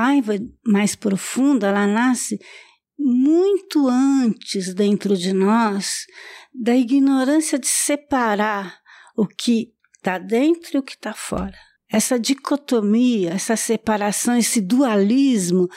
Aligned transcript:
raiva 0.00 0.34
mais 0.66 0.94
profunda, 0.94 1.68
ela 1.68 1.86
nasce 1.86 2.38
muito 2.98 3.88
antes 3.88 4.74
dentro 4.74 5.16
de 5.16 5.32
nós 5.32 6.04
da 6.52 6.76
ignorância 6.76 7.58
de 7.58 7.66
separar 7.66 8.78
o 9.16 9.26
que 9.26 9.72
está 9.96 10.18
dentro 10.18 10.76
e 10.76 10.78
o 10.78 10.82
que 10.82 10.92
está 10.92 11.14
fora. 11.14 11.56
Essa 11.90 12.18
dicotomia, 12.18 13.30
essa 13.30 13.56
separação, 13.56 14.36
esse 14.36 14.60
dualismo 14.60 15.68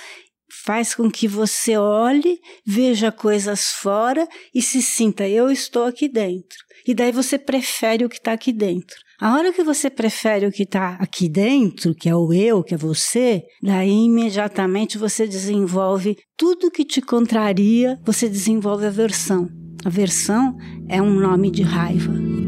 faz 0.63 0.93
com 0.93 1.09
que 1.09 1.27
você 1.27 1.75
olhe, 1.77 2.39
veja 2.65 3.11
coisas 3.11 3.71
fora 3.71 4.27
e 4.53 4.61
se 4.61 4.81
sinta, 4.81 5.27
eu 5.27 5.49
estou 5.49 5.85
aqui 5.85 6.07
dentro. 6.07 6.57
E 6.85 6.93
daí 6.93 7.11
você 7.11 7.39
prefere 7.39 8.05
o 8.05 8.09
que 8.09 8.17
está 8.17 8.33
aqui 8.33 8.51
dentro. 8.51 8.95
A 9.21 9.35
hora 9.35 9.53
que 9.53 9.63
você 9.63 9.89
prefere 9.89 10.45
o 10.47 10.51
que 10.51 10.63
está 10.63 10.97
aqui 10.99 11.29
dentro, 11.29 11.93
que 11.93 12.09
é 12.09 12.15
o 12.15 12.33
eu, 12.33 12.63
que 12.63 12.73
é 12.73 12.77
você, 12.77 13.43
daí 13.61 14.05
imediatamente 14.05 14.97
você 14.97 15.27
desenvolve 15.27 16.17
tudo 16.35 16.71
que 16.71 16.83
te 16.83 17.01
contraria, 17.01 17.99
você 18.03 18.27
desenvolve 18.27 18.85
aversão. 18.85 19.47
Aversão 19.85 20.57
é 20.89 21.01
um 21.01 21.19
nome 21.19 21.51
de 21.51 21.61
raiva. 21.61 22.42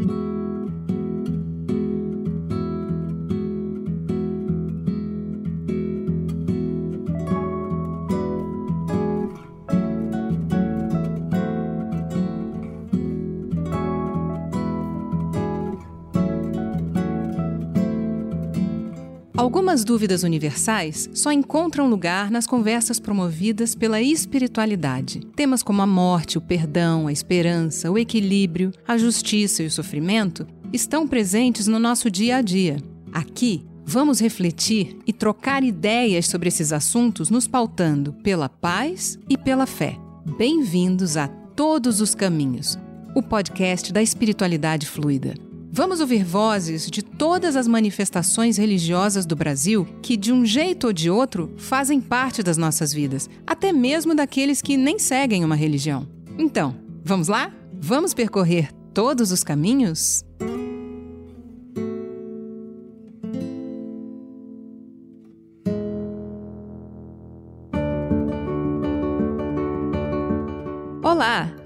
Algumas 19.45 19.83
dúvidas 19.83 20.23
universais 20.23 21.07
só 21.13 21.31
encontram 21.31 21.87
lugar 21.87 22.31
nas 22.31 22.47
conversas 22.47 22.99
promovidas 22.99 23.75
pela 23.75 24.01
espiritualidade. 24.01 25.19
Temas 25.35 25.61
como 25.61 25.83
a 25.83 25.85
morte, 25.85 26.39
o 26.39 26.41
perdão, 26.41 27.05
a 27.05 27.11
esperança, 27.11 27.91
o 27.91 27.95
equilíbrio, 27.95 28.71
a 28.87 28.97
justiça 28.97 29.61
e 29.61 29.67
o 29.67 29.71
sofrimento 29.71 30.47
estão 30.73 31.07
presentes 31.07 31.67
no 31.67 31.77
nosso 31.77 32.09
dia 32.09 32.37
a 32.37 32.41
dia. 32.41 32.77
Aqui, 33.13 33.63
vamos 33.85 34.19
refletir 34.19 34.97
e 35.05 35.13
trocar 35.13 35.63
ideias 35.63 36.25
sobre 36.25 36.47
esses 36.47 36.73
assuntos, 36.73 37.29
nos 37.29 37.47
pautando 37.47 38.13
pela 38.23 38.49
paz 38.49 39.19
e 39.29 39.37
pela 39.37 39.67
fé. 39.67 39.95
Bem-vindos 40.39 41.17
a 41.17 41.27
Todos 41.27 42.01
os 42.01 42.15
Caminhos, 42.15 42.79
o 43.13 43.21
podcast 43.21 43.93
da 43.93 44.01
espiritualidade 44.01 44.87
fluida. 44.87 45.44
Vamos 45.77 45.99
ouvir 45.99 46.23
vozes 46.23 46.89
de 46.89 47.03
todas 47.03 47.57
as 47.57 47.67
manifestações 47.67 48.55
religiosas 48.55 49.25
do 49.25 49.35
Brasil 49.35 49.85
que, 50.01 50.15
de 50.15 50.31
um 50.31 50.45
jeito 50.45 50.87
ou 50.87 50.93
de 50.93 51.09
outro, 51.09 51.53
fazem 51.57 51.99
parte 51.99 52.41
das 52.41 52.55
nossas 52.55 52.93
vidas, 52.93 53.29
até 53.45 53.73
mesmo 53.73 54.15
daqueles 54.15 54.61
que 54.61 54.77
nem 54.77 54.97
seguem 54.97 55.43
uma 55.43 55.53
religião. 55.53 56.07
Então, 56.39 56.77
vamos 57.03 57.27
lá? 57.27 57.53
Vamos 57.73 58.13
percorrer 58.13 58.71
todos 58.93 59.33
os 59.33 59.43
caminhos? 59.43 60.23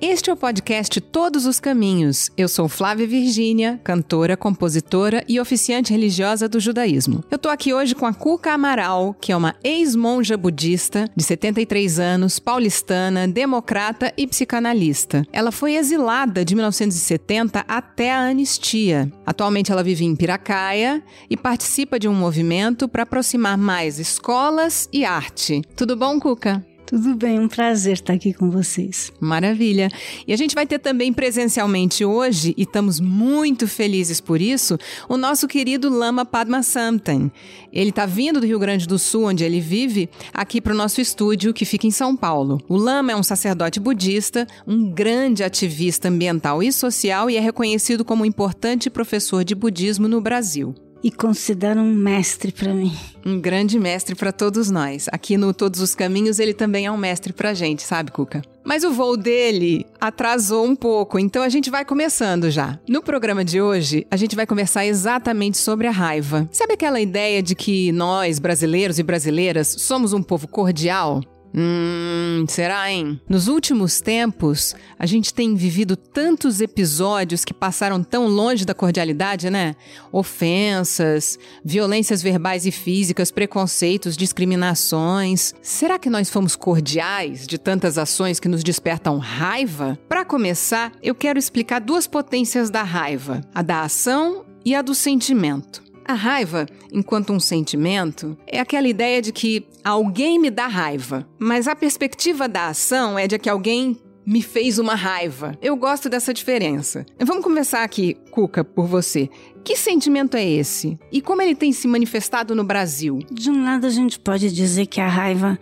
Este 0.02 0.31
é 0.31 0.34
o 0.34 0.38
podcast 0.38 1.00
Todos 1.00 1.45
os 1.45 1.59
Caminhos. 1.59 2.31
Eu 2.36 2.48
sou 2.48 2.67
Flávia 2.67 3.06
Virgínia, 3.06 3.80
cantora, 3.84 4.36
compositora 4.36 5.23
e 5.28 5.39
oficiante 5.39 5.94
religiosa 5.94 6.50
do 6.50 6.59
judaísmo. 6.59 7.23
Eu 7.30 7.38
tô 7.38 7.50
aqui 7.50 7.72
hoje 7.72 7.94
com 7.94 8.08
a 8.08 8.14
Cuca 8.14 8.52
Amaral, 8.52 9.14
que 9.14 9.31
é 9.31 9.38
uma 9.38 9.56
ex-monja 9.64 10.36
budista 10.36 11.08
de 11.16 11.23
73 11.23 12.00
anos, 12.00 12.40
paulistana, 12.40 13.28
democrata 13.28 14.12
e 14.17 14.25
psicanalista. 14.25 15.23
Ela 15.31 15.52
foi 15.52 15.75
exilada 15.75 16.44
de 16.44 16.56
1970 16.56 17.64
até 17.67 18.12
a 18.12 18.22
anistia. 18.22 19.12
Atualmente 19.24 19.72
ela 19.72 19.84
vive 19.84 20.03
em 20.03 20.16
Piracaia 20.16 21.03
e 21.29 21.38
participa 21.38 22.00
de 22.00 22.08
um 22.08 22.16
movimento 22.16 22.88
para 22.88 23.03
aproximar 23.03 23.58
mais 23.58 24.00
escolas 24.00 24.90
e 24.91 25.06
arte. 25.06 25.62
Tudo 25.75 25.96
bom, 25.96 26.19
Cuca? 26.19 26.69
Tudo 26.89 27.16
bem, 27.16 27.39
um 27.39 27.47
prazer 27.47 27.94
estar 27.94 28.13
aqui 28.13 28.33
com 28.33 28.50
vocês. 28.50 29.13
Maravilha. 29.19 29.91
E 30.25 30.33
a 30.33 30.35
gente 30.35 30.55
vai 30.55 30.66
ter 30.66 30.79
também 30.79 31.13
presencialmente 31.13 32.03
hoje, 32.03 32.55
e 32.57 32.63
estamos 32.63 33.00
muito 33.00 33.67
felizes 33.67 34.19
por 34.19 34.41
isso, 34.41 34.75
o 35.07 35.16
nosso 35.16 35.47
querido 35.47 35.88
Lama 35.88 36.25
Padma 36.25 36.63
Samten. 36.63 37.31
Ele 37.72 37.91
está 37.91 38.07
vindo 38.07 38.39
do 38.39 38.47
Rio 38.47 38.57
Grande 38.57 38.88
do 38.88 38.97
Sul, 38.97 39.25
onde 39.25 39.44
ele 39.44 39.59
vive, 39.59 40.09
aqui 40.33 40.59
para 40.59 40.73
o 40.73 40.75
nosso 40.75 40.99
estúdio, 40.99 41.53
que 41.53 41.63
fica 41.63 41.85
em 41.85 41.91
São 41.91 42.17
Paulo. 42.17 42.59
O 42.67 42.75
Lama 42.75 43.11
é 43.11 43.16
um 43.16 43.22
sacerdote 43.22 43.79
budista, 43.79 44.47
um 44.66 44.89
grande 44.89 45.44
ativista 45.44 46.07
ambiental 46.07 46.63
e 46.63 46.73
social 46.73 47.29
e 47.29 47.38
é 47.38 47.39
reconhecido 47.39 48.03
como 48.03 48.23
um 48.23 48.25
importante 48.25 48.89
professor 48.89 49.44
de 49.44 49.53
budismo 49.53 50.07
no 50.07 50.19
Brasil 50.19 50.73
e 51.03 51.11
considero 51.11 51.79
um 51.79 51.93
mestre 51.93 52.51
para 52.51 52.73
mim. 52.73 52.95
Um 53.25 53.39
grande 53.39 53.79
mestre 53.79 54.15
para 54.15 54.31
todos 54.31 54.69
nós. 54.69 55.07
Aqui 55.11 55.37
no 55.37 55.53
Todos 55.53 55.81
os 55.81 55.95
Caminhos 55.95 56.39
ele 56.39 56.53
também 56.53 56.85
é 56.85 56.91
um 56.91 56.97
mestre 56.97 57.33
pra 57.33 57.53
gente, 57.53 57.81
sabe, 57.83 58.11
Cuca? 58.11 58.41
Mas 58.63 58.83
o 58.83 58.91
voo 58.91 59.17
dele 59.17 59.85
atrasou 59.99 60.65
um 60.65 60.75
pouco, 60.75 61.17
então 61.17 61.41
a 61.41 61.49
gente 61.49 61.69
vai 61.69 61.83
começando 61.83 62.51
já. 62.51 62.79
No 62.87 63.01
programa 63.01 63.43
de 63.43 63.61
hoje, 63.61 64.05
a 64.11 64.15
gente 64.15 64.35
vai 64.35 64.45
conversar 64.45 64.85
exatamente 64.85 65.57
sobre 65.57 65.87
a 65.87 65.91
raiva. 65.91 66.47
Sabe 66.51 66.73
aquela 66.73 67.01
ideia 67.01 67.41
de 67.41 67.55
que 67.55 67.91
nós, 67.91 68.37
brasileiros 68.37 68.99
e 68.99 69.03
brasileiras, 69.03 69.75
somos 69.79 70.13
um 70.13 70.21
povo 70.21 70.47
cordial? 70.47 71.21
Hum, 71.53 72.45
será, 72.47 72.91
hein? 72.91 73.19
Nos 73.27 73.47
últimos 73.47 73.99
tempos, 74.01 74.75
a 74.97 75.05
gente 75.05 75.33
tem 75.33 75.55
vivido 75.55 75.95
tantos 75.95 76.61
episódios 76.61 77.43
que 77.43 77.53
passaram 77.53 78.03
tão 78.03 78.27
longe 78.27 78.65
da 78.65 78.73
cordialidade, 78.73 79.49
né? 79.49 79.75
Ofensas, 80.11 81.39
violências 81.63 82.21
verbais 82.21 82.65
e 82.65 82.71
físicas, 82.71 83.31
preconceitos, 83.31 84.15
discriminações. 84.15 85.53
Será 85.61 85.97
que 85.97 86.09
nós 86.09 86.29
fomos 86.29 86.55
cordiais 86.55 87.47
de 87.47 87.57
tantas 87.57 87.97
ações 87.97 88.39
que 88.39 88.47
nos 88.47 88.63
despertam 88.63 89.17
raiva? 89.17 89.97
Para 90.07 90.23
começar, 90.23 90.91
eu 91.01 91.16
quero 91.16 91.39
explicar 91.39 91.79
duas 91.79 92.05
potências 92.05 92.69
da 92.69 92.83
raiva: 92.83 93.41
a 93.53 93.61
da 93.61 93.81
ação 93.81 94.45
e 94.63 94.75
a 94.75 94.81
do 94.81 94.93
sentimento. 94.93 95.88
A 96.09 96.14
raiva, 96.14 96.66
enquanto 96.92 97.31
um 97.31 97.40
sentimento, 97.40 98.36
é 98.47 98.59
aquela 98.59 98.88
ideia 98.88 99.22
de 99.22 99.31
que 99.31 99.68
alguém 99.84 100.40
me 100.40 100.50
dá 100.50 100.66
raiva, 100.66 101.30
mas 101.38 101.68
a 101.68 101.75
perspectiva 101.75 102.50
da 102.50 102.70
ação 102.70 103.20
é 103.20 103.28
de 103.28 103.38
que 103.38 103.47
alguém 103.47 103.96
me 104.25 104.42
fez 104.42 104.80
uma 104.80 104.96
raiva. 104.96 105.56
Eu 105.62 105.75
gosto 105.75 106.09
dessa 106.09 106.34
diferença. 106.34 107.06
Vamos 107.24 107.44
começar 107.44 107.84
aqui, 107.84 108.18
Cuca, 108.31 108.64
por 108.64 108.88
você. 108.88 109.30
Que 109.64 109.75
sentimento 109.75 110.36
é 110.36 110.44
esse? 110.44 110.97
E 111.12 111.22
como 111.22 111.44
ele 111.44 111.53
tem 111.53 111.72
se 111.72 111.88
manifestado 111.88 112.56
no 112.56 112.64
Brasil? 112.64 113.20
De 113.30 113.52
um 113.52 113.64
lado, 113.64 113.86
a 113.86 113.91
gente 113.91 114.20
pode 114.20 114.52
dizer 114.52 114.88
que 114.88 115.00
a 115.00 115.08
raiva 115.08 115.59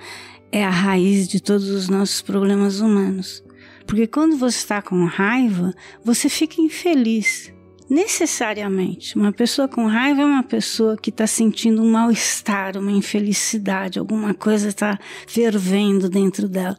é 0.49 0.63
a 0.63 0.69
raiz 0.69 1.27
de 1.27 1.41
todos 1.41 1.67
os 1.67 1.89
nossos 1.89 2.21
problemas 2.21 2.79
humanos. 2.79 3.43
Porque 3.85 4.07
quando 4.07 4.37
você 4.37 4.59
está 4.59 4.81
com 4.81 5.03
raiva, 5.03 5.73
você 6.05 6.29
fica 6.29 6.61
infeliz 6.61 7.51
necessariamente. 7.89 9.15
Uma 9.15 9.31
pessoa 9.31 9.67
com 9.67 9.85
raiva 9.87 10.21
é 10.21 10.25
uma 10.25 10.43
pessoa 10.43 10.97
que 10.97 11.09
está 11.09 11.25
sentindo 11.25 11.81
um 11.81 11.91
mal-estar, 11.91 12.77
uma 12.77 12.91
infelicidade, 12.91 13.99
alguma 13.99 14.33
coisa 14.33 14.69
está 14.69 14.99
fervendo 15.27 16.09
dentro 16.09 16.47
dela. 16.47 16.77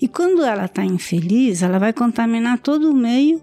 E 0.00 0.08
quando 0.08 0.42
ela 0.42 0.66
está 0.66 0.84
infeliz, 0.84 1.62
ela 1.62 1.78
vai 1.78 1.92
contaminar 1.92 2.58
todo 2.58 2.90
o 2.90 2.94
meio 2.94 3.42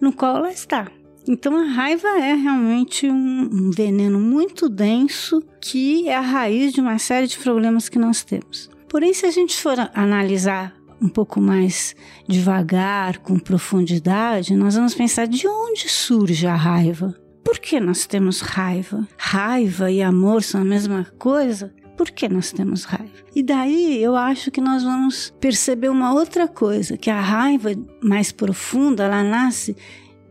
no 0.00 0.12
qual 0.12 0.36
ela 0.36 0.50
está. 0.50 0.90
Então 1.26 1.56
a 1.56 1.64
raiva 1.64 2.08
é 2.18 2.34
realmente 2.34 3.08
um, 3.08 3.70
veneno 3.70 4.20
muito 4.20 4.68
denso 4.68 5.42
que 5.60 6.06
é 6.06 6.14
a 6.14 6.20
raiz 6.20 6.72
de 6.72 6.80
uma 6.80 6.98
série 6.98 7.26
de 7.26 7.38
problemas 7.38 7.88
que 7.88 7.98
nós 7.98 8.22
temos. 8.22 8.70
Porém, 8.88 9.14
se 9.14 9.24
a 9.24 9.30
gente 9.30 9.56
for 9.56 9.76
analisar 9.94 10.74
um 11.04 11.08
pouco 11.08 11.38
mais 11.38 11.94
devagar, 12.26 13.18
com 13.18 13.38
profundidade, 13.38 14.56
nós 14.56 14.74
vamos 14.74 14.94
pensar 14.94 15.26
de 15.26 15.46
onde 15.46 15.86
surge 15.86 16.46
a 16.46 16.54
raiva. 16.54 17.14
Por 17.44 17.58
que 17.58 17.78
nós 17.78 18.06
temos 18.06 18.40
raiva? 18.40 19.06
Raiva 19.18 19.90
e 19.90 20.00
amor 20.00 20.42
são 20.42 20.62
a 20.62 20.64
mesma 20.64 21.06
coisa? 21.18 21.74
Por 21.94 22.10
que 22.10 22.26
nós 22.26 22.50
temos 22.52 22.84
raiva? 22.84 23.12
E 23.36 23.42
daí 23.42 24.02
eu 24.02 24.16
acho 24.16 24.50
que 24.50 24.62
nós 24.62 24.82
vamos 24.82 25.34
perceber 25.38 25.90
uma 25.90 26.14
outra 26.14 26.48
coisa, 26.48 26.96
que 26.96 27.10
a 27.10 27.20
raiva 27.20 27.70
mais 28.02 28.32
profunda, 28.32 29.04
ela 29.04 29.22
nasce 29.22 29.76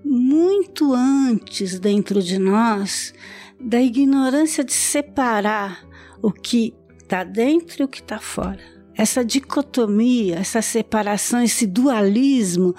muito 0.03 0.91
antes 0.91 1.79
dentro 1.79 2.19
de 2.21 2.39
nós 2.39 3.13
da 3.59 3.79
ignorância 3.79 4.63
de 4.63 4.73
separar 4.73 5.87
o 6.19 6.31
que 6.31 6.73
está 6.99 7.23
dentro 7.23 7.83
e 7.83 7.85
o 7.85 7.87
que 7.87 7.99
está 7.99 8.19
fora. 8.19 8.72
Essa 8.95 9.23
dicotomia, 9.25 10.35
essa 10.35 10.61
separação, 10.61 11.41
esse 11.41 11.65
dualismo 11.65 12.75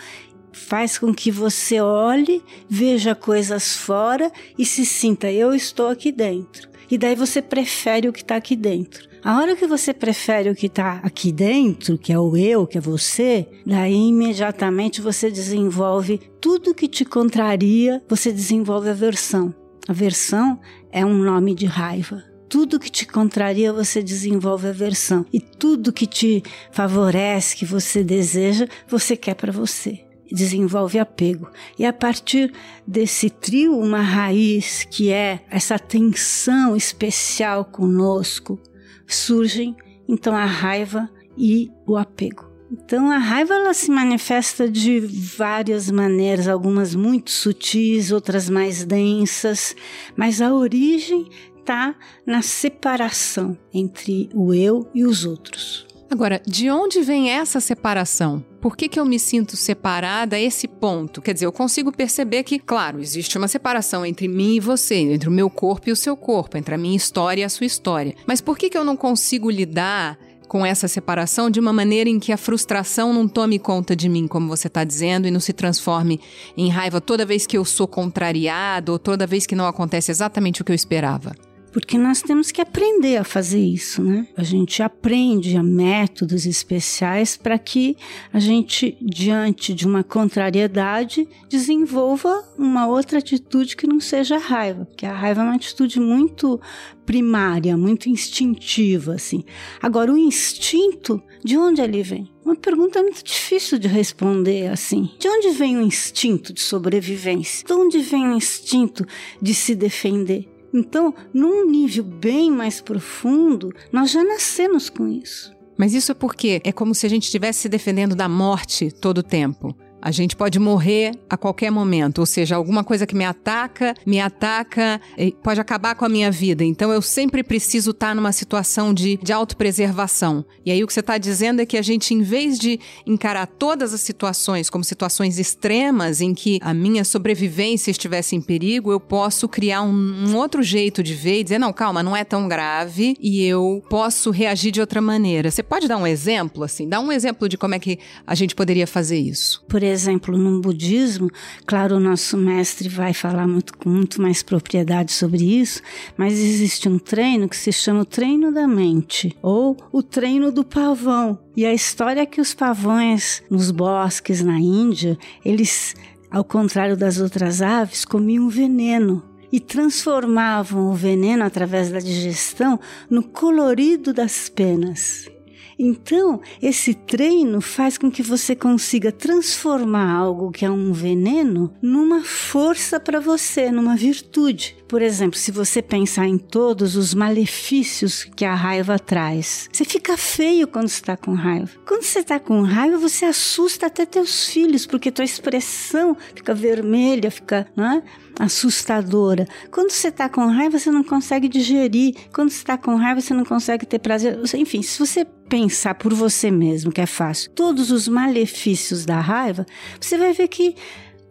faz 0.53 0.99
com 0.99 1.13
que 1.13 1.31
você 1.31 1.81
olhe, 1.81 2.43
veja 2.69 3.15
coisas 3.15 3.77
fora 3.77 4.31
e 4.57 4.65
se 4.65 4.87
sinta, 4.87 5.31
eu 5.31 5.55
estou 5.55 5.89
aqui 5.89 6.13
dentro. 6.13 6.69
E 6.91 6.97
daí 6.97 7.17
você 7.17 7.43
prefere 7.43 8.09
o 8.09 8.13
que 8.13 8.23
está 8.23 8.37
aqui 8.37 8.55
dentro. 8.55 9.09
A 9.25 9.39
hora 9.39 9.57
que 9.57 9.67
você 9.67 9.95
prefere 9.95 10.51
o 10.51 10.55
que 10.55 10.67
está 10.67 11.01
aqui 11.03 11.33
dentro, 11.33 11.97
que 11.97 12.13
é 12.13 12.19
o 12.19 12.37
eu, 12.37 12.67
que 12.67 12.77
é 12.77 12.81
você, 12.81 13.49
daí 13.65 13.95
imediatamente 13.95 15.01
você 15.01 15.31
desenvolve 15.31 16.21
tudo 16.41 16.75
que 16.75 16.87
te 16.87 17.07
contraria, 17.07 18.03
você 18.07 18.31
desenvolve 18.31 18.91
aversão. 18.91 19.55
Aversão 19.89 20.61
é 20.93 21.05
um 21.05 21.15
nome 21.15 21.55
de 21.55 21.65
raiva. 21.65 22.34
Tudo 22.49 22.79
que 22.79 22.91
te 22.91 23.07
contraria, 23.07 23.73
você 23.73 24.03
desenvolve 24.03 24.69
aversão. 24.69 25.25
E 25.33 25.41
tudo 25.41 25.93
que 25.93 26.07
te 26.07 26.43
favorece, 26.71 27.57
que 27.57 27.65
você 27.65 28.05
deseja, 28.05 28.67
você 28.89 29.17
quer 29.17 29.35
para 29.35 29.53
você 29.53 30.05
desenvolve 30.33 30.99
apego. 30.99 31.49
E 31.79 31.87
a 31.87 31.93
partir 31.93 32.53
desse 32.87 33.31
trio, 33.31 33.79
uma 33.79 34.01
raiz 34.01 34.85
que 34.91 35.11
é 35.11 35.41
essa 35.49 35.79
tensão 35.79 36.77
especial 36.77 37.65
conosco, 37.65 38.59
surgem 39.07 39.77
então 40.09 40.35
a 40.35 40.45
raiva 40.45 41.09
e 41.37 41.71
o 41.87 41.97
apego. 41.97 42.53
Então 42.71 43.11
a 43.11 43.19
raiva 43.19 43.55
ela 43.55 43.73
se 43.73 43.91
manifesta 43.91 44.69
de 44.69 44.99
várias 44.99 45.91
maneiras, 45.91 46.49
algumas 46.49 46.95
muito 46.95 47.31
sutis, 47.31 48.11
outras 48.11 48.51
mais 48.51 48.85
densas, 48.85 49.77
mas 50.17 50.41
a 50.41 50.53
origem 50.53 51.29
está 51.65 51.97
na 52.27 52.43
separação 52.43 53.57
entre 53.73 54.29
o 54.35 54.53
eu 54.53 54.87
e 54.95 55.03
os 55.03 55.25
outros. 55.25 55.87
Agora, 56.11 56.41
de 56.47 56.71
onde 56.71 57.01
vem 57.01 57.31
essa 57.31 57.59
separação? 57.59 58.45
Por 58.61 58.77
que, 58.77 58.89
que 58.89 59.01
eu 59.01 59.05
me 59.05 59.19
sinto 59.19 59.57
separada 59.57 60.37
a 60.37 60.41
esse 60.41 60.69
ponto? 60.69 61.23
Quer 61.23 61.33
dizer, 61.33 61.47
eu 61.47 61.53
consigo 61.53 61.91
perceber 61.91 62.45
que, 62.45 62.59
claro, 62.59 63.01
existe 63.01 63.37
uma 63.39 63.49
separação 63.49 64.05
entre 64.05 64.29
mim 64.29 64.57
e 64.57 64.61
você, 64.61 64.97
entre 64.97 65.29
o 65.29 65.33
meu 65.33 65.49
corpo 65.49 65.89
e 65.89 65.93
o 65.93 65.97
seu 65.97 66.17
corpo, 66.17 66.57
entre 66.57 66.75
a 66.75 66.79
minha 66.79 66.97
história 66.97 67.41
e 67.41 67.45
a 67.45 67.49
sua 67.49 67.67
história. 67.67 68.15
Mas 68.27 68.41
por 68.41 68.57
que, 68.57 68.69
que 68.69 68.79
eu 68.79 68.85
não 68.85 68.97
consigo 68.97 69.51
lidar 69.51 70.19
com 70.47 70.65
essa 70.65 70.87
separação 70.87 71.51
de 71.51 71.59
uma 71.59 71.73
maneira 71.73 72.09
em 72.09 72.21
que 72.21 72.31
a 72.31 72.37
frustração 72.37 73.13
não 73.13 73.27
tome 73.27 73.59
conta 73.59 73.97
de 73.97 74.09
mim, 74.09 74.29
como 74.29 74.47
você 74.47 74.69
está 74.69 74.85
dizendo, 74.85 75.27
e 75.27 75.31
não 75.31 75.41
se 75.41 75.53
transforme 75.53 76.21
em 76.57 76.69
raiva 76.69 77.01
toda 77.01 77.27
vez 77.27 77.47
que 77.47 77.57
eu 77.57 77.65
sou 77.65 77.89
contrariado 77.89 78.93
ou 78.93 78.99
toda 78.99 79.27
vez 79.27 79.47
que 79.47 79.57
não 79.57 79.67
acontece 79.67 80.13
exatamente 80.13 80.63
o 80.63 80.65
que 80.65 80.71
eu 80.71 80.77
esperava? 80.77 81.35
Porque 81.75 81.99
nós 81.99 82.23
temos 82.23 82.53
que 82.53 82.61
aprender 82.61 83.17
a 83.17 83.25
fazer 83.25 83.59
isso, 83.59 84.01
né? 84.01 84.29
A 84.37 84.45
gente 84.45 84.81
aprende 84.81 85.57
a 85.57 85.63
métodos 85.63 86.47
especiais 86.47 87.37
para 87.37 87.59
que 87.59 87.97
a 88.33 88.39
gente, 88.39 88.97
diante 89.03 89.75
de 89.75 89.85
uma 89.85 90.05
contrariedade, 90.05 91.27
desenvolva 91.49 92.45
uma 92.57 92.87
outra 92.87 93.19
atitude 93.19 93.77
que 93.77 93.89
não 93.89 93.99
seja 93.99 94.37
a 94.37 94.39
raiva, 94.39 94.85
porque 94.85 95.05
a 95.05 95.13
raiva 95.13 95.41
é 95.41 95.45
uma 95.45 95.57
atitude 95.57 95.99
muito 95.99 96.61
primária, 97.05 97.77
muito 97.77 98.09
instintiva, 98.09 99.15
assim. 99.15 99.43
Agora, 99.83 100.13
o 100.13 100.17
instinto, 100.17 101.21
de 101.45 101.59
onde 101.59 101.81
ele 101.81 102.05
vem? 102.05 102.31
Uma 102.45 102.55
pergunta 102.55 103.03
muito 103.03 103.25
difícil 103.25 103.81
de 103.81 103.89
responder 103.89 104.69
assim. 104.69 105.11
De 105.19 105.27
onde 105.27 105.51
vem 105.51 105.77
o 105.77 105.83
instinto 105.83 106.53
de 106.53 106.61
sobrevivência? 106.61 107.67
De 107.67 107.73
onde 107.73 107.99
vem 107.99 108.29
o 108.29 108.37
instinto 108.37 109.05
de 109.43 109.53
se 109.53 109.75
defender? 109.75 110.54
Então, 110.75 111.15
num 111.33 111.71
nível 111.71 112.03
bem 112.03 112.51
mais 112.51 112.81
profundo, 112.81 113.73
nós 113.93 114.11
já 114.11 114.25
nascemos 114.25 114.91
com 114.91 115.07
isso. 115.07 115.55
Mas 115.79 115.95
isso 115.95 116.11
é 116.11 116.15
porque 116.15 116.61
é 116.65 116.73
como 116.73 116.95
se 116.95 117.07
a 117.07 117.09
gente 117.09 117.25
estivesse 117.25 117.61
se 117.61 117.69
defendendo 117.69 118.17
da 118.17 118.29
morte 118.29 118.91
todo 118.91 119.19
o 119.19 119.23
tempo. 119.23 119.75
A 120.05 120.11
gente 120.11 120.37
pode 120.37 120.59
morrer 120.59 121.13
a 121.31 121.35
qualquer 121.35 121.71
momento, 121.71 122.19
ou 122.19 122.27
seja, 122.27 122.57
alguma 122.57 122.85
coisa 122.85 123.07
que 123.07 123.15
me 123.15 123.25
ataca, 123.25 123.95
me 124.05 124.21
ataca, 124.21 125.01
pode 125.43 125.59
acabar 125.59 125.95
com 125.95 126.05
a 126.05 126.11
minha 126.11 126.31
vida. 126.31 126.63
Então 126.63 126.93
eu 126.93 127.01
sempre 127.01 127.43
preciso 127.43 127.93
estar 127.93 128.15
numa 128.15 128.31
situação 128.31 128.93
de, 128.93 129.17
de 129.23 129.33
autopreservação. 129.33 130.45
E 130.63 130.71
aí 130.71 130.85
o 130.85 130.87
que 130.87 130.93
você 130.93 131.01
está 131.01 131.17
dizendo 131.17 131.63
é 131.63 131.65
que 131.65 131.79
a 131.79 131.81
gente, 131.81 132.13
em 132.13 132.21
vez 132.21 132.59
de 132.59 132.79
encarar 133.07 133.47
todas 133.47 133.95
as 133.95 134.03
situações 134.03 134.69
como 134.69 134.85
situações 134.85 135.39
extremas 135.39 136.21
em 136.21 136.35
que 136.35 136.59
a 136.61 136.75
minha 136.75 137.03
sobrevivência 137.03 137.91
estivesse 137.91 138.37
em 138.37 138.43
perigo, 138.43 138.93
eu 138.93 139.01
posso 139.01 139.49
criar 139.49 139.81
um, 139.81 139.91
um 140.29 140.37
outro 140.37 140.63
jeito 140.63 141.03
de 141.03 141.15
ver 141.15 141.41
e 141.41 141.45
dizer: 141.45 141.59
não, 141.59 141.73
calma, 141.73 142.03
não 142.03 142.15
é 142.15 142.25
tão 142.25 142.47
grave 142.47 143.17
e 143.19 143.43
eu 143.43 143.83
posso 143.89 144.31
reagir 144.31 144.71
de 144.71 144.83
outra 144.83 145.01
maneira. 145.01 145.51
Você 145.51 145.63
pode 145.63 145.89
dar 145.89 145.97
um 145.97 146.07
exemplo, 146.07 146.63
assim? 146.63 146.87
Dá 146.87 147.01
um 147.01 147.11
exemplo 147.11 147.49
de 147.49 147.57
como 147.57 147.75
é 147.75 147.79
que 147.79 147.99
a 148.27 148.35
gente 148.35 148.55
poderia 148.55 148.87
fazer 148.87 149.19
isso. 149.19 149.65
Por 149.67 149.83
exemplo, 149.83 149.94
exemplo, 149.95 150.37
no 150.37 150.61
budismo, 150.61 151.31
claro, 151.65 151.97
o 151.97 152.01
nosso 152.01 152.37
mestre 152.37 152.89
vai 152.89 153.15
falar 153.15 153.49
muito, 153.49 153.77
com 153.79 153.89
muito 153.89 154.21
mais 154.21 154.43
propriedade 154.43 155.13
sobre 155.13 155.43
isso, 155.43 155.81
mas 156.17 156.35
existe 156.35 156.89
um 156.89 156.99
treino 156.99 157.49
que 157.49 157.57
se 157.57 157.73
chama 157.73 158.01
o 158.01 158.05
treino 158.05 158.53
da 158.53 158.67
mente, 158.67 159.35
ou 159.41 159.77
o 159.91 160.03
treino 160.03 160.53
do 160.53 160.65
pavão. 160.65 161.39
E 161.57 161.65
a 161.65 161.73
história 161.73 162.21
é 162.21 162.27
que 162.27 162.41
os 162.41 162.53
pavões 162.53 163.43
nos 163.51 163.71
bosques 163.71 164.43
na 164.43 164.59
Índia, 164.59 165.17
eles, 165.45 165.95
ao 166.31 166.45
contrário 166.45 166.97
das 166.97 167.19
outras 167.19 167.63
aves, 167.63 168.05
comiam 168.05 168.49
veneno 168.49 169.23
e 169.53 169.61
transformavam 169.61 170.91
o 170.91 170.95
veneno 170.95 171.45
através 171.45 171.91
da 171.91 172.01
digestão 172.01 172.79
no 173.09 173.23
colorido 173.23 174.13
das 174.13 174.49
penas. 174.49 175.34
Então, 175.79 176.41
esse 176.63 176.95
treino 176.95 177.61
faz 177.61 177.99
com 177.99 178.11
que 178.11 178.23
você 178.23 178.55
consiga 178.55 179.11
transformar 179.11 180.13
algo 180.13 180.51
que 180.51 180.65
é 180.65 180.71
um 180.71 180.93
veneno 180.93 181.73
numa 181.83 182.23
força 182.23 183.01
para 183.01 183.21
você, 183.21 183.71
numa 183.71 183.97
virtude. 183.97 184.77
Por 184.89 185.03
exemplo, 185.03 185.39
se 185.39 185.51
você 185.51 185.83
pensar 185.83 186.27
em 186.27 186.39
todos 186.39 186.95
os 186.95 187.15
malefícios 187.15 188.25
que 188.37 188.45
a 188.45 188.55
raiva 188.55 188.99
traz, 188.99 189.69
você 189.73 189.85
fica 189.85 190.17
feio 190.17 190.69
quando 190.69 190.87
está 190.87 191.17
com 191.17 191.35
raiva. 191.35 191.71
Quando 191.87 192.03
você 192.03 192.21
está 192.21 192.39
com 192.39 192.63
raiva, 192.63 192.99
você 192.99 193.25
assusta 193.25 193.87
até 193.87 194.07
teus 194.07 194.47
filhos, 194.47 194.87
porque 194.87 195.11
tua 195.11 195.25
expressão 195.25 196.17
fica 196.35 196.55
vermelha, 196.55 197.31
fica 197.31 197.67
é? 197.77 198.03
assustadora. 198.39 199.47
Quando 199.71 199.91
você 199.91 200.09
está 200.09 200.29
com 200.29 200.47
raiva, 200.47 200.79
você 200.79 200.91
não 200.91 201.05
consegue 201.05 201.49
digerir. 201.49 202.15
Quando 202.33 202.51
você 202.51 202.59
está 202.59 202.77
com 202.77 202.95
raiva, 202.97 203.21
você 203.21 203.35
não 203.35 203.45
consegue 203.45 203.87
ter 203.87 203.99
prazer. 203.99 204.39
Enfim, 204.55 204.83
se 204.83 204.99
você 204.99 205.27
pensar 205.49 205.95
por 205.95 206.13
você 206.13 206.51
mesmo, 206.51 206.93
que 206.93 207.01
é 207.01 207.07
fácil, 207.07 207.51
todos 207.51 207.91
os 207.91 208.09
malefícios 208.09 209.05
da 209.05 209.21
raiva, 209.21 209.67
você 210.01 210.17
vai 210.17 210.33
ver 210.33 210.49
que 210.49 210.75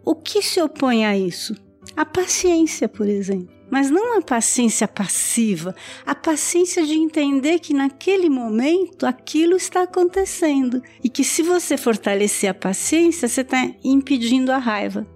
o 0.04 0.14
que 0.14 0.42
se 0.42 0.60
opõe 0.60 1.04
a 1.04 1.16
isso? 1.16 1.54
A 1.96 2.04
paciência, 2.04 2.88
por 2.88 3.08
exemplo. 3.08 3.52
Mas 3.70 3.90
não 3.90 4.18
a 4.18 4.22
paciência 4.22 4.86
passiva, 4.86 5.74
a 6.06 6.14
paciência 6.14 6.84
de 6.84 6.94
entender 6.94 7.58
que 7.58 7.74
naquele 7.74 8.28
momento 8.28 9.06
aquilo 9.06 9.56
está 9.56 9.82
acontecendo 9.82 10.82
e 11.02 11.08
que 11.08 11.24
se 11.24 11.42
você 11.42 11.76
fortalecer 11.76 12.50
a 12.50 12.54
paciência, 12.54 13.26
você 13.26 13.40
está 13.40 13.68
impedindo 13.82 14.52
a 14.52 14.58
raiva. 14.58 15.06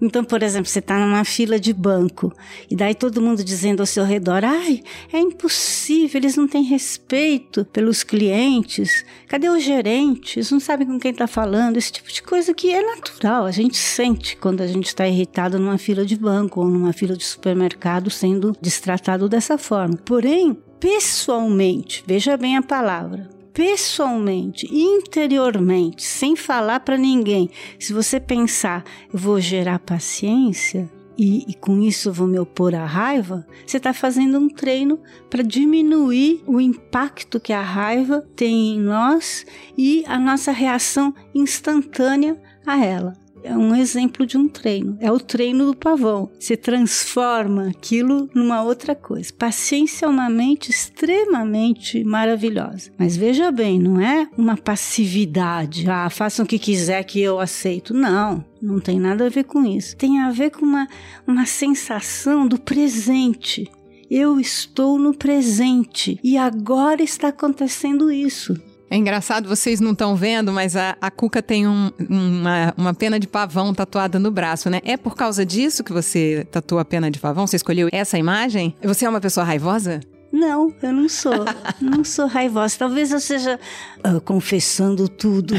Então, 0.00 0.22
por 0.22 0.42
exemplo, 0.42 0.68
você 0.68 0.78
está 0.78 0.98
numa 0.98 1.24
fila 1.24 1.58
de 1.58 1.72
banco 1.72 2.32
e 2.70 2.76
daí 2.76 2.94
todo 2.94 3.20
mundo 3.20 3.42
dizendo 3.42 3.80
ao 3.80 3.86
seu 3.86 4.04
redor: 4.04 4.44
ai, 4.44 4.82
é 5.12 5.18
impossível, 5.18 6.20
eles 6.20 6.36
não 6.36 6.46
têm 6.46 6.62
respeito 6.62 7.64
pelos 7.66 8.04
clientes, 8.04 9.04
cadê 9.26 9.48
o 9.48 9.58
gerente? 9.58 10.38
Eles 10.38 10.50
não 10.50 10.60
sabem 10.60 10.86
com 10.86 10.98
quem 10.98 11.10
está 11.10 11.26
falando, 11.26 11.76
esse 11.76 11.92
tipo 11.92 12.12
de 12.12 12.22
coisa 12.22 12.54
que 12.54 12.72
é 12.72 12.80
natural, 12.80 13.44
a 13.44 13.50
gente 13.50 13.76
sente 13.76 14.36
quando 14.36 14.60
a 14.60 14.66
gente 14.66 14.86
está 14.86 15.06
irritado 15.06 15.58
numa 15.58 15.78
fila 15.78 16.04
de 16.04 16.16
banco 16.16 16.60
ou 16.60 16.68
numa 16.68 16.92
fila 16.92 17.16
de 17.16 17.24
supermercado 17.24 18.10
sendo 18.10 18.56
destratado 18.60 19.28
dessa 19.28 19.58
forma. 19.58 19.96
Porém, 20.04 20.56
pessoalmente, 20.78 22.04
veja 22.06 22.36
bem 22.36 22.56
a 22.56 22.62
palavra, 22.62 23.28
pessoalmente, 23.58 24.72
interiormente, 24.72 26.04
sem 26.04 26.36
falar 26.36 26.78
para 26.78 26.96
ninguém, 26.96 27.50
se 27.76 27.92
você 27.92 28.20
pensar, 28.20 28.84
eu 29.12 29.18
vou 29.18 29.40
gerar 29.40 29.80
paciência 29.80 30.88
e, 31.18 31.44
e 31.50 31.54
com 31.54 31.82
isso 31.82 32.12
vou 32.12 32.28
me 32.28 32.38
opor 32.38 32.72
à 32.72 32.86
raiva, 32.86 33.44
você 33.66 33.78
está 33.78 33.92
fazendo 33.92 34.38
um 34.38 34.48
treino 34.48 35.00
para 35.28 35.42
diminuir 35.42 36.40
o 36.46 36.60
impacto 36.60 37.40
que 37.40 37.52
a 37.52 37.60
raiva 37.60 38.24
tem 38.36 38.76
em 38.76 38.78
nós 38.78 39.44
e 39.76 40.04
a 40.06 40.20
nossa 40.20 40.52
reação 40.52 41.12
instantânea 41.34 42.40
a 42.64 42.78
ela 42.78 43.12
é 43.48 43.56
um 43.56 43.74
exemplo 43.74 44.26
de 44.26 44.36
um 44.36 44.46
treino. 44.46 44.98
É 45.00 45.10
o 45.10 45.18
treino 45.18 45.64
do 45.64 45.74
pavão. 45.74 46.30
Você 46.38 46.54
transforma 46.54 47.68
aquilo 47.68 48.28
numa 48.34 48.62
outra 48.62 48.94
coisa. 48.94 49.32
Paciência 49.32 50.04
é 50.04 50.08
uma 50.08 50.28
mente 50.28 50.70
extremamente 50.70 52.04
maravilhosa. 52.04 52.90
Mas 52.98 53.16
veja 53.16 53.50
bem, 53.50 53.78
não 53.78 53.98
é 53.98 54.28
uma 54.36 54.54
passividade. 54.54 55.88
Ah, 55.88 56.10
façam 56.10 56.44
o 56.44 56.48
que 56.48 56.58
quiser 56.58 57.02
que 57.04 57.20
eu 57.20 57.40
aceito. 57.40 57.94
Não. 57.94 58.44
Não 58.60 58.78
tem 58.78 59.00
nada 59.00 59.24
a 59.24 59.30
ver 59.30 59.44
com 59.44 59.64
isso. 59.64 59.96
Tem 59.96 60.20
a 60.20 60.30
ver 60.30 60.50
com 60.50 60.66
uma, 60.66 60.86
uma 61.26 61.46
sensação 61.46 62.46
do 62.46 62.58
presente. 62.58 63.66
Eu 64.10 64.38
estou 64.38 64.98
no 64.98 65.14
presente 65.14 66.20
e 66.22 66.36
agora 66.36 67.02
está 67.02 67.28
acontecendo 67.28 68.12
isso. 68.12 68.54
É 68.90 68.96
engraçado, 68.96 69.48
vocês 69.48 69.80
não 69.80 69.92
estão 69.92 70.16
vendo, 70.16 70.50
mas 70.52 70.74
a, 70.74 70.96
a 71.00 71.10
Cuca 71.10 71.42
tem 71.42 71.68
um, 71.68 71.90
uma, 72.08 72.74
uma 72.76 72.94
pena 72.94 73.20
de 73.20 73.26
pavão 73.26 73.74
tatuada 73.74 74.18
no 74.18 74.30
braço, 74.30 74.70
né? 74.70 74.80
É 74.82 74.96
por 74.96 75.14
causa 75.14 75.44
disso 75.44 75.84
que 75.84 75.92
você 75.92 76.46
tatuou 76.50 76.80
a 76.80 76.84
pena 76.84 77.10
de 77.10 77.18
pavão? 77.18 77.46
Você 77.46 77.56
escolheu 77.56 77.88
essa 77.92 78.18
imagem? 78.18 78.74
Você 78.82 79.04
é 79.04 79.08
uma 79.08 79.20
pessoa 79.20 79.44
raivosa? 79.44 80.00
Não, 80.32 80.74
eu 80.82 80.92
não 80.92 81.08
sou. 81.08 81.44
não 81.80 82.02
sou 82.02 82.26
raivosa. 82.26 82.76
Talvez 82.78 83.12
eu 83.12 83.20
seja 83.20 83.58
uh, 84.06 84.20
confessando 84.22 85.08
tudo. 85.08 85.54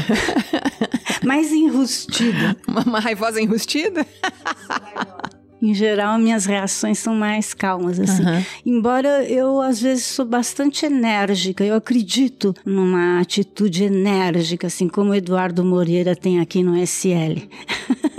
Mais 1.24 1.52
enrustida. 1.52 2.56
Uma, 2.66 2.82
uma 2.82 3.00
raivosa 3.00 3.40
enrustida? 3.40 4.06
em 5.62 5.74
geral, 5.74 6.18
minhas 6.18 6.46
reações 6.46 6.98
são 6.98 7.14
mais 7.14 7.52
calmas, 7.52 8.00
assim. 8.00 8.22
Uhum. 8.22 8.44
Embora 8.64 9.24
eu, 9.24 9.60
às 9.60 9.80
vezes, 9.80 10.04
sou 10.04 10.24
bastante 10.24 10.86
enérgica, 10.86 11.64
eu 11.64 11.74
acredito 11.74 12.54
numa 12.64 13.20
atitude 13.20 13.84
enérgica, 13.84 14.66
assim 14.66 14.88
como 14.88 15.10
o 15.10 15.14
Eduardo 15.14 15.64
Moreira 15.64 16.16
tem 16.16 16.40
aqui 16.40 16.62
no 16.62 16.76
SL. 16.76 17.46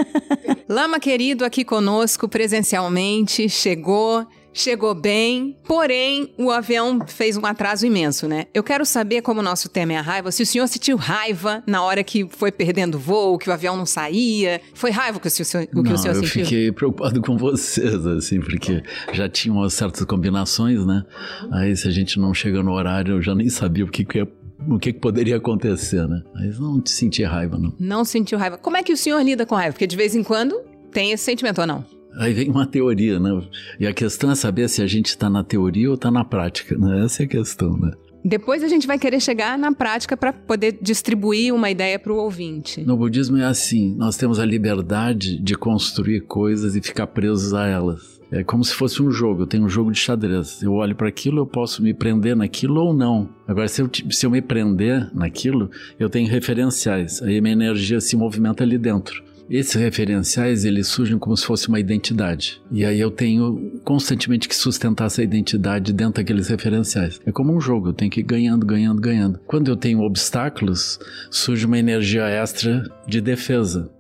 Lama 0.70 1.00
querido 1.00 1.44
aqui 1.44 1.66
conosco 1.66 2.30
presencialmente, 2.30 3.50
chegou 3.50 4.26
chegou 4.54 4.94
bem, 4.94 5.58
porém 5.66 6.34
o 6.38 6.52
avião 6.52 7.00
fez 7.08 7.38
um 7.38 7.46
atraso 7.46 7.86
imenso, 7.86 8.28
né? 8.28 8.46
Eu 8.54 8.64
quero 8.64 8.86
saber, 8.86 9.22
como 9.22 9.40
o 9.40 9.44
nosso 9.44 9.70
tema 9.70 9.94
é 9.94 9.98
a 9.98 10.02
raiva, 10.02 10.32
se 10.32 10.44
o 10.44 10.46
senhor 10.46 10.68
sentiu 10.68 10.98
raiva 10.98 11.64
na 11.66 11.84
hora 11.84 12.04
que 12.04 12.28
foi 12.30 12.52
perdendo 12.52 13.00
voo, 13.00 13.38
que 13.38 13.50
o 13.50 13.54
avião 13.54 13.78
não 13.78 13.86
saía. 13.86 14.62
Foi 14.74 14.92
raiva 14.92 15.20
que 15.20 15.28
o 15.28 15.32
senhor, 15.32 15.68
o 15.74 15.84
que 15.84 15.90
não, 15.90 15.96
o 15.96 15.98
senhor 15.98 16.16
eu 16.16 16.24
sentiu? 16.24 16.42
Eu 16.42 16.46
fiquei 16.46 16.72
preocupado 16.74 17.22
com 17.22 17.38
vocês, 17.38 18.06
assim, 18.06 18.40
porque 18.40 18.84
já 19.14 19.30
tinham 19.30 19.68
certas 19.70 20.06
combinações, 20.06 20.86
né? 20.86 21.04
Aí 21.52 21.76
se 21.76 21.88
a 21.88 21.92
gente 21.92 22.20
não 22.20 22.34
chega 22.34 22.62
no 22.62 22.72
horário, 22.72 23.16
eu 23.16 23.22
já 23.22 23.34
nem 23.36 23.50
sabia 23.50 23.86
o 23.86 23.88
que, 23.88 24.04
que 24.04 24.20
ia 24.20 24.28
o 24.70 24.78
que, 24.78 24.94
que, 24.94 25.00
poderia 25.00 25.38
acontecer, 25.38 26.08
né? 26.08 26.22
Mas 26.36 26.60
não 26.60 26.84
senti 26.86 27.24
raiva, 27.24 27.58
não. 27.58 27.74
Não 27.80 28.06
sentiu 28.06 28.38
raiva. 28.38 28.60
Como 28.60 28.78
é 28.78 28.84
que 28.84 28.94
o 28.94 28.98
senhor 28.98 29.20
lida 29.24 29.44
com 29.44 29.56
raiva? 29.56 29.74
Porque 29.74 29.88
de 29.88 29.96
vez 29.96 30.16
em 30.16 30.24
quando 30.24 30.62
tem 30.92 31.12
esse 31.12 31.24
sentimento 31.24 31.62
ou 31.62 31.68
não? 31.68 31.84
Aí 32.18 32.34
vem 32.34 32.50
uma 32.50 32.66
teoria, 32.66 33.20
né? 33.20 33.42
E 33.80 33.88
a 33.88 33.94
questão 33.94 34.32
é 34.32 34.36
saber 34.36 34.68
se 34.70 34.82
a 34.82 34.88
gente 34.88 35.08
está 35.08 35.30
na 35.30 35.44
teoria 35.44 35.90
ou 35.90 35.96
está 35.96 36.12
na 36.12 36.24
prática, 36.24 36.78
né? 36.78 37.04
Essa 37.06 37.24
é 37.24 37.26
a 37.26 37.30
questão, 37.30 37.78
né? 37.78 37.92
Depois 38.24 38.64
a 38.64 38.68
gente 38.68 38.86
vai 38.86 39.00
querer 39.00 39.20
chegar 39.20 39.58
na 39.58 39.72
prática 39.72 40.16
para 40.16 40.32
poder 40.32 40.78
distribuir 40.80 41.54
uma 41.54 41.72
ideia 41.72 41.98
para 41.98 42.14
o 42.14 42.18
ouvinte. 42.18 42.82
No 42.82 42.96
budismo 42.96 43.38
é 43.38 43.46
assim: 43.46 43.96
nós 43.96 44.16
temos 44.16 44.40
a 44.40 44.46
liberdade 44.46 45.40
de 45.40 45.56
construir 45.56 46.22
coisas 46.22 46.76
e 46.76 46.82
ficar 46.82 47.08
presos 47.08 47.54
a 47.54 47.66
elas. 47.66 48.22
É 48.32 48.44
como 48.44 48.64
se 48.64 48.74
fosse 48.74 49.02
um 49.04 49.12
jogo. 49.12 49.42
Eu 49.42 49.48
tenho 49.48 49.66
um 49.66 49.70
jogo 49.70 49.92
de 49.92 50.00
xadrez. 50.00 50.64
Eu 50.64 50.74
olho 50.74 50.96
para 50.96 51.10
aquilo, 51.10 51.40
eu 51.40 51.46
posso 51.46 51.84
me 51.84 51.94
prender 51.94 52.34
naquilo 52.34 52.80
ou 52.80 52.94
não. 52.94 53.28
Agora, 53.46 53.68
se 53.68 53.82
eu, 53.82 53.90
se 54.10 54.26
eu 54.26 54.32
me 54.32 54.42
prender 54.42 55.14
naquilo, 55.14 55.70
eu 56.00 56.10
tenho 56.10 56.30
referenciais. 56.30 57.22
Aí 57.22 57.42
minha 57.42 57.54
energia 57.54 58.00
se 58.00 58.16
movimenta 58.16 58.64
ali 58.64 58.78
dentro. 58.78 59.22
Esses 59.52 59.74
referenciais, 59.74 60.64
eles 60.64 60.88
surgem 60.88 61.20
como 61.20 61.36
se 61.36 61.46
fosse 61.46 61.68
uma 61.68 61.78
identidade. 61.78 62.62
E 62.72 62.86
aí 62.86 62.98
eu 62.98 63.12
tenho 63.12 63.82
constantemente 63.84 64.48
que 64.48 64.56
sustentar 64.56 65.08
essa 65.08 65.22
identidade 65.22 65.92
dentro 65.92 66.22
daqueles 66.22 66.48
referenciais. 66.48 67.20
É 67.26 67.34
como 67.34 67.54
um 67.54 67.60
jogo, 67.60 67.90
eu 67.90 67.94
tenho 67.94 68.10
que 68.10 68.22
ir 68.22 68.24
ganhando, 68.24 68.66
ganhando, 68.66 69.02
ganhando. 69.02 69.42
Quando 69.46 69.68
eu 69.68 69.76
tenho 69.76 70.00
obstáculos, 70.04 70.98
surge 71.30 71.66
uma 71.66 71.78
energia 71.78 72.30
extra 72.30 72.82
de 73.06 73.20
defesa. 73.20 73.92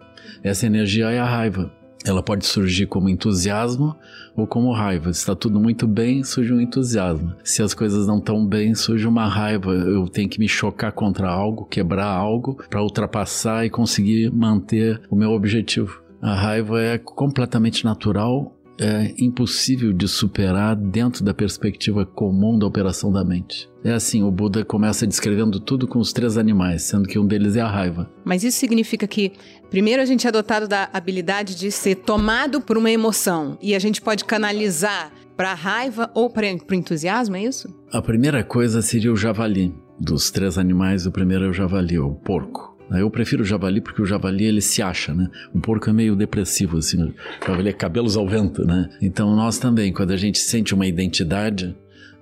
Essa 0.42 0.68
energia 0.68 1.12
é 1.12 1.20
a 1.20 1.26
raiva. 1.26 1.81
Ela 2.06 2.24
pode 2.24 2.46
surgir 2.46 2.88
como 2.88 3.10
entusiasmo 3.10 3.96
ou 4.36 4.48
como 4.48 4.74
raiva. 4.74 5.14
Se 5.14 5.20
está 5.20 5.36
tudo 5.36 5.60
muito 5.60 5.88
bem, 5.88 6.24
surge 6.24 6.54
um 6.54 6.60
entusiasmo. 6.60 7.34
Se 7.44 7.62
as 7.62 7.74
coisas 7.74 8.08
não 8.08 8.18
estão 8.18 8.46
bem, 8.46 8.74
surge 8.74 9.08
uma 9.08 9.28
raiva. 9.28 9.72
Eu 9.72 10.08
tenho 10.08 10.30
que 10.30 10.40
me 10.40 10.48
chocar 10.48 10.92
contra 10.92 11.30
algo, 11.30 11.66
quebrar 11.66 12.08
algo 12.08 12.58
para 12.70 12.82
ultrapassar 12.82 13.66
e 13.66 13.70
conseguir 13.70 14.32
manter 14.32 15.02
o 15.10 15.16
meu 15.16 15.32
objetivo. 15.32 16.02
A 16.22 16.34
raiva 16.34 16.82
é 16.82 16.98
completamente 16.98 17.84
natural 17.84 18.56
é 18.82 19.14
impossível 19.20 19.94
de 19.94 20.08
superar 20.08 20.76
dentro 20.76 21.24
da 21.24 21.36
perspectiva 21.36 22.04
comum 22.04 22.58
da 22.58 22.66
operação 22.66 23.12
da 23.12 23.24
mente. 23.24 23.70
É 23.84 23.94
assim, 23.94 24.24
o 24.24 24.32
Buda 24.32 24.66
começa 24.66 25.06
descrevendo 25.06 25.60
tudo 25.60 25.88
com 25.88 26.00
os 26.00 26.12
três 26.12 26.36
animais, 26.36 26.82
sendo 26.82 27.08
que 27.08 27.20
um 27.20 27.26
deles 27.26 27.56
é 27.56 27.62
a 27.62 27.70
raiva. 27.70 28.12
Mas 28.26 28.44
isso 28.44 28.58
significa 28.58 29.08
que, 29.08 29.34
primeiro, 29.70 30.02
a 30.02 30.06
gente 30.06 30.28
é 30.28 30.32
dotado 30.32 30.68
da 30.68 30.90
habilidade 30.92 31.56
de 31.56 31.72
ser 31.72 31.96
tomado 31.96 32.60
por 32.60 32.76
uma 32.76 32.90
emoção 32.90 33.58
e 33.62 33.76
a 33.76 33.80
gente 33.80 34.02
pode 34.02 34.26
canalizar 34.26 35.12
para 35.38 35.52
a 35.52 35.56
raiva 35.56 36.10
ou 36.16 36.30
para 36.30 36.48
o 36.48 36.76
entusiasmo, 36.76 37.36
é 37.36 37.44
isso? 37.44 37.68
A 37.92 38.02
primeira 38.02 38.44
coisa 38.44 38.82
seria 38.82 39.12
o 39.12 39.16
javali. 39.16 39.74
Dos 40.00 40.32
três 40.32 40.58
animais, 40.58 41.06
o 41.06 41.12
primeiro 41.12 41.46
é 41.46 41.50
o 41.50 41.54
javali, 41.54 42.00
o 42.00 42.16
porco. 42.16 42.71
Eu 43.00 43.10
prefiro 43.10 43.44
o 43.44 43.46
javali 43.46 43.80
porque 43.80 44.02
o 44.02 44.06
javali 44.06 44.46
ele 44.46 44.62
se 44.62 44.82
acha, 44.82 45.14
né? 45.14 45.30
O 45.54 45.60
porco 45.60 45.90
é 45.90 45.94
meio 45.94 46.16
depressivo, 46.16 46.78
assim. 46.78 47.02
O 47.04 47.14
javali 47.46 47.70
é 47.70 47.74
cabelos 47.74 48.18
ao 48.18 48.28
vento, 48.28 48.66
né? 48.66 48.90
Então 49.02 49.36
nós 49.36 49.58
também, 49.58 49.94
quando 49.94 50.12
a 50.12 50.18
gente 50.18 50.40
sente 50.40 50.74
uma 50.74 50.86
identidade, 50.86 51.76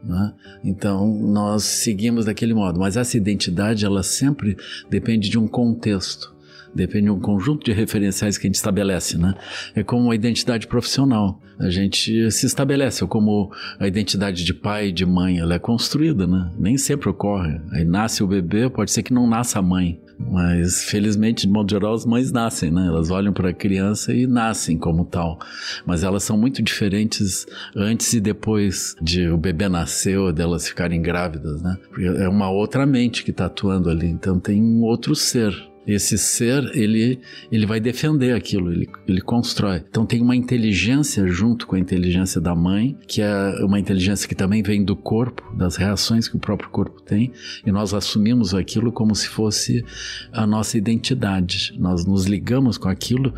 né? 0.04 0.34
Então 0.64 1.08
nós 1.08 1.64
seguimos 1.64 2.26
daquele 2.26 2.54
modo. 2.54 2.80
Mas 2.80 2.98
essa 2.98 3.18
identidade, 3.18 3.86
ela 3.86 4.04
sempre 4.04 4.56
depende 4.90 5.30
de 5.30 5.40
um 5.40 5.48
contexto 5.48 6.38
depende 6.74 7.06
de 7.06 7.12
um 7.12 7.20
conjunto 7.20 7.66
de 7.66 7.72
referenciais 7.72 8.38
que 8.38 8.46
a 8.46 8.48
gente 8.48 8.56
estabelece, 8.56 9.18
né? 9.18 9.34
É 9.76 9.84
como 9.84 10.04
uma 10.04 10.16
identidade 10.16 10.68
profissional. 10.68 11.42
A 11.58 11.70
gente 11.70 12.32
se 12.32 12.46
estabelece, 12.46 13.06
como 13.08 13.52
a 13.80 13.88
identidade 13.88 14.44
de 14.44 14.54
pai 14.54 14.90
e 14.90 14.92
de 14.92 15.06
mãe, 15.06 15.40
ela 15.40 15.56
é 15.56 15.60
construída, 15.60 16.26
né? 16.28 16.52
Nem 16.58 16.78
sempre 16.78 17.10
ocorre. 17.10 17.60
Aí 17.72 17.84
nasce 17.84 18.24
o 18.24 18.28
bebê, 18.28 18.70
pode 18.70 18.92
ser 18.92 19.04
que 19.04 19.14
não 19.14 19.28
nasça 19.28 19.60
a 19.60 19.62
mãe. 19.62 20.00
Mas 20.20 20.84
felizmente, 20.84 21.48
de 21.48 21.54
modo 21.54 21.70
geral, 21.72 21.94
as 21.94 22.06
mães 22.06 22.32
nascem, 22.32 22.70
né? 22.70 22.88
Elas 22.88 23.10
olham 23.10 23.32
para 23.32 23.50
a 23.50 23.54
criança 23.54 24.14
e 24.14 24.28
nascem 24.28 24.78
como 24.78 25.06
tal. 25.06 25.40
Mas 25.86 26.04
elas 26.04 26.24
são 26.24 26.38
muito 26.38 26.62
diferentes 26.62 27.46
antes 27.76 28.12
e 28.14 28.20
depois 28.20 28.96
de 29.02 29.30
o 29.30 29.38
bebê 29.38 29.70
nascer 29.70 30.18
ou 30.20 30.34
delas 30.34 30.68
ficarem 30.68 31.02
grávidas, 31.02 31.62
né? 31.62 31.78
É 32.18 32.28
uma 32.28 32.50
outra 32.50 32.86
mente 32.86 33.24
que 33.24 33.32
está 33.32 33.46
atuando 33.46 33.90
ali. 33.90 34.08
Então 34.08 34.40
tem 34.40 34.62
um 34.62 34.82
outro 34.82 35.16
ser 35.16 35.56
esse 35.90 36.20
ser, 36.20 36.64
ele, 36.76 37.20
ele 37.52 37.66
vai 37.66 37.80
defender 37.80 38.36
aquilo, 38.36 38.72
ele, 38.72 38.88
ele 39.08 39.22
constrói. 39.22 39.84
Então 39.90 40.06
tem 40.06 40.22
uma 40.22 40.36
inteligência 40.36 41.28
junto 41.28 41.66
com 41.66 41.76
a 41.76 41.80
inteligência 41.80 42.40
da 42.40 42.56
mãe, 42.56 42.96
que 43.08 43.24
é 43.24 43.66
uma 43.66 43.80
inteligência 43.80 44.28
que 44.28 44.36
também 44.36 44.62
vem 44.62 44.84
do 44.86 44.96
corpo, 44.96 45.44
das 45.56 45.78
reações 45.78 46.28
que 46.28 46.36
o 46.36 46.40
próprio 46.40 46.70
corpo 46.70 47.02
tem, 47.02 47.32
e 47.66 47.72
nós 47.72 47.94
assumimos 47.94 48.54
aquilo 48.54 48.92
como 48.92 49.16
se 49.16 49.28
fosse 49.28 49.84
a 50.32 50.46
nossa 50.46 50.78
identidade. 50.78 51.74
Nós 51.80 52.06
nos 52.06 52.26
ligamos 52.26 52.78
com 52.78 52.88
aquilo, 52.88 53.34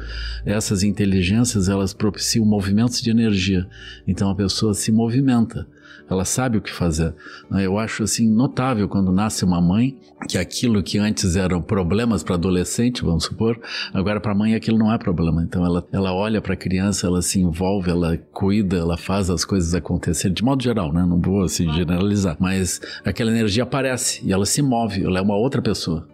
essas 0.46 0.84
inteligências, 0.84 1.70
elas 1.70 1.94
propiciam 1.94 2.46
movimentos 2.46 3.02
de 3.02 3.10
energia. 3.10 3.66
Então 4.06 4.30
a 4.30 4.36
pessoa 4.36 4.74
se 4.74 4.92
movimenta 4.92 5.66
ela 6.12 6.26
sabe 6.26 6.58
o 6.58 6.62
que 6.62 6.74
fazer. 6.74 7.16
Né? 7.50 7.66
Eu 7.66 7.80
acho 7.80 8.04
assim 8.04 8.30
notável 8.30 8.90
quando 8.90 9.14
nasce 9.14 9.46
uma 9.46 9.62
mãe 9.62 9.98
que 10.28 10.38
aquilo 10.38 10.84
que 10.84 10.98
antes 10.98 11.38
eram 11.38 11.62
problemas 11.62 12.22
para 12.22 12.36
adolescente, 12.36 13.02
vamos 13.02 13.24
supor, 13.24 13.58
agora 13.94 14.20
para 14.20 14.34
a 14.34 14.36
mãe 14.36 14.54
aquilo 14.54 14.78
não 14.78 14.94
é 14.94 14.98
problema. 14.98 15.42
Então 15.42 15.66
ela, 15.66 15.88
ela 15.92 16.14
olha 16.14 16.42
para 16.42 16.54
a 16.54 16.58
criança, 16.58 17.08
ela 17.08 17.22
se 17.22 17.40
envolve, 17.40 17.90
ela 17.90 18.18
cuida, 18.34 18.76
ela 18.76 18.98
faz 18.98 19.30
as 19.30 19.46
coisas 19.46 19.74
acontecerem 19.74 20.34
de 20.34 20.44
modo 20.44 20.62
geral, 20.62 20.92
né? 20.92 21.06
Não 21.08 21.20
vou 21.20 21.44
assim 21.44 21.72
generalizar, 21.72 22.36
mas 22.40 22.82
aquela 23.06 23.32
energia 23.32 23.64
aparece 23.64 24.22
e 24.26 24.34
ela 24.34 24.46
se 24.46 24.62
move, 24.62 25.04
ela 25.04 25.18
é 25.18 25.22
uma 25.22 25.38
outra 25.38 25.62
pessoa. 25.62 26.08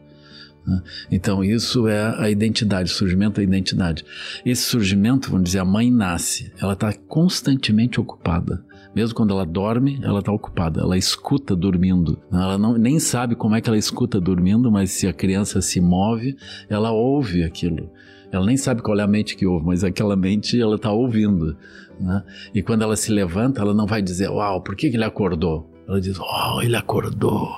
Né? 0.67 0.81
Então, 1.11 1.43
isso 1.43 1.87
é 1.87 2.15
a 2.19 2.29
identidade, 2.29 2.91
o 2.91 2.95
surgimento 2.95 3.37
da 3.37 3.43
identidade. 3.43 4.05
Esse 4.45 4.63
surgimento, 4.63 5.31
vamos 5.31 5.45
dizer, 5.45 5.59
a 5.59 5.65
mãe 5.65 5.89
nasce, 5.89 6.51
ela 6.59 6.73
está 6.73 6.93
constantemente 7.07 7.99
ocupada. 7.99 8.63
Mesmo 8.97 9.13
quando 9.13 9.31
ela 9.31 9.45
dorme, 9.45 9.99
ela 10.01 10.21
está 10.21 10.31
ocupada. 10.31 10.81
Ela 10.81 10.97
escuta 10.97 11.55
dormindo. 11.55 12.19
Ela 12.31 12.57
não, 12.57 12.75
nem 12.79 12.97
sabe 12.99 13.35
como 13.35 13.53
é 13.53 13.61
que 13.61 13.69
ela 13.69 13.77
escuta 13.77 14.19
dormindo, 14.19 14.71
mas 14.71 14.89
se 14.89 15.05
a 15.05 15.13
criança 15.13 15.61
se 15.61 15.79
move, 15.79 16.35
ela 16.67 16.91
ouve 16.91 17.43
aquilo. 17.43 17.91
Ela 18.31 18.43
nem 18.43 18.57
sabe 18.57 18.81
qual 18.81 18.97
é 18.97 19.03
a 19.03 19.07
mente 19.07 19.35
que 19.35 19.45
ouve, 19.45 19.67
mas 19.67 19.83
aquela 19.83 20.15
mente 20.15 20.59
ela 20.59 20.77
está 20.77 20.91
ouvindo. 20.91 21.55
Né? 21.99 22.23
E 22.55 22.63
quando 22.63 22.81
ela 22.81 22.95
se 22.95 23.11
levanta, 23.11 23.61
ela 23.61 23.71
não 23.71 23.85
vai 23.85 24.01
dizer, 24.01 24.31
uau, 24.31 24.63
por 24.63 24.75
que, 24.75 24.89
que 24.89 24.97
ele 24.97 25.05
acordou? 25.05 25.69
Ela 25.87 26.01
diz, 26.01 26.17
oh, 26.19 26.59
ele 26.63 26.75
acordou. 26.75 27.49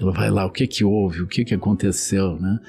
Ela 0.00 0.12
vai 0.12 0.30
lá, 0.30 0.46
o 0.46 0.50
que 0.52 0.64
que 0.64 0.84
houve? 0.84 1.22
O 1.22 1.26
que 1.26 1.44
que 1.44 1.54
aconteceu, 1.54 2.38
né? 2.38 2.60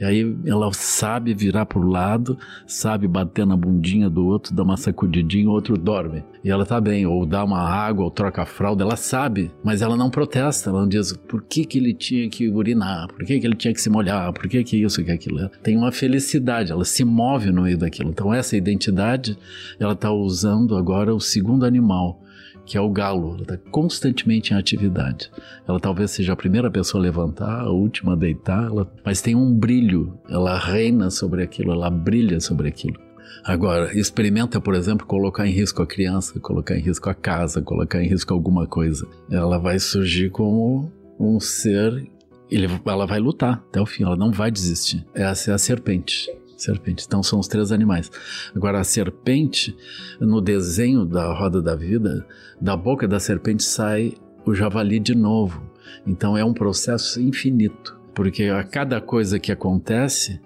E 0.00 0.04
aí 0.04 0.36
ela 0.46 0.72
sabe 0.72 1.34
virar 1.34 1.66
pro 1.66 1.86
lado, 1.86 2.38
sabe 2.66 3.06
bater 3.06 3.46
na 3.46 3.54
bundinha 3.54 4.08
do 4.08 4.24
outro, 4.26 4.54
dar 4.54 4.62
uma 4.62 4.78
sacudidinha, 4.78 5.48
o 5.48 5.52
outro 5.52 5.76
dorme. 5.76 6.24
E 6.42 6.50
ela 6.50 6.64
tá 6.64 6.80
bem, 6.80 7.04
ou 7.04 7.26
dá 7.26 7.44
uma 7.44 7.60
água, 7.60 8.04
ou 8.04 8.10
troca 8.10 8.42
a 8.42 8.46
fralda, 8.46 8.82
ela 8.82 8.96
sabe, 8.96 9.50
mas 9.62 9.82
ela 9.82 9.96
não 9.96 10.08
protesta, 10.08 10.70
ela 10.70 10.80
não 10.80 10.88
diz 10.88 11.12
por 11.12 11.42
que 11.42 11.66
que 11.66 11.78
ele 11.78 11.92
tinha 11.92 12.30
que 12.30 12.48
urinar, 12.48 13.08
por 13.08 13.26
que 13.26 13.38
que 13.38 13.46
ele 13.46 13.56
tinha 13.56 13.74
que 13.74 13.80
se 13.80 13.90
molhar, 13.90 14.32
por 14.32 14.48
que 14.48 14.64
que 14.64 14.82
isso, 14.82 15.04
que 15.04 15.10
aquilo. 15.10 15.50
Tem 15.62 15.76
uma 15.76 15.92
felicidade, 15.92 16.72
ela 16.72 16.84
se 16.84 17.04
move 17.04 17.52
no 17.52 17.62
meio 17.62 17.76
daquilo. 17.76 18.08
Então 18.08 18.32
essa 18.32 18.56
identidade, 18.56 19.36
ela 19.78 19.94
tá 19.94 20.10
usando 20.10 20.76
agora 20.76 21.14
o 21.14 21.20
segundo 21.20 21.66
animal, 21.66 22.22
que 22.70 22.78
é 22.78 22.80
o 22.80 22.88
galo. 22.88 23.34
Ela 23.34 23.42
está 23.42 23.56
constantemente 23.72 24.54
em 24.54 24.56
atividade. 24.56 25.28
Ela 25.66 25.80
talvez 25.80 26.12
seja 26.12 26.34
a 26.34 26.36
primeira 26.36 26.70
pessoa 26.70 27.02
a 27.02 27.04
levantar, 27.04 27.62
a 27.62 27.70
última 27.70 28.12
a 28.12 28.16
deitar, 28.16 28.66
ela, 28.66 28.88
mas 29.04 29.20
tem 29.20 29.34
um 29.34 29.52
brilho. 29.52 30.16
Ela 30.28 30.56
reina 30.56 31.10
sobre 31.10 31.42
aquilo, 31.42 31.72
ela 31.72 31.90
brilha 31.90 32.38
sobre 32.38 32.68
aquilo. 32.68 32.96
Agora, 33.42 33.92
experimenta, 33.98 34.60
por 34.60 34.76
exemplo, 34.76 35.04
colocar 35.04 35.48
em 35.48 35.50
risco 35.50 35.82
a 35.82 35.86
criança, 35.86 36.38
colocar 36.38 36.76
em 36.76 36.80
risco 36.80 37.10
a 37.10 37.14
casa, 37.14 37.60
colocar 37.60 38.00
em 38.00 38.08
risco 38.08 38.32
alguma 38.32 38.68
coisa. 38.68 39.04
Ela 39.28 39.58
vai 39.58 39.80
surgir 39.80 40.30
como 40.30 40.92
um 41.18 41.40
ser. 41.40 42.08
Ele, 42.48 42.68
ela 42.86 43.06
vai 43.06 43.18
lutar 43.18 43.64
até 43.68 43.80
o 43.80 43.86
fim, 43.86 44.04
ela 44.04 44.16
não 44.16 44.30
vai 44.30 44.50
desistir. 44.50 45.04
Essa 45.12 45.50
é 45.50 45.54
a 45.54 45.58
serpente 45.58 46.30
serpente. 46.62 47.04
Então 47.06 47.22
são 47.22 47.38
os 47.38 47.48
três 47.48 47.72
animais. 47.72 48.10
Agora 48.54 48.80
a 48.80 48.84
serpente, 48.84 49.76
no 50.20 50.40
desenho 50.40 51.04
da 51.04 51.32
roda 51.32 51.60
da 51.60 51.74
vida, 51.74 52.26
da 52.60 52.76
boca 52.76 53.06
da 53.06 53.20
serpente 53.20 53.62
sai 53.62 54.14
o 54.44 54.54
javali 54.54 54.98
de 54.98 55.14
novo. 55.14 55.62
Então 56.06 56.36
é 56.36 56.44
um 56.44 56.54
processo 56.54 57.20
infinito, 57.20 57.98
porque 58.14 58.44
a 58.44 58.62
cada 58.64 59.00
coisa 59.00 59.38
que 59.38 59.52
acontece, 59.52 60.40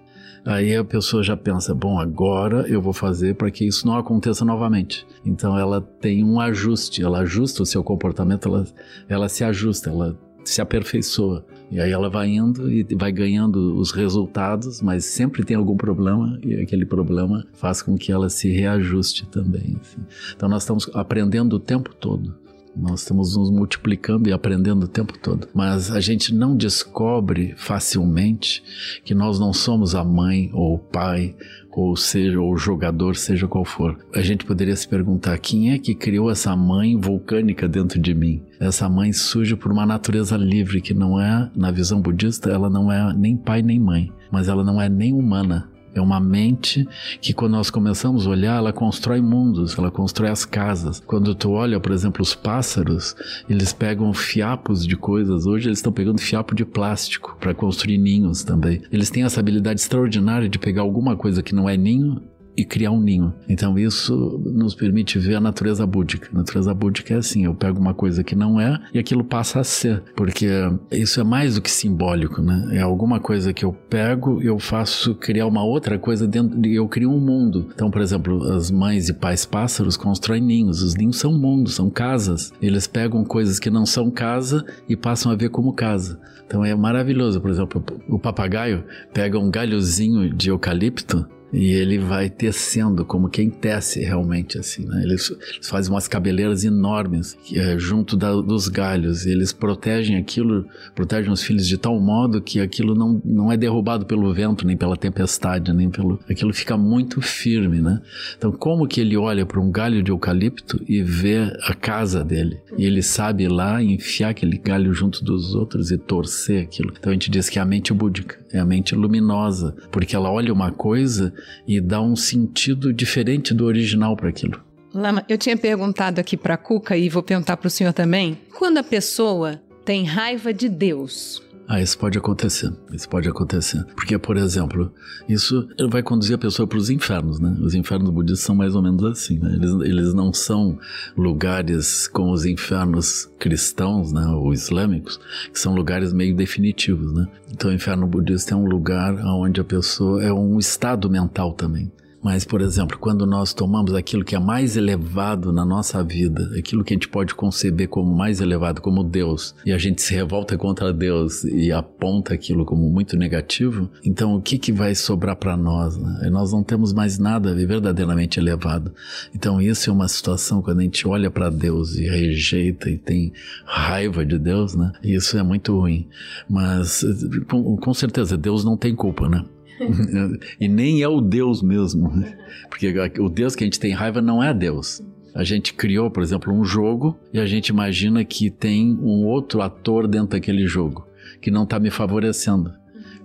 aí 0.44 0.74
a 0.74 0.84
pessoa 0.84 1.22
já 1.22 1.36
pensa, 1.36 1.74
bom, 1.74 1.98
agora 1.98 2.68
eu 2.68 2.80
vou 2.80 2.92
fazer 2.92 3.34
para 3.34 3.50
que 3.50 3.66
isso 3.66 3.86
não 3.86 3.96
aconteça 3.96 4.44
novamente. 4.44 5.06
Então 5.24 5.58
ela 5.58 5.80
tem 5.80 6.24
um 6.24 6.40
ajuste, 6.40 7.02
ela 7.02 7.20
ajusta 7.20 7.62
o 7.62 7.66
seu 7.66 7.82
comportamento, 7.82 8.48
ela, 8.48 8.64
ela 9.08 9.28
se 9.28 9.44
ajusta, 9.44 9.90
ela 9.90 10.18
se 10.44 10.60
aperfeiçoa. 10.60 11.44
E 11.70 11.80
aí 11.80 11.90
ela 11.90 12.08
vai 12.08 12.28
indo 12.28 12.70
e 12.70 12.86
vai 12.94 13.10
ganhando 13.10 13.76
os 13.76 13.90
resultados, 13.90 14.80
mas 14.80 15.06
sempre 15.06 15.44
tem 15.44 15.56
algum 15.56 15.76
problema 15.76 16.38
e 16.42 16.54
aquele 16.54 16.84
problema 16.84 17.44
faz 17.54 17.82
com 17.82 17.96
que 17.96 18.12
ela 18.12 18.28
se 18.28 18.50
reajuste 18.50 19.26
também. 19.26 19.76
Assim. 19.80 20.00
Então 20.36 20.48
nós 20.48 20.62
estamos 20.62 20.88
aprendendo 20.94 21.56
o 21.56 21.60
tempo 21.60 21.94
todo. 21.94 22.34
Nós 22.76 23.00
estamos 23.00 23.36
nos 23.36 23.50
multiplicando 23.50 24.28
e 24.28 24.32
aprendendo 24.32 24.84
o 24.84 24.88
tempo 24.88 25.16
todo. 25.16 25.48
Mas 25.54 25.92
a 25.92 26.00
gente 26.00 26.34
não 26.34 26.56
descobre 26.56 27.54
facilmente 27.56 28.62
que 29.04 29.14
nós 29.14 29.38
não 29.38 29.52
somos 29.52 29.94
a 29.94 30.02
mãe 30.02 30.50
ou 30.52 30.74
o 30.74 30.78
pai 30.78 31.36
ou 31.80 31.96
seja, 31.96 32.40
o 32.40 32.56
jogador, 32.56 33.16
seja 33.16 33.48
qual 33.48 33.64
for. 33.64 33.98
A 34.14 34.20
gente 34.20 34.44
poderia 34.44 34.76
se 34.76 34.86
perguntar: 34.86 35.38
quem 35.38 35.72
é 35.72 35.78
que 35.78 35.94
criou 35.94 36.30
essa 36.30 36.54
mãe 36.56 36.96
vulcânica 36.96 37.68
dentro 37.68 38.00
de 38.00 38.14
mim? 38.14 38.42
Essa 38.60 38.88
mãe 38.88 39.12
surge 39.12 39.56
por 39.56 39.72
uma 39.72 39.84
natureza 39.84 40.36
livre 40.36 40.80
que 40.80 40.94
não 40.94 41.20
é, 41.20 41.50
na 41.54 41.70
visão 41.70 42.00
budista, 42.00 42.50
ela 42.50 42.70
não 42.70 42.90
é 42.90 43.12
nem 43.12 43.36
pai 43.36 43.62
nem 43.62 43.78
mãe, 43.78 44.12
mas 44.30 44.48
ela 44.48 44.64
não 44.64 44.80
é 44.80 44.88
nem 44.88 45.12
humana. 45.12 45.68
É 45.94 46.00
uma 46.00 46.18
mente 46.18 46.86
que, 47.20 47.32
quando 47.32 47.52
nós 47.52 47.70
começamos 47.70 48.26
a 48.26 48.30
olhar, 48.30 48.56
ela 48.56 48.72
constrói 48.72 49.20
mundos, 49.20 49.78
ela 49.78 49.90
constrói 49.90 50.30
as 50.30 50.44
casas. 50.44 51.00
Quando 51.06 51.34
tu 51.34 51.52
olha, 51.52 51.78
por 51.78 51.92
exemplo, 51.92 52.22
os 52.22 52.34
pássaros, 52.34 53.14
eles 53.48 53.72
pegam 53.72 54.12
fiapos 54.12 54.86
de 54.86 54.96
coisas. 54.96 55.46
Hoje 55.46 55.68
eles 55.68 55.78
estão 55.78 55.92
pegando 55.92 56.20
fiapo 56.20 56.54
de 56.54 56.64
plástico 56.64 57.36
para 57.38 57.54
construir 57.54 57.98
ninhos 57.98 58.42
também. 58.42 58.82
Eles 58.90 59.10
têm 59.10 59.22
essa 59.24 59.40
habilidade 59.40 59.80
extraordinária 59.80 60.48
de 60.48 60.58
pegar 60.58 60.82
alguma 60.82 61.16
coisa 61.16 61.42
que 61.42 61.54
não 61.54 61.68
é 61.68 61.76
ninho 61.76 62.20
e 62.56 62.64
criar 62.64 62.90
um 62.90 63.00
ninho. 63.00 63.32
Então 63.48 63.78
isso 63.78 64.40
nos 64.44 64.74
permite 64.74 65.18
ver 65.18 65.36
a 65.36 65.40
natureza 65.40 65.86
búdica. 65.86 66.28
A 66.32 66.38
natureza 66.38 66.72
búdica 66.72 67.14
é 67.14 67.16
assim, 67.18 67.44
eu 67.44 67.54
pego 67.54 67.80
uma 67.80 67.94
coisa 67.94 68.22
que 68.22 68.34
não 68.34 68.60
é 68.60 68.80
e 68.92 68.98
aquilo 68.98 69.24
passa 69.24 69.60
a 69.60 69.64
ser, 69.64 70.02
porque 70.16 70.48
isso 70.90 71.20
é 71.20 71.24
mais 71.24 71.54
do 71.54 71.62
que 71.62 71.70
simbólico, 71.70 72.42
né? 72.42 72.68
É 72.72 72.80
alguma 72.80 73.20
coisa 73.20 73.52
que 73.52 73.64
eu 73.64 73.72
pego 73.72 74.42
e 74.42 74.46
eu 74.46 74.58
faço 74.58 75.14
criar 75.14 75.46
uma 75.46 75.64
outra 75.64 75.98
coisa 75.98 76.26
dentro, 76.26 76.64
e 76.66 76.74
eu 76.74 76.88
crio 76.88 77.10
um 77.10 77.20
mundo. 77.20 77.68
Então, 77.74 77.90
por 77.90 78.00
exemplo, 78.00 78.42
as 78.52 78.70
mães 78.70 79.08
e 79.08 79.12
pais 79.12 79.44
pássaros 79.44 79.96
constroem 79.96 80.42
ninhos. 80.42 80.82
Os 80.82 80.94
ninhos 80.94 81.18
são 81.18 81.32
mundos, 81.32 81.74
são 81.74 81.90
casas. 81.90 82.52
Eles 82.60 82.86
pegam 82.86 83.24
coisas 83.24 83.58
que 83.58 83.70
não 83.70 83.86
são 83.86 84.10
casa 84.10 84.64
e 84.88 84.96
passam 84.96 85.32
a 85.32 85.36
ver 85.36 85.50
como 85.50 85.72
casa. 85.72 86.20
Então 86.46 86.64
é 86.64 86.74
maravilhoso, 86.74 87.40
por 87.40 87.50
exemplo, 87.50 87.82
o 88.08 88.18
papagaio 88.18 88.84
pega 89.12 89.38
um 89.38 89.50
galhozinho 89.50 90.32
de 90.32 90.50
eucalipto 90.50 91.26
e 91.54 91.72
ele 91.72 91.98
vai 91.98 92.28
tecendo 92.28 93.04
como 93.04 93.28
quem 93.28 93.48
tece 93.48 94.00
realmente 94.00 94.58
assim, 94.58 94.84
né? 94.84 95.04
Eles, 95.04 95.30
eles 95.30 95.68
fazem 95.68 95.92
umas 95.92 96.08
cabeleiras 96.08 96.64
enormes 96.64 97.38
é, 97.54 97.78
junto 97.78 98.16
da, 98.16 98.32
dos 98.34 98.66
galhos 98.66 99.24
eles 99.24 99.52
protegem 99.52 100.16
aquilo, 100.16 100.66
protegem 100.96 101.30
os 101.30 101.44
filhos 101.44 101.68
de 101.68 101.78
tal 101.78 102.00
modo 102.00 102.42
que 102.42 102.60
aquilo 102.60 102.96
não, 102.96 103.22
não 103.24 103.52
é 103.52 103.56
derrubado 103.56 104.04
pelo 104.04 104.34
vento, 104.34 104.66
nem 104.66 104.76
pela 104.76 104.96
tempestade, 104.96 105.72
nem 105.72 105.88
pelo... 105.88 106.18
aquilo 106.28 106.52
fica 106.52 106.76
muito 106.76 107.20
firme, 107.20 107.80
né? 107.80 108.02
Então 108.36 108.50
como 108.50 108.88
que 108.88 109.00
ele 109.00 109.16
olha 109.16 109.46
para 109.46 109.60
um 109.60 109.70
galho 109.70 110.02
de 110.02 110.10
eucalipto 110.10 110.82
e 110.88 111.02
vê 111.02 111.52
a 111.62 111.74
casa 111.74 112.24
dele? 112.24 112.58
E 112.76 112.84
ele 112.84 113.00
sabe 113.00 113.46
lá 113.46 113.80
enfiar 113.80 114.30
aquele 114.30 114.58
galho 114.58 114.92
junto 114.92 115.24
dos 115.24 115.54
outros 115.54 115.92
e 115.92 115.98
torcer 115.98 116.62
aquilo. 116.62 116.92
Então 116.98 117.10
a 117.10 117.12
gente 117.12 117.30
diz 117.30 117.48
que 117.48 117.60
é 117.60 117.62
a 117.62 117.64
mente 117.64 117.92
búdica, 117.92 118.43
é 118.56 118.60
a 118.60 118.64
mente 118.64 118.94
luminosa, 118.94 119.76
porque 119.90 120.14
ela 120.14 120.30
olha 120.30 120.52
uma 120.52 120.70
coisa 120.70 121.32
e 121.66 121.80
dá 121.80 122.00
um 122.00 122.16
sentido 122.16 122.92
diferente 122.92 123.52
do 123.52 123.64
original 123.64 124.16
para 124.16 124.28
aquilo. 124.28 124.60
Lama, 124.92 125.24
eu 125.28 125.36
tinha 125.36 125.56
perguntado 125.56 126.20
aqui 126.20 126.36
para 126.36 126.54
a 126.54 126.56
Cuca 126.56 126.96
e 126.96 127.08
vou 127.08 127.22
perguntar 127.22 127.56
para 127.56 127.66
o 127.66 127.70
senhor 127.70 127.92
também. 127.92 128.38
Quando 128.56 128.78
a 128.78 128.82
pessoa 128.84 129.60
tem 129.84 130.04
raiva 130.04 130.54
de 130.54 130.68
Deus, 130.68 131.42
ah, 131.66 131.80
isso 131.80 131.98
pode 131.98 132.18
acontecer. 132.18 132.72
Isso 132.92 133.08
pode 133.08 133.28
acontecer. 133.28 133.84
Porque, 133.94 134.18
por 134.18 134.36
exemplo, 134.36 134.92
isso 135.28 135.66
vai 135.88 136.02
conduzir 136.02 136.34
a 136.34 136.38
pessoa 136.38 136.66
para 136.66 136.76
os 136.76 136.90
infernos, 136.90 137.40
né? 137.40 137.56
Os 137.60 137.74
infernos 137.74 138.10
budistas 138.10 138.44
são 138.44 138.54
mais 138.54 138.74
ou 138.74 138.82
menos 138.82 139.02
assim, 139.04 139.38
né? 139.38 139.54
Eles, 139.54 139.72
eles 139.80 140.14
não 140.14 140.32
são 140.32 140.78
lugares 141.16 142.06
como 142.06 142.32
os 142.32 142.44
infernos 142.44 143.30
cristãos, 143.38 144.12
né? 144.12 144.26
Ou 144.26 144.52
islâmicos, 144.52 145.18
que 145.52 145.58
são 145.58 145.74
lugares 145.74 146.12
meio 146.12 146.36
definitivos, 146.36 147.12
né? 147.14 147.26
Então, 147.50 147.70
o 147.70 147.74
inferno 147.74 148.06
budista 148.06 148.54
é 148.54 148.56
um 148.56 148.66
lugar 148.66 149.14
onde 149.24 149.60
a 149.60 149.64
pessoa 149.64 150.22
é 150.22 150.32
um 150.32 150.58
estado 150.58 151.08
mental 151.08 151.52
também. 151.52 151.90
Mas, 152.24 152.42
por 152.42 152.62
exemplo, 152.62 152.96
quando 152.98 153.26
nós 153.26 153.52
tomamos 153.52 153.92
aquilo 153.92 154.24
que 154.24 154.34
é 154.34 154.38
mais 154.40 154.78
elevado 154.78 155.52
na 155.52 155.62
nossa 155.62 156.02
vida, 156.02 156.50
aquilo 156.58 156.82
que 156.82 156.94
a 156.94 156.96
gente 156.96 157.08
pode 157.08 157.34
conceber 157.34 157.86
como 157.86 158.16
mais 158.16 158.40
elevado, 158.40 158.80
como 158.80 159.04
Deus, 159.04 159.54
e 159.66 159.70
a 159.70 159.76
gente 159.76 160.00
se 160.00 160.14
revolta 160.14 160.56
contra 160.56 160.90
Deus 160.90 161.44
e 161.44 161.70
aponta 161.70 162.32
aquilo 162.32 162.64
como 162.64 162.88
muito 162.88 163.14
negativo, 163.14 163.90
então 164.02 164.34
o 164.36 164.40
que, 164.40 164.56
que 164.56 164.72
vai 164.72 164.94
sobrar 164.94 165.36
para 165.36 165.54
nós? 165.54 165.98
Né? 165.98 166.30
Nós 166.30 166.50
não 166.50 166.62
temos 166.62 166.94
mais 166.94 167.18
nada 167.18 167.54
verdadeiramente 167.54 168.40
elevado. 168.40 168.94
Então, 169.34 169.60
isso 169.60 169.90
é 169.90 169.92
uma 169.92 170.08
situação 170.08 170.62
quando 170.62 170.80
a 170.80 170.82
gente 170.82 171.06
olha 171.06 171.30
para 171.30 171.50
Deus 171.50 171.96
e 171.96 172.08
rejeita 172.08 172.88
e 172.88 172.96
tem 172.96 173.34
raiva 173.66 174.24
de 174.24 174.38
Deus, 174.38 174.74
né? 174.74 174.92
Isso 175.02 175.36
é 175.36 175.42
muito 175.42 175.78
ruim. 175.78 176.08
Mas, 176.48 177.04
com, 177.50 177.76
com 177.76 177.92
certeza, 177.92 178.34
Deus 178.36 178.64
não 178.64 178.78
tem 178.78 178.94
culpa, 178.94 179.28
né? 179.28 179.44
e 180.60 180.68
nem 180.68 181.02
é 181.02 181.08
o 181.08 181.20
Deus 181.20 181.62
mesmo. 181.62 182.10
Né? 182.14 182.36
Porque 182.68 182.92
o 183.20 183.28
Deus 183.28 183.54
que 183.54 183.64
a 183.64 183.66
gente 183.66 183.80
tem 183.80 183.92
raiva 183.92 184.20
não 184.20 184.42
é 184.42 184.52
Deus. 184.52 185.02
A 185.34 185.42
gente 185.42 185.74
criou, 185.74 186.10
por 186.10 186.22
exemplo, 186.22 186.52
um 186.52 186.64
jogo 186.64 187.16
e 187.32 187.40
a 187.40 187.46
gente 187.46 187.68
imagina 187.68 188.24
que 188.24 188.50
tem 188.50 188.96
um 189.02 189.24
outro 189.24 189.60
ator 189.62 190.06
dentro 190.06 190.28
daquele 190.28 190.66
jogo 190.66 191.06
que 191.40 191.50
não 191.50 191.64
está 191.64 191.78
me 191.78 191.90
favorecendo. 191.90 192.72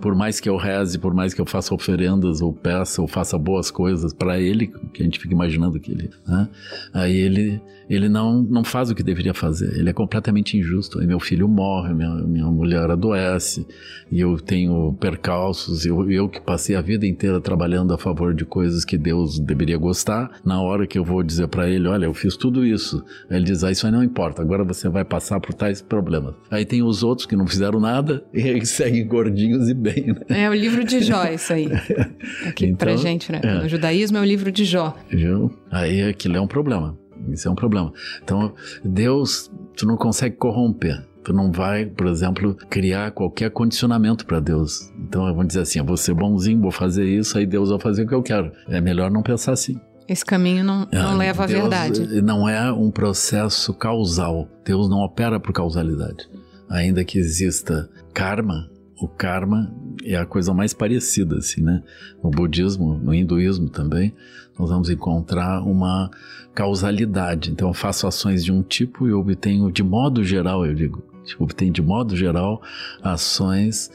Por 0.01 0.15
mais 0.15 0.39
que 0.39 0.49
eu 0.49 0.57
reze, 0.57 0.97
por 0.97 1.13
mais 1.13 1.33
que 1.33 1.41
eu 1.41 1.45
faça 1.45 1.73
oferendas 1.73 2.41
ou 2.41 2.53
peça 2.53 3.01
ou 3.01 3.07
faça 3.07 3.37
boas 3.37 3.69
coisas 3.69 4.13
para 4.13 4.39
ele, 4.39 4.67
que 4.93 5.01
a 5.01 5.05
gente 5.05 5.19
fica 5.19 5.33
imaginando 5.33 5.79
que 5.79 5.91
ele, 5.91 6.09
né? 6.27 6.47
aí 6.93 7.15
ele 7.15 7.61
ele 7.89 8.07
não, 8.07 8.43
não 8.43 8.63
faz 8.63 8.91
o 8.91 8.95
que 8.95 9.01
deveria 9.01 9.33
fazer. 9.33 9.75
Ele 9.75 9.89
é 9.89 9.93
completamente 9.93 10.55
injusto. 10.55 10.99
Aí 10.99 11.07
meu 11.07 11.19
filho 11.19 11.47
morre, 11.47 11.91
minha, 11.91 12.13
minha 12.17 12.45
mulher 12.45 12.91
adoece, 12.91 13.65
e 14.11 14.21
eu 14.21 14.37
tenho 14.37 14.93
percalços. 14.99 15.85
Eu, 15.85 16.09
eu 16.11 16.29
que 16.29 16.39
passei 16.39 16.75
a 16.75 16.81
vida 16.81 17.07
inteira 17.07 17.41
trabalhando 17.41 17.91
a 17.91 17.97
favor 17.97 18.33
de 18.33 18.45
coisas 18.45 18.85
que 18.85 18.95
Deus 18.95 19.39
deveria 19.39 19.77
gostar, 19.77 20.39
na 20.45 20.61
hora 20.61 20.85
que 20.85 20.99
eu 20.99 21.03
vou 21.03 21.23
dizer 21.23 21.47
para 21.47 21.67
ele: 21.67 21.87
Olha, 21.87 22.05
eu 22.05 22.13
fiz 22.13 22.37
tudo 22.37 22.63
isso. 22.63 23.03
Ele 23.29 23.43
diz: 23.43 23.63
Ah, 23.63 23.71
isso 23.71 23.87
aí 23.87 23.91
não 23.91 24.03
importa, 24.03 24.43
agora 24.43 24.63
você 24.63 24.87
vai 24.87 25.03
passar 25.03 25.39
por 25.39 25.55
tais 25.55 25.81
problemas. 25.81 26.35
Aí 26.51 26.65
tem 26.65 26.83
os 26.83 27.01
outros 27.01 27.25
que 27.25 27.35
não 27.35 27.47
fizeram 27.47 27.79
nada 27.79 28.23
e 28.31 28.63
seguem 28.67 29.07
gordinhos 29.07 29.67
e 29.67 29.73
bem. 29.93 30.13
Né? 30.29 30.43
É 30.43 30.49
o 30.49 30.53
livro 30.53 30.83
de 30.83 31.01
Jó, 31.01 31.25
isso 31.25 31.53
aí. 31.53 31.67
Aqui 32.47 32.65
então, 32.65 32.77
pra 32.77 32.95
gente, 32.95 33.31
né? 33.31 33.41
É. 33.43 33.53
No 33.55 33.69
judaísmo 33.69 34.17
é 34.17 34.21
o 34.21 34.25
livro 34.25 34.51
de 34.51 34.65
Jó. 34.65 34.95
Aí 35.71 36.03
aquilo 36.03 36.37
é 36.37 36.41
um 36.41 36.47
problema. 36.47 36.97
Isso 37.29 37.47
é 37.47 37.51
um 37.51 37.55
problema. 37.55 37.91
Então, 38.23 38.53
Deus, 38.83 39.51
tu 39.75 39.85
não 39.85 39.97
consegue 39.97 40.35
corromper. 40.35 41.05
Tu 41.23 41.33
não 41.33 41.51
vai, 41.51 41.85
por 41.85 42.07
exemplo, 42.07 42.55
criar 42.69 43.11
qualquer 43.11 43.51
condicionamento 43.51 44.25
para 44.25 44.39
Deus. 44.39 44.89
Então, 44.97 45.23
vamos 45.25 45.47
dizer 45.47 45.61
assim: 45.61 45.79
eu 45.79 45.85
vou 45.85 45.97
ser 45.97 46.13
bonzinho, 46.13 46.61
vou 46.61 46.71
fazer 46.71 47.05
isso, 47.05 47.37
aí 47.37 47.45
Deus 47.45 47.69
vai 47.69 47.79
fazer 47.79 48.03
o 48.03 48.07
que 48.07 48.15
eu 48.15 48.23
quero. 48.23 48.51
É 48.67 48.79
melhor 48.79 49.11
não 49.11 49.21
pensar 49.21 49.51
assim. 49.51 49.79
Esse 50.07 50.25
caminho 50.25 50.63
não, 50.63 50.87
não 50.91 51.13
é, 51.13 51.17
leva 51.27 51.43
à 51.43 51.45
Deus 51.45 51.61
verdade. 51.61 52.21
Não 52.21 52.49
é 52.49 52.71
um 52.71 52.89
processo 52.89 53.73
causal. 53.75 54.49
Deus 54.65 54.89
não 54.89 54.99
opera 54.99 55.39
por 55.39 55.53
causalidade. 55.53 56.27
Ainda 56.67 57.03
que 57.03 57.19
exista 57.19 57.87
karma, 58.11 58.67
o 59.01 59.07
karma 59.07 59.73
é 60.03 60.15
a 60.15 60.25
coisa 60.25 60.53
mais 60.53 60.73
parecida, 60.73 61.37
assim, 61.37 61.61
né? 61.61 61.81
No 62.23 62.29
budismo, 62.29 62.97
no 62.97 63.13
hinduísmo 63.13 63.69
também, 63.69 64.13
nós 64.57 64.69
vamos 64.69 64.89
encontrar 64.89 65.61
uma 65.61 66.09
causalidade. 66.53 67.51
Então, 67.51 67.69
eu 67.69 67.73
faço 67.73 68.07
ações 68.07 68.43
de 68.43 68.51
um 68.51 68.61
tipo 68.61 69.07
e 69.07 69.13
obtenho, 69.13 69.71
de 69.71 69.83
modo 69.83 70.23
geral, 70.23 70.65
eu 70.65 70.73
digo, 70.73 71.03
tipo, 71.23 71.43
obtenho 71.43 71.71
de 71.71 71.81
modo 71.81 72.15
geral 72.15 72.61
ações 73.01 73.89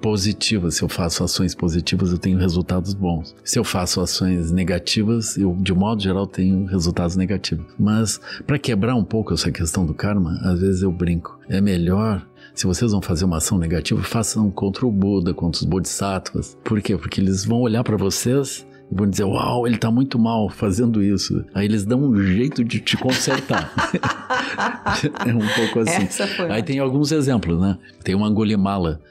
positivas. 0.00 0.76
Se 0.76 0.82
eu 0.82 0.88
faço 0.88 1.24
ações 1.24 1.54
positivas, 1.54 2.12
eu 2.12 2.18
tenho 2.18 2.38
resultados 2.38 2.94
bons. 2.94 3.34
Se 3.44 3.58
eu 3.58 3.64
faço 3.64 4.00
ações 4.00 4.52
negativas, 4.52 5.36
eu, 5.36 5.54
de 5.60 5.72
modo 5.72 6.02
geral, 6.02 6.26
tenho 6.26 6.66
resultados 6.66 7.16
negativos. 7.16 7.66
Mas, 7.78 8.20
para 8.46 8.58
quebrar 8.58 8.94
um 8.94 9.04
pouco 9.04 9.34
essa 9.34 9.50
questão 9.50 9.84
do 9.84 9.94
karma, 9.94 10.38
às 10.42 10.60
vezes 10.60 10.82
eu 10.82 10.92
brinco. 10.92 11.38
É 11.48 11.60
melhor 11.60 12.26
se 12.56 12.66
vocês 12.66 12.90
vão 12.90 13.02
fazer 13.02 13.26
uma 13.26 13.36
ação 13.36 13.58
negativa, 13.58 14.02
façam 14.02 14.50
contra 14.50 14.86
o 14.86 14.90
Buda, 14.90 15.34
contra 15.34 15.60
os 15.60 15.66
Bodhisattvas. 15.66 16.56
Por 16.64 16.80
quê? 16.80 16.96
Porque 16.96 17.20
eles 17.20 17.44
vão 17.44 17.60
olhar 17.60 17.84
para 17.84 17.98
vocês 17.98 18.66
e 18.90 18.94
vão 18.94 19.08
dizer: 19.08 19.24
Uau, 19.24 19.66
ele 19.66 19.76
está 19.76 19.90
muito 19.90 20.18
mal 20.18 20.48
fazendo 20.48 21.02
isso. 21.02 21.44
Aí 21.54 21.66
eles 21.66 21.84
dão 21.84 22.00
um 22.00 22.16
jeito 22.16 22.64
de 22.64 22.80
te 22.80 22.96
consertar. 22.96 23.70
é 25.26 25.34
um 25.34 25.46
pouco 25.54 25.80
assim. 25.80 26.08
Aí 26.50 26.62
tem 26.62 26.78
alguns 26.78 27.12
exemplos, 27.12 27.60
né? 27.60 27.76
Tem 28.02 28.14
uma 28.14 28.26
Angulimala. 28.26 29.02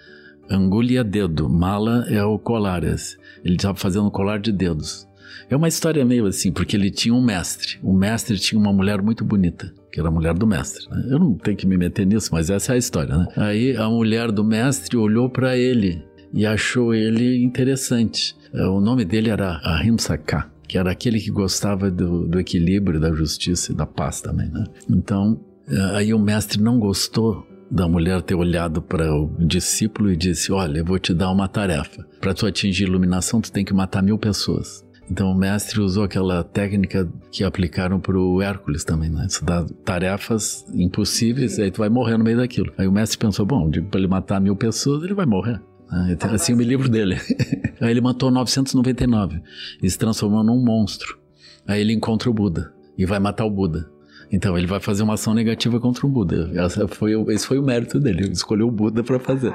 Angulia 0.50 1.04
dedo, 1.04 1.48
mala 1.48 2.06
é 2.10 2.24
o 2.24 2.40
colar. 2.40 2.84
Ele 2.84 2.98
estava 3.46 3.76
fazendo 3.76 4.08
um 4.08 4.12
colar 4.12 4.40
de 4.40 4.52
dedos. 4.52 5.08
É 5.50 5.56
uma 5.56 5.68
história 5.68 6.04
meio 6.04 6.26
assim, 6.26 6.52
porque 6.52 6.76
ele 6.76 6.90
tinha 6.90 7.14
um 7.14 7.24
mestre. 7.24 7.78
O 7.84 7.94
mestre 7.94 8.40
tinha 8.40 8.60
uma 8.60 8.74
mulher 8.74 9.02
muito 9.02 9.24
bonita, 9.24 9.72
que 9.96 10.02
era 10.02 10.10
a 10.10 10.12
mulher 10.12 10.34
do 10.34 10.46
mestre. 10.46 10.86
Né? 10.90 11.08
Eu 11.10 11.18
não 11.18 11.34
tenho 11.36 11.56
que 11.56 11.66
me 11.66 11.78
meter 11.78 12.06
nisso, 12.06 12.28
mas 12.34 12.50
essa 12.50 12.74
é 12.74 12.76
a 12.76 12.78
história, 12.78 13.18
né? 13.18 13.28
Aí 13.38 13.78
a 13.78 13.88
mulher 13.88 14.30
do 14.30 14.44
mestre 14.44 14.98
olhou 14.98 15.30
para 15.30 15.58
ele 15.58 16.04
e 16.34 16.46
achou 16.46 16.94
ele 16.94 17.42
interessante. 17.42 18.36
É, 18.54 18.68
o 18.68 18.82
nome 18.82 19.06
dele 19.06 19.30
era 19.30 19.62
Ahimsaka, 19.64 20.52
que 20.68 20.78
era 20.78 20.92
aquele 20.92 21.18
que 21.18 21.32
gostava 21.32 21.90
do, 21.90 22.28
do 22.28 22.38
equilíbrio, 22.38 23.00
da 23.00 23.14
justiça 23.14 23.72
e 23.72 23.76
da 23.76 23.86
paz 23.86 24.20
também, 24.20 24.50
né? 24.50 24.66
Então, 24.90 25.40
é, 25.66 25.80
aí 25.96 26.14
o 26.14 26.20
mestre 26.20 26.62
não 26.62 26.78
gostou 26.78 27.48
da 27.72 27.88
mulher 27.88 28.22
ter 28.22 28.36
olhado 28.36 28.82
para 28.82 29.16
o 29.16 29.34
discípulo 29.40 30.12
e 30.12 30.18
disse: 30.18 30.52
Olha, 30.52 30.80
eu 30.80 30.86
vou 30.86 31.00
te 31.00 31.14
dar 31.14 31.32
uma 31.32 31.48
tarefa. 31.48 32.06
Para 32.20 32.34
tu 32.34 32.46
atingir 32.46 32.84
iluminação, 32.84 33.40
tu 33.40 33.50
tem 33.50 33.64
que 33.64 33.74
matar 33.74 34.04
mil 34.04 34.18
pessoas. 34.18 34.85
Então 35.10 35.32
o 35.32 35.36
mestre 35.36 35.80
usou 35.80 36.04
aquela 36.04 36.44
técnica 36.44 37.08
que 37.32 37.44
aplicaram 37.44 38.00
para 38.00 38.18
o 38.18 38.42
Hércules 38.42 38.84
também, 38.84 39.10
né? 39.10 39.28
Isso 39.28 39.46
dá 39.46 39.64
tarefas 39.84 40.66
impossíveis, 40.74 41.60
aí 41.60 41.70
tu 41.70 41.78
vai 41.80 41.90
morrer 41.90 42.18
no 42.18 42.24
meio 42.24 42.38
daquilo. 42.38 42.74
Aí 42.78 42.88
o 42.88 42.92
mestre 42.92 43.18
pensou: 43.18 43.46
bom, 43.46 43.70
para 43.70 44.00
ele 44.00 44.08
matar 44.08 44.42
mil 44.42 44.56
pessoas, 44.56 45.04
ele 45.04 45.14
vai 45.14 45.26
morrer. 45.26 45.62
Ah, 45.90 46.08
assim 46.34 46.54
o 46.54 46.62
livro 46.62 46.90
dele. 46.90 47.16
aí 47.80 47.92
ele 47.92 48.02
matou 48.02 48.32
999 48.32 49.42
e 49.82 49.90
se 49.90 49.98
transformou 49.98 50.44
num 50.44 50.64
monstro. 50.64 51.20
Aí 51.68 51.82
ele 51.82 51.94
encontra 51.94 52.30
o 52.30 52.34
Buda 52.34 52.74
e 52.98 53.06
vai 53.06 53.20
matar 53.20 53.46
o 53.46 53.50
Buda. 53.50 53.90
Então 54.32 54.58
ele 54.58 54.68
vai 54.68 54.80
fazer 54.80 55.04
uma 55.04 55.14
ação 55.14 55.34
negativa 55.34 55.80
contra 55.80 56.06
o 56.06 56.10
Buda. 56.10 56.52
Essa 56.56 56.88
foi, 56.88 57.14
esse 57.34 57.46
foi 57.46 57.58
o 57.58 57.64
mérito 57.64 58.00
dele. 58.00 58.24
Ele 58.24 58.34
escolheu 58.34 58.68
o 58.68 58.72
Buda 58.72 59.04
para 59.04 59.20
fazer. 59.20 59.54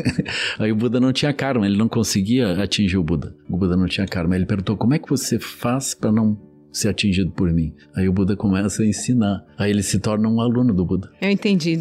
Aí 0.58 0.72
o 0.72 0.76
Buda 0.76 1.00
não 1.00 1.12
tinha 1.12 1.32
karma, 1.32 1.66
ele 1.66 1.76
não 1.76 1.88
conseguia 1.88 2.62
atingir 2.62 2.96
o 2.96 3.02
Buda. 3.02 3.34
O 3.48 3.56
Buda 3.56 3.76
não 3.76 3.86
tinha 3.86 4.06
karma. 4.06 4.36
Ele 4.36 4.46
perguntou: 4.46 4.76
como 4.76 4.94
é 4.94 4.98
que 4.98 5.08
você 5.08 5.38
faz 5.38 5.94
para 5.94 6.12
não 6.12 6.38
ser 6.74 6.88
atingido 6.88 7.30
por 7.30 7.52
mim. 7.52 7.72
Aí 7.94 8.08
o 8.08 8.12
Buda 8.12 8.36
começa 8.36 8.82
a 8.82 8.86
ensinar. 8.86 9.44
Aí 9.56 9.70
ele 9.70 9.82
se 9.82 10.00
torna 10.00 10.28
um 10.28 10.40
aluno 10.40 10.74
do 10.74 10.84
Buda. 10.84 11.08
Eu 11.22 11.30
entendi. 11.30 11.78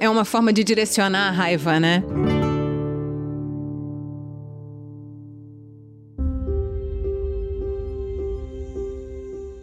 É 0.00 0.10
uma 0.10 0.24
forma 0.24 0.52
de 0.52 0.64
direcionar 0.64 1.28
a 1.28 1.30
raiva, 1.30 1.78
né? 1.78 2.02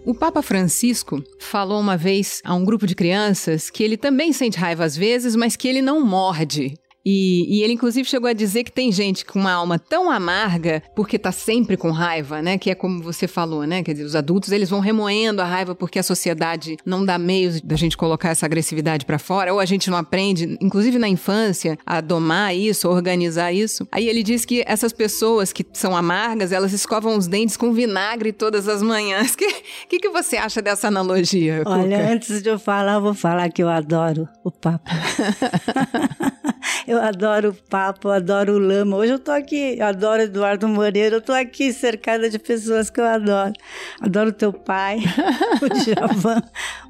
O 0.07 0.15
Papa 0.15 0.41
Francisco 0.41 1.21
falou 1.37 1.81
uma 1.81 1.97
vez 1.97 2.41
a 2.45 2.55
um 2.55 2.63
grupo 2.63 2.87
de 2.87 2.95
crianças 2.95 3.69
que 3.69 3.83
ele 3.83 3.97
também 3.97 4.31
sente 4.31 4.57
raiva 4.57 4.85
às 4.85 4.95
vezes, 4.95 5.35
mas 5.35 5.57
que 5.57 5.67
ele 5.67 5.81
não 5.81 5.99
morde. 5.99 6.75
E, 7.09 7.45
e, 7.47 7.63
ele, 7.63 7.71
inclusive, 7.71 8.05
chegou 8.05 8.29
a 8.29 8.33
dizer 8.33 8.65
que 8.65 8.71
tem 8.71 8.91
gente 8.91 9.23
com 9.23 9.39
uma 9.39 9.53
alma 9.53 9.79
tão 9.79 10.11
amarga 10.11 10.83
porque 10.93 11.17
tá 11.17 11.31
sempre 11.31 11.77
com 11.77 11.89
raiva, 11.89 12.41
né? 12.41 12.57
Que 12.57 12.69
é 12.69 12.75
como 12.75 13.01
você 13.01 13.29
falou, 13.29 13.65
né? 13.65 13.81
Quer 13.81 13.93
dizer, 13.93 14.03
os 14.03 14.13
adultos, 14.13 14.51
eles 14.51 14.69
vão 14.69 14.81
remoendo 14.81 15.41
a 15.41 15.45
raiva 15.45 15.73
porque 15.73 15.99
a 15.99 16.03
sociedade 16.03 16.75
não 16.85 17.05
dá 17.05 17.17
meios 17.17 17.61
da 17.61 17.77
gente 17.77 17.95
colocar 17.95 18.31
essa 18.31 18.45
agressividade 18.45 19.05
para 19.05 19.17
fora, 19.17 19.53
ou 19.53 19.61
a 19.61 19.65
gente 19.65 19.89
não 19.89 19.97
aprende, 19.97 20.57
inclusive 20.59 20.99
na 20.99 21.07
infância, 21.07 21.79
a 21.85 22.01
domar 22.01 22.53
isso, 22.53 22.89
a 22.89 22.91
organizar 22.91 23.53
isso. 23.53 23.87
Aí 23.89 24.09
ele 24.09 24.21
diz 24.21 24.43
que 24.43 24.61
essas 24.67 24.91
pessoas 24.91 25.53
que 25.53 25.65
são 25.71 25.95
amargas, 25.95 26.51
elas 26.51 26.73
escovam 26.73 27.17
os 27.17 27.25
dentes 27.25 27.55
com 27.55 27.71
vinagre 27.71 28.33
todas 28.33 28.67
as 28.67 28.83
manhãs. 28.83 29.31
O 29.31 29.37
que, 29.39 29.53
que, 29.87 29.99
que, 29.99 30.09
você 30.09 30.35
acha 30.35 30.61
dessa 30.61 30.89
analogia? 30.89 31.63
Olha, 31.65 31.99
Cuca? 31.99 32.11
antes 32.11 32.41
de 32.41 32.49
eu 32.49 32.59
falar, 32.59 32.95
eu 32.95 33.01
vou 33.01 33.13
falar 33.13 33.49
que 33.49 33.63
eu 33.63 33.69
adoro 33.69 34.27
o 34.43 34.51
papo. 34.51 34.91
eu 36.85 36.96
adoro 36.99 37.49
o 37.49 37.53
papo, 37.53 38.07
eu 38.07 38.11
adoro 38.11 38.53
o 38.53 38.59
lama. 38.59 38.97
Hoje 38.97 39.13
eu 39.13 39.19
tô 39.19 39.31
aqui, 39.31 39.77
eu 39.77 39.85
adoro 39.85 40.21
Eduardo 40.21 40.67
Moreira, 40.67 41.15
eu 41.15 41.21
tô 41.21 41.31
aqui 41.31 41.71
cercada 41.73 42.29
de 42.29 42.37
pessoas 42.39 42.89
que 42.89 42.99
eu 42.99 43.05
adoro. 43.05 43.53
Adoro 44.01 44.31
teu 44.31 44.51
pai, 44.51 44.99
o 45.61 45.83
Javan, 45.83 46.41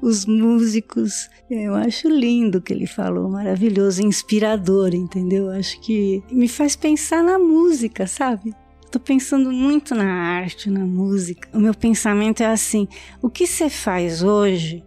os 0.02 0.26
músicos. 0.26 1.28
Eu 1.50 1.74
acho 1.74 2.08
lindo 2.08 2.58
o 2.58 2.60
que 2.60 2.72
ele 2.72 2.86
falou, 2.86 3.28
maravilhoso, 3.30 4.02
inspirador, 4.02 4.94
entendeu? 4.94 5.46
Eu 5.46 5.58
acho 5.58 5.80
que 5.80 6.22
me 6.30 6.48
faz 6.48 6.76
pensar 6.76 7.22
na 7.22 7.38
música, 7.38 8.06
sabe? 8.06 8.54
Tô 8.90 8.98
pensando 8.98 9.52
muito 9.52 9.94
na 9.94 10.10
arte, 10.10 10.70
na 10.70 10.84
música. 10.84 11.48
O 11.52 11.60
meu 11.60 11.74
pensamento 11.74 12.42
é 12.42 12.46
assim: 12.46 12.88
o 13.20 13.28
que 13.28 13.46
você 13.46 13.68
faz 13.68 14.22
hoje 14.22 14.82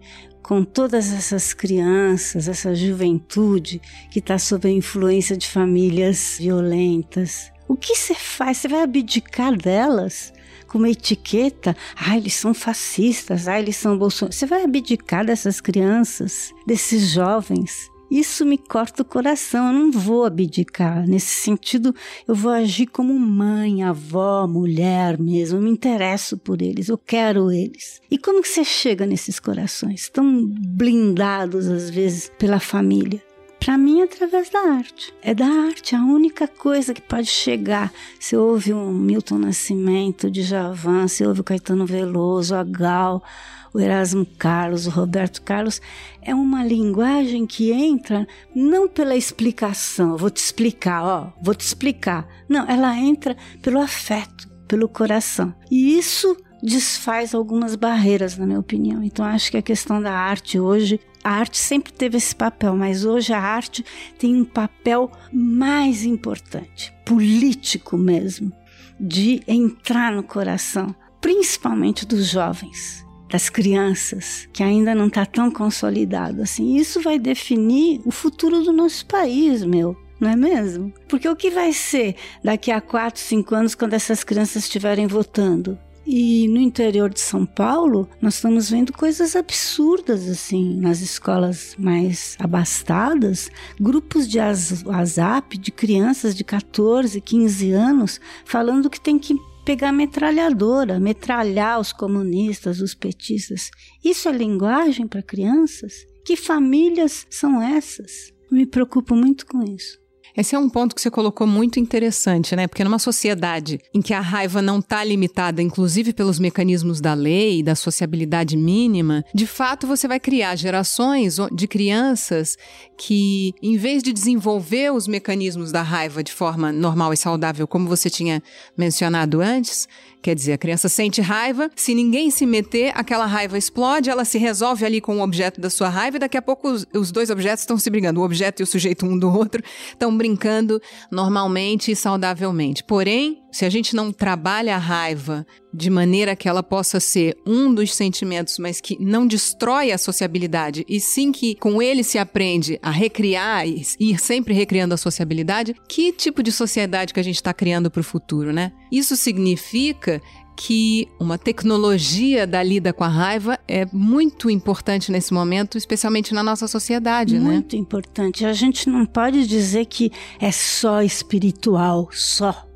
com 0.52 0.66
todas 0.66 1.14
essas 1.14 1.54
crianças, 1.54 2.50
essa 2.50 2.76
juventude 2.76 3.82
que 4.10 4.20
está 4.20 4.38
sob 4.38 4.68
a 4.68 4.70
influência 4.70 5.38
de 5.38 5.48
famílias 5.48 6.36
violentas. 6.38 7.50
O 7.70 7.78
que 7.78 7.96
você 7.96 8.14
faz? 8.14 8.58
Você 8.58 8.68
vai 8.68 8.84
abdicar 8.84 9.56
delas? 9.56 10.34
com 10.68 10.78
uma 10.78 10.90
etiqueta, 10.90 11.76
ah, 11.98 12.16
eles 12.16 12.34
são 12.34 12.54
fascistas, 12.54 13.48
ah, 13.48 13.60
eles 13.60 13.76
são 13.76 13.98
bolsonaristas. 13.98 14.40
Você 14.40 14.46
vai 14.46 14.64
abdicar 14.64 15.26
dessas 15.26 15.60
crianças, 15.60 16.54
desses 16.66 17.12
jovens? 17.12 17.90
Isso 18.12 18.46
me 18.46 18.58
corta 18.58 19.04
o 19.04 19.06
coração, 19.06 19.68
eu 19.68 19.74
não 19.74 19.90
vou 19.90 20.26
abdicar. 20.26 21.08
Nesse 21.08 21.42
sentido, 21.42 21.96
eu 22.28 22.36
vou 22.36 22.52
agir 22.52 22.88
como 22.88 23.18
mãe, 23.18 23.84
avó, 23.84 24.46
mulher 24.46 25.18
mesmo. 25.18 25.60
Eu 25.60 25.62
me 25.64 25.72
interesso 25.72 26.38
por 26.38 26.62
eles, 26.62 26.90
eu 26.90 26.98
quero 26.98 27.50
eles. 27.50 28.02
E 28.12 28.18
como 28.18 28.42
que 28.42 28.50
você 28.50 28.66
chega 28.66 29.06
nesses 29.06 29.40
corações 29.40 30.10
tão 30.10 30.46
blindados 30.46 31.68
às 31.68 31.90
vezes 31.90 32.30
pela 32.38 32.60
família? 32.60 33.24
Para 33.64 33.78
mim, 33.78 34.02
através 34.02 34.50
da 34.50 34.60
arte. 34.60 35.14
É 35.22 35.36
da 35.36 35.46
arte 35.46 35.96
a 35.96 36.04
única 36.04 36.48
coisa 36.48 36.96
que 36.96 37.02
pode 37.02 37.28
chegar. 37.28 37.94
Se 38.20 38.36
ouve 38.36 38.74
um 38.74 38.92
Milton 38.92 39.38
Nascimento, 39.38 40.32
de 40.32 40.42
Javan, 40.42 41.08
se 41.08 41.24
ouve 41.24 41.42
o 41.42 41.44
Caetano 41.44 41.86
Veloso, 41.86 42.56
a 42.56 42.64
Gal, 42.64 43.24
o 43.72 43.80
Erasmo 43.80 44.26
Carlos, 44.26 44.88
o 44.88 44.90
Roberto 44.90 45.44
Carlos, 45.44 45.80
é 46.24 46.34
uma 46.34 46.66
linguagem 46.66 47.46
que 47.46 47.72
entra 47.72 48.28
não 48.56 48.88
pela 48.88 49.16
explicação, 49.16 50.18
vou 50.18 50.32
te 50.32 50.38
explicar, 50.38 51.04
ó, 51.04 51.32
vou 51.40 51.54
te 51.54 51.64
explicar. 51.64 52.28
Não, 52.50 52.68
ela 52.68 52.98
entra 52.98 53.38
pelo 53.62 53.80
afeto, 53.80 54.50
pelo 54.68 54.90
coração. 54.90 55.54
E 55.70 56.00
isso 56.00 56.36
desfaz 56.64 57.36
algumas 57.36 57.76
barreiras, 57.76 58.36
na 58.36 58.48
minha 58.48 58.60
opinião. 58.60 59.04
Então, 59.04 59.24
acho 59.24 59.52
que 59.52 59.58
a 59.58 59.62
questão 59.62 60.02
da 60.02 60.14
arte 60.14 60.60
hoje 60.60 61.00
a 61.24 61.32
arte 61.32 61.58
sempre 61.58 61.94
teve 61.94 62.18
esse 62.18 62.36
papel, 62.36 62.76
mas 62.76 63.06
hoje 63.06 63.34
a 63.34 63.40
arte 63.40 63.86
tem 64.18 64.36
um 64.36 64.46
papel 64.46 65.12
mais 65.32 66.04
importante, 66.04 66.94
político 67.06 67.98
mesmo, 67.98 68.52
de 69.00 69.42
entrar 69.48 70.12
no 70.12 70.24
coração, 70.24 70.96
principalmente 71.20 72.06
dos 72.06 72.28
jovens 72.28 73.06
das 73.30 73.50
crianças, 73.50 74.48
que 74.52 74.62
ainda 74.62 74.94
não 74.94 75.08
está 75.08 75.26
tão 75.26 75.50
consolidado 75.50 76.42
assim. 76.42 76.76
Isso 76.76 77.00
vai 77.02 77.18
definir 77.18 78.02
o 78.06 78.12
futuro 78.12 78.62
do 78.62 78.74
nosso 78.74 79.06
país, 79.06 79.64
meu. 79.64 79.96
Não 80.20 80.30
é 80.30 80.36
mesmo? 80.36 80.94
Porque 81.08 81.28
o 81.28 81.36
que 81.36 81.50
vai 81.50 81.74
ser 81.74 82.16
daqui 82.44 82.70
a 82.70 82.82
4, 82.82 83.20
5 83.20 83.56
anos 83.56 83.74
quando 83.74 83.94
essas 83.94 84.24
crianças 84.24 84.64
estiverem 84.64 85.08
votando? 85.08 85.80
E 86.06 86.48
no 86.48 86.60
interior 86.60 87.10
de 87.10 87.20
São 87.20 87.46
Paulo, 87.46 88.10
nós 88.20 88.36
estamos 88.36 88.70
vendo 88.70 88.92
coisas 88.92 89.36
absurdas 89.36 90.28
assim, 90.28 90.80
nas 90.80 91.00
escolas 91.00 91.76
mais 91.78 92.36
abastadas, 92.40 93.50
grupos 93.80 94.28
de 94.28 94.40
WhatsApp 94.40 95.58
de 95.58 95.72
crianças 95.72 96.36
de 96.36 96.44
14, 96.44 97.22
15 97.22 97.72
anos 97.72 98.20
falando 98.44 98.90
que 98.90 99.00
tem 99.00 99.20
que 99.20 99.36
pegar 99.64 99.92
metralhadora, 99.92 101.00
metralhar 101.00 101.80
os 101.80 101.94
comunistas, 101.94 102.82
os 102.82 102.96
petistas. 102.96 103.70
Isso 104.04 104.28
é 104.28 104.32
linguagem 104.32 105.08
para 105.08 105.22
crianças? 105.22 105.94
Que 106.26 106.36
famílias 106.36 107.28
são 107.30 107.62
essas? 107.62 108.34
Me 108.52 108.66
preocupo 108.66 109.16
muito 109.16 109.46
com 109.46 109.64
isso. 109.64 110.01
Esse 110.36 110.56
é 110.56 110.60
um 110.60 110.70
ponto 110.70 110.96
que 110.96 111.02
você 111.02 111.12
colocou 111.12 111.46
muito 111.46 111.80
interessante, 111.80 112.56
né? 112.56 112.68
Porque 112.68 112.84
numa 112.84 113.00
sociedade 113.00 113.80
em 113.94 114.02
que 114.02 114.14
a 114.14 114.20
raiva 114.20 114.62
não 114.62 114.80
está 114.80 115.04
limitada, 115.04 115.62
inclusive 115.62 116.14
pelos 116.14 116.40
mecanismos 116.40 117.02
da 117.02 117.14
lei, 117.14 117.62
da 117.62 117.76
sociabilidade 117.76 118.56
mínima, 118.56 119.24
de 119.34 119.46
fato 119.46 119.88
você 119.88 120.08
vai 120.08 120.20
criar 120.20 120.56
gerações 120.56 121.38
de 121.52 121.68
crianças 121.68 122.58
que, 122.98 123.54
em 123.62 123.78
vez 123.78 124.04
de 124.04 124.14
desenvolver 124.14 124.94
os 124.94 125.08
mecanismos 125.08 125.72
da 125.72 125.82
raiva 125.82 126.24
de 126.24 126.32
forma 126.32 126.72
normal 126.72 127.14
e 127.14 127.18
saudável, 127.18 127.68
como 127.68 127.88
você 127.88 128.10
tinha 128.10 128.42
mencionado 128.78 129.42
antes, 129.42 129.88
Quer 130.22 130.36
dizer, 130.36 130.54
a 130.54 130.58
criança 130.58 130.88
sente 130.88 131.20
raiva, 131.20 131.70
se 131.76 131.96
ninguém 131.96 132.30
se 132.30 132.46
meter, 132.46 132.92
aquela 132.96 133.26
raiva 133.26 133.58
explode, 133.58 134.10
ela 134.10 134.24
se 134.24 134.38
resolve 134.38 134.86
ali 134.86 135.02
com 135.02 135.18
o 135.18 135.22
objeto 135.22 135.60
da 135.60 135.70
sua 135.70 135.90
raiva 135.90 136.18
e 136.18 136.20
daqui 136.20 136.38
a 136.38 136.42
pouco 136.42 136.70
os, 136.70 136.86
os 136.94 137.12
dois 137.12 137.30
objetos 137.30 137.62
estão 137.62 137.78
se 137.78 137.90
brigando. 137.90 138.22
O 138.22 138.24
objeto 138.24 138.62
e 138.62 138.64
o 138.64 138.68
sujeito 138.68 139.06
um 139.06 139.18
do 139.18 139.34
outro 139.34 139.64
estão 139.90 140.16
brincando 140.16 140.80
normalmente 141.10 141.92
e 141.92 141.96
saudavelmente. 141.96 142.84
Porém, 142.84 143.42
se 143.52 143.66
a 143.66 143.70
gente 143.70 143.96
não 143.96 144.12
trabalha 144.12 144.76
a 144.76 144.80
raiva 144.80 145.46
de 145.74 145.90
maneira 145.90 146.36
que 146.36 146.48
ela 146.48 146.64
possa 146.64 147.00
ser 147.00 147.38
um 147.46 147.74
dos 147.74 147.94
sentimentos, 147.94 148.58
mas 148.58 148.82
que 148.82 148.98
não 149.00 149.26
destrói 149.28 149.92
a 149.92 149.98
sociabilidade, 149.98 150.86
e 150.88 151.00
sim 151.00 151.32
que 151.32 151.56
com 151.56 151.82
ele 151.82 152.04
se 152.04 152.18
aprende 152.18 152.80
a 152.82 152.92
recriar 152.92 153.68
e 153.68 153.84
ir 154.00 154.20
sempre 154.20 154.54
recriando 154.54 154.94
a 154.94 154.98
sociabilidade, 154.98 155.76
que 155.88 156.12
tipo 156.12 156.44
de 156.44 156.52
sociedade 156.52 157.14
que 157.14 157.20
a 157.20 157.24
gente 157.24 157.36
está 157.36 157.54
criando 157.54 157.90
para 157.90 158.02
o 158.02 158.04
futuro, 158.04 158.52
né? 158.52 158.72
Isso 158.92 159.16
significa 159.16 160.22
que 160.56 161.08
uma 161.20 161.38
tecnologia 161.38 162.46
da 162.46 162.62
lida 162.62 162.94
com 162.94 163.04
a 163.04 163.08
raiva 163.08 163.58
é 163.68 163.86
muito 163.92 164.50
importante 164.50 165.12
nesse 165.12 165.34
momento, 165.34 165.78
especialmente 165.78 166.34
na 166.34 166.44
nossa 166.44 166.68
sociedade, 166.68 167.34
muito 167.34 167.46
né? 167.46 167.54
Muito 167.54 167.76
importante. 167.76 168.46
A 168.46 168.54
gente 168.54 168.88
não 168.88 169.06
pode 169.06 169.48
dizer 169.48 169.86
que 169.86 170.12
é 170.40 170.52
só 170.52 171.02
espiritual, 171.02 172.10
só. 172.12 172.71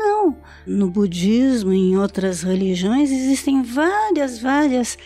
Não. 0.00 0.34
No 0.66 0.88
budismo 0.88 1.74
em 1.74 1.96
outras 1.98 2.42
religiões 2.42 3.10
existem 3.10 3.62
várias, 3.62 4.38
várias 4.38 4.96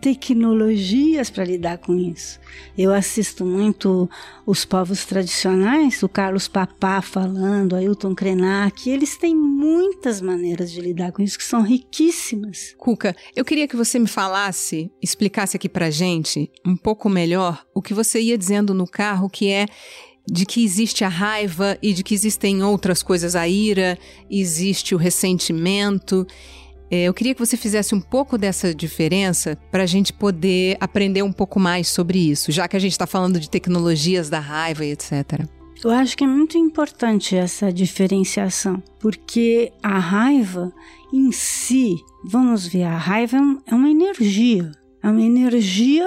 tecnologias 0.00 1.28
para 1.30 1.44
lidar 1.44 1.78
com 1.78 1.96
isso. 1.96 2.38
Eu 2.76 2.92
assisto 2.92 3.44
muito 3.44 4.08
os 4.46 4.64
povos 4.64 5.04
tradicionais, 5.06 6.02
o 6.02 6.08
Carlos 6.08 6.46
Papá 6.46 7.00
falando, 7.00 7.74
Ailton 7.74 8.14
Krenak, 8.14 8.88
eles 8.88 9.16
têm 9.16 9.34
muitas 9.34 10.20
maneiras 10.20 10.70
de 10.70 10.80
lidar 10.80 11.10
com 11.10 11.22
isso 11.22 11.38
que 11.38 11.44
são 11.44 11.62
riquíssimas. 11.62 12.74
Cuca, 12.76 13.16
eu 13.34 13.44
queria 13.44 13.66
que 13.66 13.76
você 13.76 13.98
me 13.98 14.06
falasse, 14.06 14.92
explicasse 15.02 15.56
aqui 15.56 15.68
para 15.68 15.90
gente 15.90 16.50
um 16.64 16.76
pouco 16.76 17.08
melhor 17.08 17.64
o 17.74 17.82
que 17.82 17.94
você 17.94 18.20
ia 18.20 18.38
dizendo 18.38 18.74
no 18.74 18.86
carro, 18.86 19.28
que 19.28 19.48
é 19.50 19.66
de 20.26 20.46
que 20.46 20.64
existe 20.64 21.04
a 21.04 21.08
raiva 21.08 21.76
e 21.82 21.92
de 21.92 22.02
que 22.02 22.14
existem 22.14 22.62
outras 22.62 23.02
coisas, 23.02 23.36
a 23.36 23.46
ira, 23.46 23.98
existe 24.30 24.94
o 24.94 24.98
ressentimento. 24.98 26.26
É, 26.90 27.04
eu 27.04 27.14
queria 27.14 27.34
que 27.34 27.44
você 27.44 27.56
fizesse 27.56 27.94
um 27.94 28.00
pouco 28.00 28.38
dessa 28.38 28.74
diferença 28.74 29.58
para 29.70 29.82
a 29.82 29.86
gente 29.86 30.12
poder 30.12 30.76
aprender 30.80 31.22
um 31.22 31.32
pouco 31.32 31.58
mais 31.58 31.88
sobre 31.88 32.18
isso, 32.30 32.52
já 32.52 32.68
que 32.68 32.76
a 32.76 32.80
gente 32.80 32.92
está 32.92 33.06
falando 33.06 33.38
de 33.38 33.50
tecnologias 33.50 34.30
da 34.30 34.40
raiva 34.40 34.84
e 34.84 34.92
etc. 34.92 35.46
Eu 35.82 35.90
acho 35.90 36.16
que 36.16 36.24
é 36.24 36.26
muito 36.26 36.56
importante 36.56 37.36
essa 37.36 37.72
diferenciação, 37.72 38.82
porque 38.98 39.72
a 39.82 39.98
raiva 39.98 40.72
em 41.12 41.30
si, 41.30 41.96
vamos 42.24 42.66
ver, 42.66 42.84
a 42.84 42.96
raiva 42.96 43.36
é 43.66 43.74
uma 43.74 43.90
energia, 43.90 44.72
é 45.02 45.08
uma 45.08 45.20
energia 45.20 46.06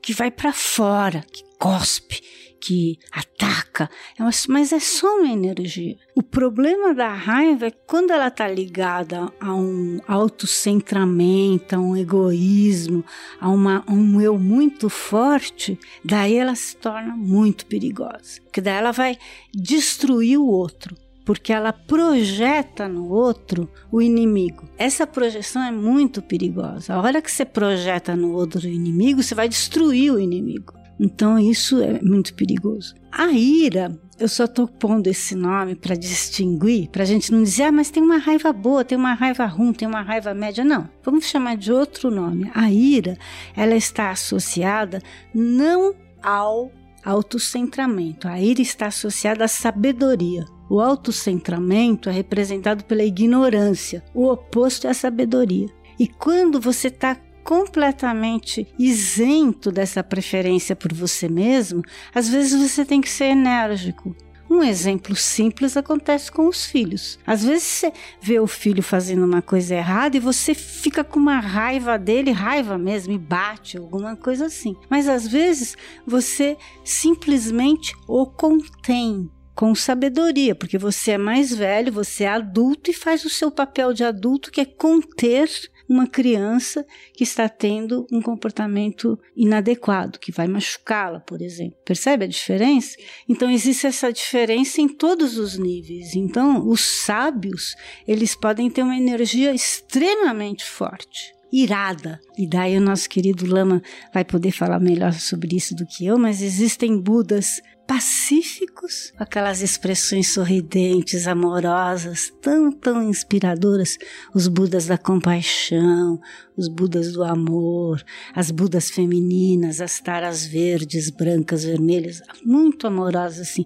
que 0.00 0.12
vai 0.12 0.30
para 0.30 0.52
fora, 0.52 1.24
que 1.32 1.42
cospe, 1.58 2.20
que 2.60 2.98
ataca, 3.12 3.88
é 4.18 4.22
mas 4.48 4.72
é 4.72 4.80
só 4.80 5.06
uma 5.18 5.32
energia. 5.32 5.96
O 6.14 6.22
problema 6.22 6.94
da 6.94 7.12
raiva 7.12 7.66
é 7.66 7.70
quando 7.70 8.10
ela 8.10 8.28
está 8.28 8.48
ligada 8.48 9.30
a 9.40 9.54
um 9.54 10.00
autocentramento, 10.06 11.76
a 11.76 11.78
um 11.78 11.96
egoísmo, 11.96 13.04
a, 13.40 13.48
uma, 13.48 13.84
a 13.86 13.92
um 13.92 14.20
eu 14.20 14.38
muito 14.38 14.88
forte, 14.88 15.78
daí 16.04 16.36
ela 16.36 16.54
se 16.54 16.76
torna 16.76 17.16
muito 17.16 17.66
perigosa. 17.66 18.40
Porque 18.44 18.60
daí 18.60 18.76
ela 18.76 18.92
vai 18.92 19.18
destruir 19.54 20.38
o 20.38 20.46
outro 20.46 20.96
porque 21.26 21.52
ela 21.52 21.72
projeta 21.72 22.88
no 22.88 23.10
outro 23.10 23.68
o 23.90 24.00
inimigo. 24.00 24.62
Essa 24.78 25.04
projeção 25.04 25.60
é 25.60 25.72
muito 25.72 26.22
perigosa. 26.22 26.94
A 26.94 27.02
hora 27.02 27.20
que 27.20 27.30
você 27.30 27.44
projeta 27.44 28.14
no 28.14 28.30
outro 28.30 28.60
o 28.60 28.70
inimigo, 28.70 29.20
você 29.20 29.34
vai 29.34 29.48
destruir 29.48 30.12
o 30.12 30.20
inimigo. 30.20 30.85
Então 30.98 31.38
isso 31.38 31.80
é 31.80 32.00
muito 32.00 32.34
perigoso. 32.34 32.94
A 33.12 33.32
ira, 33.32 33.98
eu 34.18 34.28
só 34.28 34.44
estou 34.44 34.66
pondo 34.66 35.08
esse 35.08 35.34
nome 35.34 35.74
para 35.74 35.94
distinguir, 35.94 36.88
para 36.88 37.02
a 37.02 37.06
gente 37.06 37.30
não 37.30 37.42
dizer, 37.42 37.64
ah, 37.64 37.72
mas 37.72 37.90
tem 37.90 38.02
uma 38.02 38.16
raiva 38.16 38.52
boa, 38.52 38.84
tem 38.84 38.96
uma 38.96 39.14
raiva 39.14 39.44
ruim, 39.44 39.72
tem 39.72 39.86
uma 39.86 40.02
raiva 40.02 40.32
média. 40.32 40.64
Não, 40.64 40.88
vamos 41.04 41.26
chamar 41.26 41.56
de 41.56 41.70
outro 41.70 42.10
nome. 42.10 42.50
A 42.54 42.70
ira, 42.70 43.16
ela 43.54 43.74
está 43.74 44.10
associada 44.10 45.02
não 45.34 45.94
ao 46.22 46.72
autocentramento. 47.04 48.26
A 48.26 48.40
ira 48.40 48.62
está 48.62 48.86
associada 48.86 49.44
à 49.44 49.48
sabedoria. 49.48 50.44
O 50.68 50.80
autocentramento 50.80 52.08
é 52.08 52.12
representado 52.12 52.84
pela 52.84 53.04
ignorância. 53.04 54.02
O 54.12 54.26
oposto 54.28 54.86
é 54.86 54.90
a 54.90 54.94
sabedoria. 54.94 55.68
E 55.98 56.08
quando 56.08 56.60
você 56.60 56.88
está 56.88 57.16
completamente 57.46 58.66
isento 58.76 59.70
dessa 59.70 60.02
preferência 60.02 60.74
por 60.74 60.92
você 60.92 61.28
mesmo, 61.28 61.80
às 62.12 62.28
vezes 62.28 62.60
você 62.60 62.84
tem 62.84 63.00
que 63.00 63.08
ser 63.08 63.26
enérgico. 63.26 64.16
Um 64.50 64.64
exemplo 64.64 65.14
simples 65.14 65.76
acontece 65.76 66.30
com 66.30 66.48
os 66.48 66.66
filhos. 66.66 67.20
Às 67.24 67.44
vezes 67.44 67.62
você 67.62 67.92
vê 68.20 68.40
o 68.40 68.48
filho 68.48 68.82
fazendo 68.82 69.24
uma 69.24 69.40
coisa 69.40 69.76
errada 69.76 70.16
e 70.16 70.20
você 70.20 70.54
fica 70.54 71.04
com 71.04 71.20
uma 71.20 71.38
raiva 71.38 71.96
dele, 71.96 72.32
raiva 72.32 72.76
mesmo, 72.76 73.12
e 73.12 73.18
bate, 73.18 73.76
alguma 73.76 74.16
coisa 74.16 74.46
assim. 74.46 74.74
Mas 74.90 75.08
às 75.08 75.26
vezes 75.26 75.76
você 76.04 76.56
simplesmente 76.84 77.94
o 78.08 78.26
contém 78.26 79.30
com 79.54 79.74
sabedoria, 79.74 80.54
porque 80.54 80.78
você 80.78 81.12
é 81.12 81.18
mais 81.18 81.54
velho, 81.54 81.92
você 81.92 82.24
é 82.24 82.28
adulto 82.28 82.90
e 82.90 82.94
faz 82.94 83.24
o 83.24 83.30
seu 83.30 83.50
papel 83.50 83.92
de 83.92 84.04
adulto, 84.04 84.50
que 84.50 84.60
é 84.60 84.64
conter 84.64 85.48
uma 85.88 86.06
criança 86.06 86.84
que 87.14 87.24
está 87.24 87.48
tendo 87.48 88.06
um 88.12 88.20
comportamento 88.20 89.18
inadequado, 89.36 90.18
que 90.18 90.32
vai 90.32 90.46
machucá-la, 90.46 91.20
por 91.20 91.40
exemplo. 91.40 91.76
Percebe 91.84 92.24
a 92.24 92.28
diferença? 92.28 92.96
Então 93.28 93.50
existe 93.50 93.86
essa 93.86 94.12
diferença 94.12 94.80
em 94.80 94.88
todos 94.88 95.38
os 95.38 95.56
níveis. 95.56 96.14
Então, 96.14 96.66
os 96.68 96.80
sábios, 96.80 97.74
eles 98.06 98.34
podem 98.34 98.70
ter 98.70 98.82
uma 98.82 98.96
energia 98.96 99.54
extremamente 99.54 100.64
forte 100.64 101.36
irada. 101.52 102.20
E 102.36 102.46
daí 102.46 102.76
o 102.76 102.80
nosso 102.80 103.08
querido 103.08 103.46
Lama 103.46 103.82
vai 104.12 104.24
poder 104.24 104.50
falar 104.50 104.80
melhor 104.80 105.12
sobre 105.12 105.56
isso 105.56 105.74
do 105.74 105.86
que 105.86 106.04
eu, 106.04 106.18
mas 106.18 106.42
existem 106.42 107.00
Budas 107.00 107.60
pacíficos, 107.86 109.12
aquelas 109.16 109.62
expressões 109.62 110.32
sorridentes, 110.32 111.26
amorosas, 111.26 112.32
tão, 112.42 112.72
tão 112.72 113.08
inspiradoras, 113.08 113.96
os 114.34 114.48
Budas 114.48 114.86
da 114.86 114.98
compaixão, 114.98 116.20
os 116.56 116.68
Budas 116.68 117.12
do 117.12 117.22
amor, 117.22 118.02
as 118.34 118.50
Budas 118.50 118.90
femininas, 118.90 119.80
as 119.80 120.00
taras 120.00 120.44
verdes, 120.44 121.10
brancas, 121.10 121.64
vermelhas, 121.64 122.20
muito 122.44 122.86
amorosas 122.86 123.48
assim. 123.48 123.64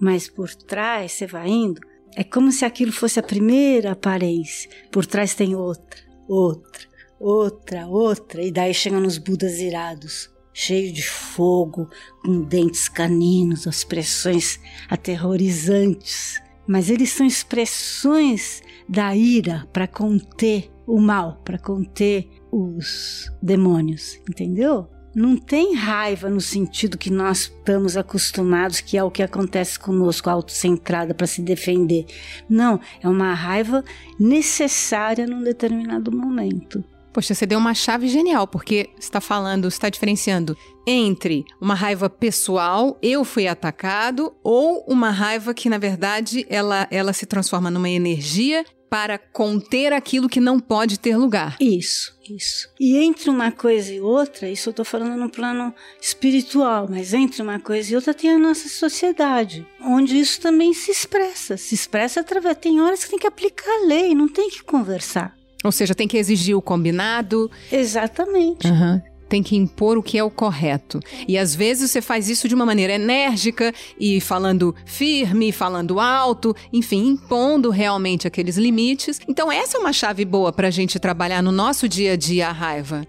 Mas 0.00 0.28
por 0.28 0.54
trás, 0.54 1.12
você 1.12 1.26
vai 1.26 1.48
indo, 1.48 1.80
é 2.14 2.22
como 2.22 2.52
se 2.52 2.64
aquilo 2.64 2.92
fosse 2.92 3.18
a 3.18 3.22
primeira 3.22 3.92
aparência. 3.92 4.70
Por 4.92 5.06
trás 5.06 5.34
tem 5.34 5.54
outra, 5.54 6.00
outra, 6.28 6.82
outra, 7.18 7.86
outra, 7.86 8.42
e 8.42 8.52
daí 8.52 8.74
chegam 8.74 9.00
nos 9.00 9.16
Budas 9.16 9.58
irados 9.58 10.33
cheio 10.54 10.92
de 10.92 11.02
fogo, 11.02 11.90
com 12.24 12.42
dentes 12.42 12.88
caninos, 12.88 13.66
expressões 13.66 14.60
aterrorizantes. 14.88 16.40
Mas 16.66 16.88
eles 16.88 17.10
são 17.10 17.26
expressões 17.26 18.62
da 18.88 19.14
ira 19.14 19.68
para 19.72 19.88
conter 19.88 20.70
o 20.86 21.00
mal, 21.00 21.40
para 21.44 21.58
conter 21.58 22.30
os 22.50 23.30
demônios, 23.42 24.18
entendeu? 24.30 24.88
Não 25.14 25.36
tem 25.36 25.74
raiva 25.74 26.28
no 26.28 26.40
sentido 26.40 26.98
que 26.98 27.10
nós 27.10 27.42
estamos 27.42 27.96
acostumados, 27.96 28.80
que 28.80 28.96
é 28.96 29.04
o 29.04 29.10
que 29.10 29.22
acontece 29.22 29.78
conosco, 29.78 30.28
autocentrada 30.28 31.14
para 31.14 31.26
se 31.26 31.40
defender. 31.40 32.06
Não, 32.48 32.80
é 33.00 33.08
uma 33.08 33.32
raiva 33.32 33.84
necessária 34.18 35.26
num 35.26 35.42
determinado 35.42 36.10
momento. 36.10 36.84
Poxa, 37.14 37.32
você 37.32 37.46
deu 37.46 37.60
uma 37.60 37.74
chave 37.74 38.08
genial, 38.08 38.44
porque 38.44 38.90
está 38.98 39.20
falando, 39.20 39.68
está 39.68 39.88
diferenciando 39.88 40.58
entre 40.84 41.44
uma 41.60 41.74
raiva 41.76 42.10
pessoal, 42.10 42.98
eu 43.00 43.24
fui 43.24 43.46
atacado, 43.46 44.34
ou 44.42 44.84
uma 44.88 45.10
raiva 45.10 45.54
que, 45.54 45.70
na 45.70 45.78
verdade, 45.78 46.44
ela, 46.50 46.88
ela 46.90 47.12
se 47.12 47.24
transforma 47.24 47.70
numa 47.70 47.88
energia 47.88 48.64
para 48.90 49.16
conter 49.16 49.92
aquilo 49.92 50.28
que 50.28 50.40
não 50.40 50.58
pode 50.58 50.98
ter 50.98 51.16
lugar. 51.16 51.56
Isso, 51.60 52.12
isso. 52.28 52.68
E 52.80 52.96
entre 52.96 53.30
uma 53.30 53.52
coisa 53.52 53.92
e 53.92 54.00
outra, 54.00 54.48
isso 54.48 54.68
eu 54.68 54.72
estou 54.72 54.84
falando 54.84 55.16
no 55.16 55.30
plano 55.30 55.72
espiritual, 56.00 56.88
mas 56.90 57.14
entre 57.14 57.42
uma 57.42 57.60
coisa 57.60 57.92
e 57.92 57.96
outra 57.96 58.12
tem 58.12 58.30
a 58.30 58.38
nossa 58.38 58.68
sociedade, 58.68 59.64
onde 59.80 60.18
isso 60.18 60.40
também 60.40 60.74
se 60.74 60.90
expressa. 60.90 61.56
Se 61.56 61.76
expressa 61.76 62.20
através. 62.20 62.56
Tem 62.56 62.80
horas 62.80 63.04
que 63.04 63.10
tem 63.10 63.18
que 63.20 63.26
aplicar 63.26 63.70
a 63.70 63.86
lei, 63.86 64.16
não 64.16 64.28
tem 64.28 64.50
que 64.50 64.64
conversar. 64.64 65.34
Ou 65.64 65.72
seja, 65.72 65.94
tem 65.94 66.06
que 66.06 66.18
exigir 66.18 66.56
o 66.56 66.62
combinado. 66.62 67.50
Exatamente. 67.72 68.68
Uhum 68.68 69.00
tem 69.34 69.42
que 69.42 69.56
impor 69.56 69.98
o 69.98 70.02
que 70.02 70.16
é 70.16 70.22
o 70.22 70.30
correto. 70.30 71.00
E 71.26 71.36
às 71.36 71.54
vezes 71.56 71.90
você 71.90 72.00
faz 72.00 72.28
isso 72.28 72.46
de 72.46 72.54
uma 72.54 72.64
maneira 72.64 72.92
enérgica 72.92 73.74
e 73.98 74.20
falando 74.20 74.74
firme, 74.86 75.50
falando 75.50 75.98
alto, 75.98 76.54
enfim, 76.72 77.08
impondo 77.08 77.70
realmente 77.70 78.28
aqueles 78.28 78.56
limites. 78.56 79.20
Então, 79.26 79.50
essa 79.50 79.76
é 79.76 79.80
uma 79.80 79.92
chave 79.92 80.24
boa 80.24 80.52
para 80.52 80.68
a 80.68 80.70
gente 80.70 81.00
trabalhar 81.00 81.42
no 81.42 81.50
nosso 81.50 81.88
dia 81.88 82.12
a 82.12 82.16
dia 82.16 82.48
a 82.48 82.52
raiva. 82.52 83.04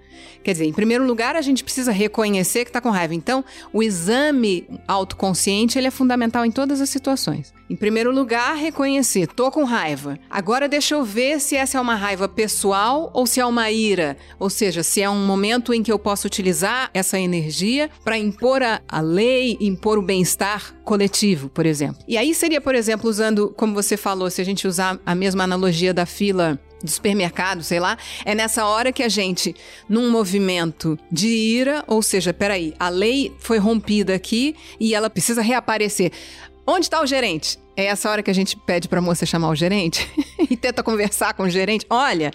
Quer 0.46 0.52
dizer, 0.52 0.66
em 0.66 0.74
primeiro 0.74 1.04
lugar, 1.04 1.36
a 1.36 1.42
gente 1.42 1.64
precisa 1.64 1.92
reconhecer 1.92 2.66
que 2.66 2.70
está 2.70 2.80
com 2.80 2.92
raiva. 2.92 3.16
Então, 3.16 3.44
o 3.74 3.82
exame 3.82 4.68
autoconsciente 4.88 5.76
ele 5.76 5.88
é 5.88 5.92
fundamental 5.92 6.46
em 6.46 6.52
todas 6.52 6.80
as 6.80 6.88
situações. 6.88 7.52
Em 7.68 7.76
primeiro 7.76 8.12
lugar, 8.12 8.56
reconhecer, 8.56 9.26
tô 9.26 9.50
com 9.50 9.64
raiva. 9.64 10.20
Agora 10.30 10.70
deixa 10.70 10.94
eu 10.94 11.04
ver 11.04 11.42
se 11.42 11.56
essa 11.56 11.80
é 11.80 11.82
uma 11.82 11.96
raiva 11.96 12.28
pessoal 12.28 13.10
ou 13.12 13.26
se 13.26 13.40
é 13.40 13.46
uma 13.46 13.72
ira, 13.72 14.16
ou 14.38 14.52
seja, 14.52 14.84
se 14.84 15.02
é 15.02 15.10
um 15.10 15.26
momento 15.26 15.74
em 15.74 15.82
que 15.82 15.92
eu 15.92 15.98
posso 15.98 16.28
utilizar 16.28 16.92
essa 16.94 17.20
energia 17.20 17.90
para 18.04 18.16
impor 18.16 18.62
a, 18.62 18.80
a 18.88 19.02
lei, 19.02 19.58
impor 19.60 19.98
o 19.98 20.04
bem-estar 20.04 20.76
coletivo, 20.84 21.50
por 21.50 21.66
exemplo. 21.66 22.04
E 22.08 22.20
aí 22.20 22.36
seria, 22.36 22.62
por 22.62 22.76
exemplo, 22.76 23.10
usando, 23.10 23.52
como 23.58 23.74
você 23.74 23.98
falou, 23.98 24.30
se 24.30 24.42
a 24.42 24.46
gente 24.46 24.68
usar 24.68 25.00
a 25.04 25.16
mesma 25.16 25.44
analogia 25.44 25.92
da 25.92 26.06
fila 26.06 26.60
do 26.86 26.92
supermercado, 26.92 27.64
sei 27.64 27.80
lá, 27.80 27.98
é 28.24 28.34
nessa 28.34 28.66
hora 28.66 28.92
que 28.92 29.04
a 29.04 29.10
gente, 29.10 29.54
num 29.90 30.10
movimento 30.10 30.98
de 31.12 31.28
ira, 31.28 31.84
ou 31.88 32.02
seja, 32.02 32.34
peraí, 32.34 32.74
a 32.80 32.88
lei 32.90 33.36
foi 33.40 33.58
rompida 33.58 34.16
aqui 34.16 34.56
e 34.80 34.96
ela 34.96 35.10
precisa 35.10 35.42
reaparecer. 35.42 36.12
Onde 36.68 36.86
está 36.86 37.02
o 37.02 37.06
gerente? 37.06 37.60
É 37.78 37.86
essa 37.86 38.10
hora 38.10 38.24
que 38.24 38.32
a 38.32 38.34
gente 38.34 38.58
pede 38.58 38.88
para 38.88 39.00
a 39.00 39.02
moça 39.02 39.26
chamar 39.26 39.50
o 39.50 39.56
gerente 39.56 40.10
e 40.50 40.58
tenta 40.58 40.82
conversar 40.82 41.34
com 41.34 41.44
o 41.44 41.50
gerente. 41.50 41.86
Olha, 41.90 42.32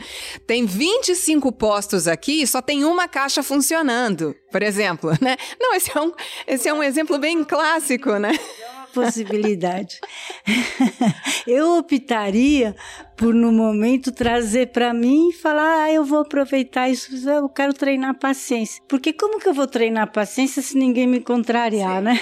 tem 0.46 0.66
25 0.66 1.50
postos 1.50 2.06
aqui 2.06 2.42
e 2.42 2.46
só 2.46 2.62
tem 2.62 2.84
uma 2.84 3.08
caixa 3.08 3.42
funcionando, 3.42 4.36
por 4.52 4.62
exemplo, 4.62 5.10
né? 5.20 5.36
Não, 5.58 5.74
esse 5.74 5.90
é 5.96 6.00
um, 6.00 6.12
esse 6.46 6.68
é 6.68 6.74
um 6.74 6.82
exemplo 6.82 7.18
bem 7.18 7.42
clássico, 7.42 8.18
né? 8.18 8.38
Possibilidade. 8.92 10.00
eu 11.46 11.79
optaria 11.79 12.74
por, 13.16 13.35
no 13.35 13.53
momento, 13.53 14.12
trazer 14.12 14.68
para 14.68 14.92
mim 14.92 15.31
e 15.31 15.33
falar: 15.33 15.85
ah, 15.85 15.92
eu 15.92 16.05
vou 16.05 16.20
aproveitar 16.20 16.88
isso, 16.88 17.29
eu 17.29 17.48
quero 17.48 17.72
treinar 17.72 18.18
paciência. 18.18 18.83
Porque 18.88 19.12
como 19.12 19.38
que 19.38 19.48
eu 19.48 19.55
vou 19.55 19.66
treinar 19.66 20.12
paciência 20.12 20.62
se 20.62 20.76
ninguém 20.76 21.07
me 21.07 21.20
contrariar, 21.20 21.98
Sim, 21.98 22.05
né? 22.05 22.20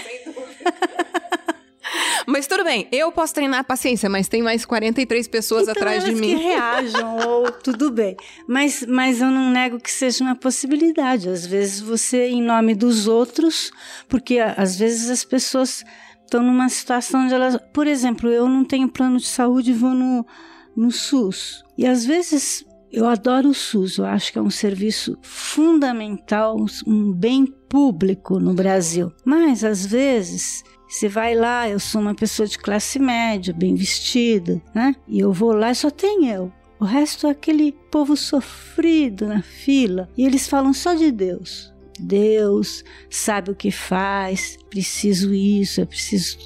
Mas 2.27 2.47
tudo 2.47 2.63
bem, 2.63 2.87
eu 2.93 3.11
posso 3.11 3.33
treinar 3.33 3.65
paciência, 3.65 4.09
mas 4.09 4.29
tem 4.29 4.43
mais 4.43 4.67
43 4.67 5.27
pessoas 5.29 5.63
então, 5.63 5.73
atrás 5.73 6.05
de 6.05 6.15
mim. 6.15 6.37
que 6.37 6.43
reajam, 6.43 7.17
ou 7.27 7.51
tudo 7.51 7.91
bem. 7.91 8.17
Mas, 8.47 8.85
mas 8.87 9.21
eu 9.21 9.29
não 9.29 9.51
nego 9.51 9.81
que 9.81 9.91
seja 9.91 10.23
uma 10.23 10.37
possibilidade. 10.37 11.29
Às 11.29 11.47
vezes 11.47 11.81
você, 11.81 12.29
em 12.29 12.43
nome 12.43 12.75
dos 12.75 13.07
outros, 13.07 13.71
porque 14.09 14.39
às 14.39 14.79
vezes 14.79 15.09
as 15.09 15.25
pessoas 15.25 15.83
estão 16.29 16.43
numa 16.43 16.69
situação 16.69 17.27
de 17.27 17.35
elas. 17.35 17.59
Por 17.73 17.87
exemplo, 17.87 18.29
eu 18.29 18.49
não 18.49 18.65
tenho 18.65 18.89
plano 18.89 19.17
de 19.17 19.27
saúde 19.27 19.71
e 19.71 19.75
vou 19.75 19.95
no, 19.95 20.25
no 20.77 20.93
SUS. 20.93 21.65
E 21.77 21.87
às 21.87 22.05
vezes 22.05 22.65
eu 22.93 23.07
adoro 23.07 23.49
o 23.49 23.55
SUS, 23.55 23.99
eu 23.99 24.05
acho 24.05 24.33
que 24.33 24.39
é 24.39 24.43
um 24.43 24.51
serviço 24.51 25.19
fundamental, 25.23 26.57
um 26.87 27.13
bem 27.13 27.47
público 27.69 28.39
no 28.39 28.55
Brasil. 28.55 29.13
Mas 29.25 29.65
às 29.65 29.85
vezes 29.85 30.63
você 30.89 31.09
vai 31.09 31.35
lá, 31.35 31.69
eu 31.69 31.81
sou 31.81 32.01
uma 32.01 32.15
pessoa 32.15 32.47
de 32.47 32.59
classe 32.59 32.99
média, 32.99 33.53
bem 33.53 33.75
vestida, 33.75 34.63
né? 34.75 34.95
E 35.07 35.19
eu 35.19 35.33
vou 35.33 35.53
lá 35.53 35.71
e 35.71 35.75
só 35.75 35.91
tem 35.91 36.29
eu. 36.31 36.53
O 36.81 36.85
resto 36.85 37.27
é 37.27 37.31
aquele 37.31 37.73
povo 37.91 38.17
sofrido 38.17 39.27
na 39.27 39.43
fila. 39.43 40.09
E 40.17 40.25
eles 40.25 40.47
falam 40.47 40.73
só 40.73 40.95
de 40.95 41.11
Deus. 41.11 41.75
Deus 41.99 42.85
sabe 43.11 43.51
o 43.51 43.55
que 43.55 43.71
faz, 43.71 44.59
preciso 44.71 45.35
isso, 45.35 45.81
é 45.81 45.85
preciso. 45.85 46.39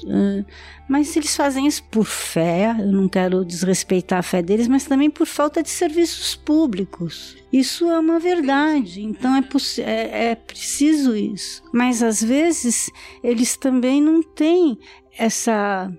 Mas 0.87 1.15
eles 1.15 1.35
fazem 1.35 1.65
isso 1.65 1.83
por 1.85 2.05
fé, 2.05 2.75
eu 2.79 2.91
não 2.91 3.07
quero 3.07 3.45
desrespeitar 3.45 4.19
a 4.19 4.23
fé 4.23 4.41
deles, 4.41 4.67
mas 4.67 4.85
também 4.85 5.09
por 5.09 5.25
falta 5.25 5.63
de 5.63 5.69
serviços 5.69 6.35
públicos. 6.35 7.37
Isso 7.51 7.89
é 7.89 7.97
uma 7.99 8.19
verdade, 8.19 9.01
então 9.01 9.35
é, 9.35 9.43
é, 9.81 10.31
é 10.31 10.35
preciso 10.35 11.15
isso. 11.15 11.63
Mas 11.73 12.03
às 12.03 12.21
vezes 12.21 12.89
eles 13.23 13.55
também 13.55 14.01
não 14.01 14.21
têm 14.21 14.77
essa 15.17 15.91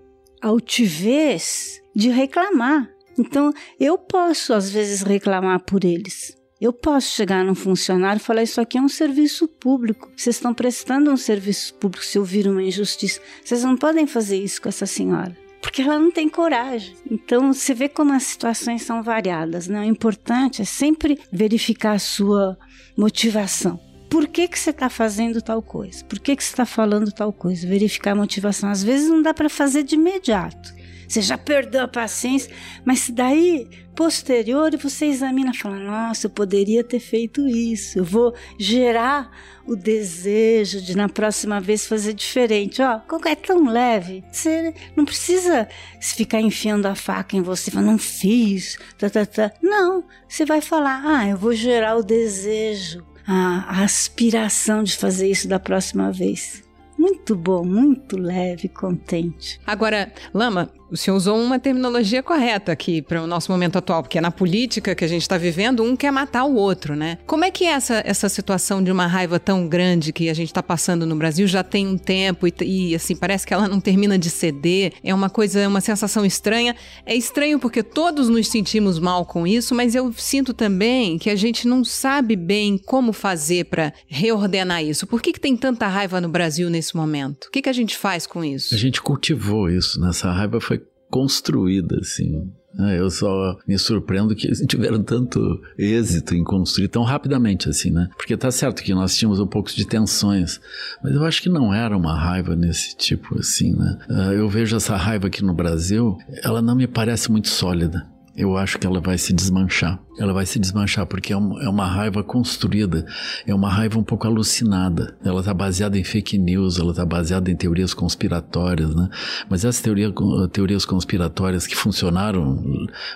altivez 0.42 1.80
de 1.94 2.10
reclamar. 2.10 2.88
Então 3.18 3.52
eu 3.78 3.96
posso 3.96 4.52
às 4.52 4.70
vezes 4.70 5.02
reclamar 5.02 5.64
por 5.64 5.84
eles. 5.84 6.36
Eu 6.60 6.72
posso 6.72 7.08
chegar 7.08 7.44
num 7.44 7.54
funcionário 7.54 8.20
e 8.20 8.24
falar: 8.24 8.42
Isso 8.42 8.60
aqui 8.60 8.78
é 8.78 8.80
um 8.80 8.88
serviço 8.88 9.48
público. 9.48 10.10
Vocês 10.16 10.36
estão 10.36 10.54
prestando 10.54 11.10
um 11.10 11.16
serviço 11.16 11.74
público 11.74 12.04
se 12.04 12.18
ouvir 12.18 12.46
uma 12.46 12.62
injustiça. 12.62 13.20
Vocês 13.44 13.64
não 13.64 13.76
podem 13.76 14.06
fazer 14.06 14.38
isso 14.38 14.62
com 14.62 14.68
essa 14.68 14.86
senhora. 14.86 15.36
Porque 15.60 15.82
ela 15.82 15.98
não 15.98 16.10
tem 16.10 16.28
coragem. 16.28 16.94
Então, 17.10 17.52
você 17.52 17.72
vê 17.74 17.88
como 17.88 18.12
as 18.12 18.22
situações 18.22 18.82
são 18.82 19.02
variadas. 19.02 19.66
Né? 19.66 19.80
O 19.80 19.84
importante 19.84 20.62
é 20.62 20.64
sempre 20.64 21.18
verificar 21.32 21.92
a 21.92 21.98
sua 21.98 22.56
motivação. 22.96 23.80
Por 24.08 24.28
que, 24.28 24.46
que 24.46 24.58
você 24.58 24.70
está 24.70 24.88
fazendo 24.88 25.42
tal 25.42 25.60
coisa? 25.60 26.04
Por 26.04 26.20
que, 26.20 26.36
que 26.36 26.44
você 26.44 26.50
está 26.50 26.64
falando 26.64 27.10
tal 27.10 27.32
coisa? 27.32 27.66
Verificar 27.66 28.12
a 28.12 28.14
motivação. 28.14 28.70
Às 28.70 28.84
vezes 28.84 29.08
não 29.08 29.22
dá 29.22 29.34
para 29.34 29.48
fazer 29.48 29.82
de 29.82 29.96
imediato. 29.96 30.72
Você 31.14 31.22
já 31.22 31.38
perdeu 31.38 31.82
a 31.84 31.86
paciência, 31.86 32.52
mas 32.84 33.08
daí, 33.08 33.68
posterior, 33.94 34.76
você 34.76 35.06
examina 35.06 35.52
e 35.54 35.56
fala: 35.56 35.78
Nossa, 35.78 36.26
eu 36.26 36.30
poderia 36.30 36.82
ter 36.82 36.98
feito 36.98 37.46
isso. 37.46 38.00
Eu 38.00 38.04
vou 38.04 38.34
gerar 38.58 39.30
o 39.64 39.76
desejo 39.76 40.82
de 40.82 40.96
na 40.96 41.08
próxima 41.08 41.60
vez 41.60 41.86
fazer 41.86 42.14
diferente. 42.14 42.82
Ó, 42.82 43.00
é 43.26 43.36
tão 43.36 43.64
leve. 43.68 44.24
Você 44.32 44.74
não 44.96 45.04
precisa 45.04 45.68
ficar 46.00 46.40
enfiando 46.40 46.86
a 46.86 46.96
faca 46.96 47.36
em 47.36 47.42
você, 47.42 47.70
falando, 47.70 47.92
não 47.92 47.98
fiz, 47.98 48.76
tá, 48.98 49.08
tá, 49.08 49.24
tá. 49.24 49.52
Não, 49.62 50.02
você 50.28 50.44
vai 50.44 50.60
falar: 50.60 51.00
Ah, 51.06 51.28
eu 51.28 51.36
vou 51.36 51.52
gerar 51.52 51.94
o 51.94 52.02
desejo, 52.02 53.06
a, 53.24 53.78
a 53.78 53.84
aspiração 53.84 54.82
de 54.82 54.96
fazer 54.96 55.30
isso 55.30 55.46
da 55.46 55.60
próxima 55.60 56.10
vez. 56.10 56.64
Muito 56.98 57.36
bom, 57.36 57.64
muito 57.64 58.16
leve, 58.16 58.68
contente. 58.68 59.60
Agora, 59.66 60.12
Lama, 60.32 60.70
o 60.94 60.96
senhor 60.96 61.16
usou 61.16 61.36
uma 61.36 61.58
terminologia 61.58 62.22
correta 62.22 62.70
aqui 62.70 63.02
para 63.02 63.20
o 63.20 63.26
nosso 63.26 63.50
momento 63.50 63.76
atual, 63.76 64.00
porque 64.00 64.16
é 64.16 64.20
na 64.20 64.30
política 64.30 64.94
que 64.94 65.04
a 65.04 65.08
gente 65.08 65.22
está 65.22 65.36
vivendo, 65.36 65.82
um 65.82 65.96
quer 65.96 66.12
matar 66.12 66.44
o 66.44 66.54
outro, 66.54 66.94
né? 66.94 67.18
Como 67.26 67.44
é 67.44 67.50
que 67.50 67.64
é 67.64 67.70
essa, 67.70 68.00
essa 68.06 68.28
situação 68.28 68.80
de 68.82 68.92
uma 68.92 69.08
raiva 69.08 69.40
tão 69.40 69.66
grande 69.66 70.12
que 70.12 70.28
a 70.28 70.34
gente 70.34 70.50
está 70.50 70.62
passando 70.62 71.04
no 71.04 71.16
Brasil 71.16 71.48
já 71.48 71.64
tem 71.64 71.88
um 71.88 71.98
tempo 71.98 72.46
e, 72.46 72.54
e, 72.62 72.94
assim, 72.94 73.16
parece 73.16 73.44
que 73.44 73.52
ela 73.52 73.66
não 73.66 73.80
termina 73.80 74.16
de 74.16 74.30
ceder? 74.30 74.92
É 75.02 75.12
uma 75.12 75.28
coisa, 75.28 75.58
é 75.58 75.66
uma 75.66 75.80
sensação 75.80 76.24
estranha. 76.24 76.76
É 77.04 77.16
estranho 77.16 77.58
porque 77.58 77.82
todos 77.82 78.28
nos 78.28 78.46
sentimos 78.46 79.00
mal 79.00 79.26
com 79.26 79.44
isso, 79.48 79.74
mas 79.74 79.96
eu 79.96 80.12
sinto 80.16 80.54
também 80.54 81.18
que 81.18 81.28
a 81.28 81.34
gente 81.34 81.66
não 81.66 81.84
sabe 81.84 82.36
bem 82.36 82.78
como 82.78 83.12
fazer 83.12 83.64
para 83.64 83.92
reordenar 84.06 84.84
isso. 84.84 85.08
Por 85.08 85.20
que, 85.20 85.32
que 85.32 85.40
tem 85.40 85.56
tanta 85.56 85.88
raiva 85.88 86.20
no 86.20 86.28
Brasil 86.28 86.70
nesse 86.70 86.96
momento? 86.96 87.46
O 87.46 87.50
que, 87.50 87.62
que 87.62 87.68
a 87.68 87.72
gente 87.72 87.98
faz 87.98 88.28
com 88.28 88.44
isso? 88.44 88.72
A 88.72 88.78
gente 88.78 89.02
cultivou 89.02 89.68
isso, 89.68 90.00
né? 90.00 90.10
Essa 90.10 90.30
raiva 90.30 90.60
foi 90.60 90.83
construída, 91.14 91.96
assim. 92.00 92.50
É, 92.76 92.98
eu 92.98 93.08
só 93.08 93.56
me 93.68 93.78
surpreendo 93.78 94.34
que 94.34 94.48
eles 94.48 94.58
tiveram 94.66 95.00
tanto 95.00 95.38
êxito 95.78 96.34
em 96.34 96.42
construir 96.42 96.88
tão 96.88 97.04
rapidamente 97.04 97.68
assim, 97.68 97.88
né? 97.88 98.08
Porque 98.16 98.36
tá 98.36 98.50
certo 98.50 98.82
que 98.82 98.92
nós 98.92 99.16
tínhamos 99.16 99.38
um 99.38 99.46
pouco 99.46 99.70
de 99.70 99.86
tensões, 99.86 100.60
mas 101.04 101.14
eu 101.14 101.24
acho 101.24 101.40
que 101.40 101.48
não 101.48 101.72
era 101.72 101.96
uma 101.96 102.18
raiva 102.18 102.56
nesse 102.56 102.96
tipo 102.96 103.38
assim, 103.38 103.76
né? 103.76 103.96
É, 104.10 104.40
eu 104.40 104.48
vejo 104.48 104.74
essa 104.74 104.96
raiva 104.96 105.28
aqui 105.28 105.44
no 105.44 105.54
Brasil, 105.54 106.18
ela 106.42 106.60
não 106.60 106.74
me 106.74 106.88
parece 106.88 107.30
muito 107.30 107.48
sólida 107.48 108.12
eu 108.36 108.56
acho 108.56 108.78
que 108.78 108.86
ela 108.86 109.00
vai 109.00 109.16
se 109.16 109.32
desmanchar. 109.32 110.00
Ela 110.18 110.32
vai 110.32 110.46
se 110.46 110.58
desmanchar 110.58 111.06
porque 111.06 111.32
é, 111.32 111.36
é 111.36 111.68
uma 111.68 111.86
raiva 111.86 112.22
construída, 112.22 113.04
é 113.46 113.54
uma 113.54 113.68
raiva 113.68 113.98
um 113.98 114.02
pouco 114.02 114.26
alucinada. 114.26 115.16
Ela 115.24 115.40
está 115.40 115.52
baseada 115.52 115.98
em 115.98 116.04
fake 116.04 116.38
news, 116.38 116.78
ela 116.78 116.90
está 116.90 117.04
baseada 117.04 117.50
em 117.50 117.56
teorias 117.56 117.92
conspiratórias, 117.94 118.94
né? 118.94 119.08
Mas 119.48 119.64
essas 119.64 119.82
teoria, 119.82 120.12
teorias 120.52 120.84
conspiratórias 120.84 121.66
que 121.66 121.76
funcionaram 121.76 122.62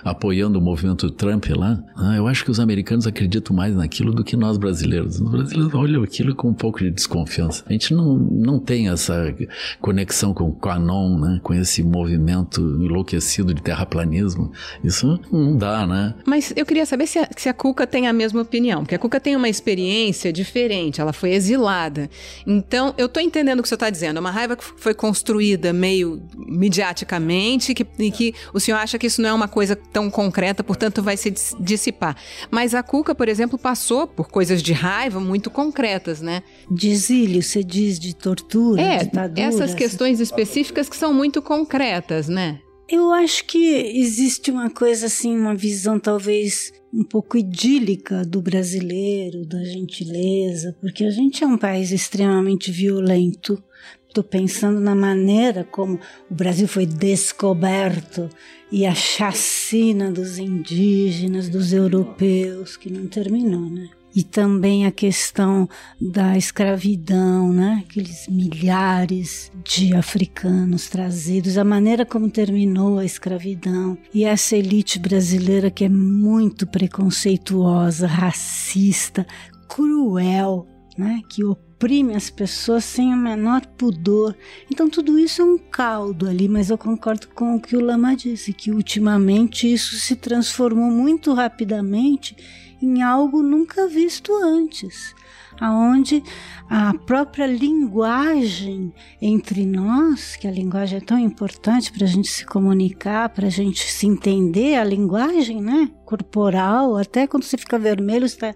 apoiando 0.03 0.59
o 0.59 0.61
movimento 0.61 1.09
Trump 1.09 1.45
lá, 1.55 1.81
né? 1.97 2.17
eu 2.17 2.27
acho 2.27 2.43
que 2.43 2.51
os 2.51 2.59
americanos 2.59 3.07
acreditam 3.07 3.55
mais 3.55 3.75
naquilo 3.75 4.13
do 4.13 4.23
que 4.23 4.35
nós 4.35 4.57
brasileiros. 4.57 5.19
Os 5.19 5.31
brasileiros 5.31 5.73
olham 5.73 6.03
aquilo 6.03 6.35
com 6.35 6.49
um 6.49 6.53
pouco 6.53 6.79
de 6.79 6.91
desconfiança. 6.91 7.63
A 7.67 7.71
gente 7.71 7.93
não, 7.93 8.17
não 8.17 8.59
tem 8.59 8.89
essa 8.89 9.33
conexão 9.79 10.33
com 10.33 10.49
o 10.49 10.53
Qanon, 10.53 11.17
né? 11.17 11.39
Com 11.43 11.53
esse 11.53 11.81
movimento 11.81 12.61
enlouquecido 12.61 13.53
de 13.53 13.61
terraplanismo. 13.61 14.51
Isso 14.83 15.08
Não 15.31 15.55
dá, 15.55 15.87
né? 15.87 16.13
Mas 16.25 16.53
eu 16.55 16.65
queria 16.65 16.85
saber 16.85 17.07
se 17.07 17.19
a, 17.19 17.27
se 17.35 17.49
a 17.49 17.53
Cuca 17.53 17.87
tem 17.87 18.07
a 18.07 18.13
mesma 18.13 18.41
opinião, 18.41 18.81
porque 18.81 18.95
a 18.95 18.99
Cuca 18.99 19.19
tem 19.19 19.35
uma 19.35 19.47
experiência 19.47 20.33
diferente, 20.33 20.99
ela 20.99 21.13
foi 21.13 21.31
exilada. 21.31 22.09
Então, 22.45 22.93
eu 22.97 23.07
tô 23.07 23.19
entendendo 23.19 23.59
o 23.59 23.63
que 23.63 23.69
você 23.69 23.75
está 23.75 23.89
dizendo. 23.89 24.17
É 24.17 24.19
uma 24.19 24.31
raiva 24.31 24.55
que 24.55 24.63
foi 24.63 24.93
construída 24.93 25.71
meio 25.71 26.21
mediaticamente 26.35 27.73
que, 27.73 27.85
e 27.97 28.11
que 28.11 28.33
o 28.53 28.59
senhor 28.59 28.77
acha 28.77 28.97
que 28.97 29.07
isso 29.07 29.21
não 29.21 29.29
é 29.29 29.33
uma 29.33 29.47
coisa 29.47 29.75
tão 29.75 30.09
concreta, 30.09 30.63
portanto 30.63 31.01
vai 31.01 31.15
se 31.17 31.33
dissipar. 31.59 32.15
Mas 32.51 32.75
a 32.75 32.83
Cuca, 32.83 33.15
por 33.15 33.29
exemplo, 33.29 33.57
passou 33.57 34.07
por 34.07 34.29
coisas 34.29 34.61
de 34.61 34.73
raiva 34.73 35.19
muito 35.19 35.49
concretas, 35.49 36.21
né? 36.21 36.43
De 36.69 36.89
exílio, 36.89 37.41
você 37.41 37.63
diz, 37.63 37.99
de 37.99 38.15
tortura, 38.15 38.81
é, 38.81 38.97
ditadura. 38.99 39.41
essas 39.41 39.73
questões 39.73 40.19
específicas 40.19 40.89
que 40.89 40.97
são 40.97 41.13
muito 41.13 41.41
concretas, 41.41 42.27
né? 42.27 42.59
Eu 42.91 43.13
acho 43.13 43.45
que 43.45 43.75
existe 43.99 44.49
uma 44.49 44.67
coisa 44.67 45.05
assim, 45.05 45.37
uma 45.37 45.53
visão 45.53 45.99
talvez 45.99 46.73
um 46.91 47.03
pouco 47.03 47.37
idílica 47.37 48.25
do 48.25 48.41
brasileiro, 48.41 49.45
da 49.45 49.63
gentileza, 49.63 50.75
porque 50.81 51.03
a 51.03 51.11
gente 51.11 51.43
é 51.43 51.47
um 51.47 51.55
país 51.55 51.91
extremamente 51.91 52.71
violento. 52.71 53.63
Estou 54.07 54.23
pensando 54.23 54.79
na 54.79 54.95
maneira 54.95 55.63
como 55.63 55.99
o 56.31 56.33
Brasil 56.33 56.67
foi 56.67 56.87
descoberto 56.87 58.27
e 58.71 58.87
a 58.87 58.95
chacina 58.95 60.11
dos 60.11 60.39
indígenas, 60.39 61.47
dos 61.47 61.71
europeus, 61.71 62.75
que 62.75 62.91
não 62.91 63.05
terminou, 63.05 63.69
né? 63.69 63.87
E 64.19 64.23
também 64.23 64.85
a 64.85 64.91
questão 64.91 65.69
da 65.99 66.37
escravidão, 66.37 67.53
né? 67.53 67.85
aqueles 67.87 68.27
milhares 68.27 69.49
de 69.63 69.95
africanos 69.95 70.89
trazidos, 70.89 71.57
a 71.57 71.63
maneira 71.63 72.05
como 72.05 72.29
terminou 72.29 72.99
a 72.99 73.05
escravidão 73.05 73.97
e 74.13 74.25
essa 74.25 74.57
elite 74.57 74.99
brasileira 74.99 75.71
que 75.71 75.85
é 75.85 75.89
muito 75.89 76.67
preconceituosa, 76.67 78.07
racista, 78.07 79.25
cruel, 79.69 80.67
né? 80.97 81.21
que 81.29 81.41
oprime 81.79 82.13
as 82.13 82.29
pessoas 82.29 82.83
sem 82.83 83.13
o 83.13 83.17
menor 83.17 83.65
pudor. 83.65 84.35
Então 84.69 84.89
tudo 84.89 85.17
isso 85.17 85.41
é 85.41 85.45
um 85.45 85.57
caldo 85.57 86.27
ali, 86.27 86.49
mas 86.49 86.69
eu 86.69 86.77
concordo 86.77 87.29
com 87.29 87.55
o 87.55 87.61
que 87.61 87.77
o 87.77 87.79
Lama 87.79 88.17
disse, 88.17 88.51
que 88.51 88.69
ultimamente 88.69 89.71
isso 89.71 89.95
se 89.95 90.17
transformou 90.17 90.91
muito 90.91 91.33
rapidamente 91.33 92.35
em 92.81 93.01
algo 93.01 93.41
nunca 93.41 93.87
visto 93.87 94.35
antes, 94.43 95.15
aonde 95.59 96.23
a 96.69 96.93
própria 96.93 97.45
linguagem 97.47 98.93
entre 99.21 99.65
nós, 99.65 100.35
que 100.35 100.47
a 100.47 100.51
linguagem 100.51 100.97
é 100.97 101.01
tão 101.01 101.17
importante 101.17 101.91
para 101.91 102.05
a 102.05 102.07
gente 102.07 102.29
se 102.29 102.45
comunicar, 102.45 103.29
para 103.29 103.47
a 103.47 103.51
gente 103.51 103.91
se 103.91 104.05
entender, 104.05 104.75
a 104.75 104.83
linguagem, 104.83 105.61
né, 105.61 105.89
corporal, 106.05 106.97
até 106.97 107.27
quando 107.27 107.43
você 107.43 107.57
fica 107.57 107.79
vermelho 107.79 108.25
está 108.25 108.53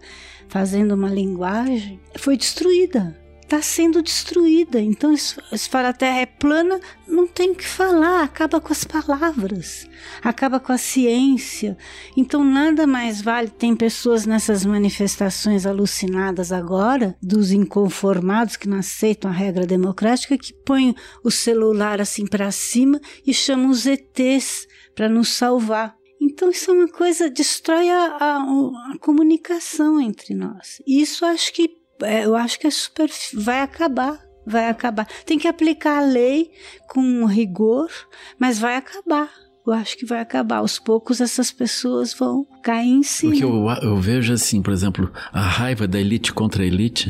fazendo 0.47 0.93
uma 0.93 1.09
linguagem, 1.09 1.99
foi 2.17 2.37
destruída 2.37 3.22
está 3.53 3.61
sendo 3.61 4.01
destruída. 4.01 4.81
Então, 4.81 5.15
se 5.15 5.69
fala 5.69 5.89
a 5.89 5.93
Terra 5.93 6.21
é 6.21 6.25
plana, 6.25 6.79
não 7.07 7.27
tem 7.27 7.51
o 7.51 7.55
que 7.55 7.67
falar, 7.67 8.23
acaba 8.23 8.59
com 8.59 8.73
as 8.73 8.83
palavras, 8.83 9.87
acaba 10.23 10.59
com 10.59 10.71
a 10.71 10.77
ciência. 10.77 11.77
Então, 12.17 12.43
nada 12.43 12.87
mais 12.87 13.21
vale. 13.21 13.49
Tem 13.49 13.75
pessoas 13.75 14.25
nessas 14.25 14.65
manifestações 14.65 15.67
alucinadas 15.67 16.51
agora, 16.51 17.15
dos 17.21 17.51
inconformados 17.51 18.55
que 18.55 18.67
não 18.67 18.79
aceitam 18.79 19.29
a 19.29 19.33
regra 19.33 19.67
democrática, 19.67 20.35
que 20.35 20.51
põem 20.51 20.95
o 21.23 21.29
celular 21.29 22.01
assim 22.01 22.25
para 22.25 22.49
cima 22.49 22.99
e 23.25 23.33
chamam 23.33 23.69
os 23.69 23.85
ETs 23.85 24.67
para 24.95 25.07
nos 25.07 25.29
salvar. 25.29 25.95
Então, 26.19 26.49
isso 26.49 26.71
é 26.71 26.73
uma 26.73 26.87
coisa, 26.87 27.29
destrói 27.29 27.89
a, 27.89 28.17
a, 28.19 28.37
a 28.93 28.97
comunicação 28.99 30.01
entre 30.01 30.33
nós. 30.33 30.81
E 30.87 31.01
isso 31.01 31.23
acho 31.25 31.53
que 31.53 31.82
eu 32.03 32.35
acho 32.35 32.59
que 32.59 32.67
é 32.67 32.71
super, 32.71 33.09
vai 33.33 33.61
acabar, 33.61 34.19
vai 34.45 34.69
acabar. 34.69 35.07
Tem 35.25 35.37
que 35.37 35.47
aplicar 35.47 35.99
a 35.99 36.05
lei 36.05 36.51
com 36.87 37.25
rigor, 37.25 37.89
mas 38.39 38.59
vai 38.59 38.75
acabar. 38.75 39.29
Eu 39.65 39.71
acho 39.71 39.97
que 39.97 40.05
vai 40.05 40.19
acabar. 40.19 40.57
Aos 40.57 40.77
poucos 40.77 41.21
essas 41.21 41.51
pessoas 41.51 42.13
vão 42.13 42.45
cair 42.61 42.89
em 42.89 43.03
si. 43.03 43.27
Porque 43.27 43.43
eu, 43.43 43.65
eu 43.81 43.97
vejo 43.97 44.33
assim, 44.33 44.61
por 44.61 44.73
exemplo, 44.73 45.11
a 45.31 45.41
raiva 45.41 45.87
da 45.87 45.99
elite 45.99 46.33
contra 46.33 46.63
a 46.63 46.65
elite, 46.65 47.09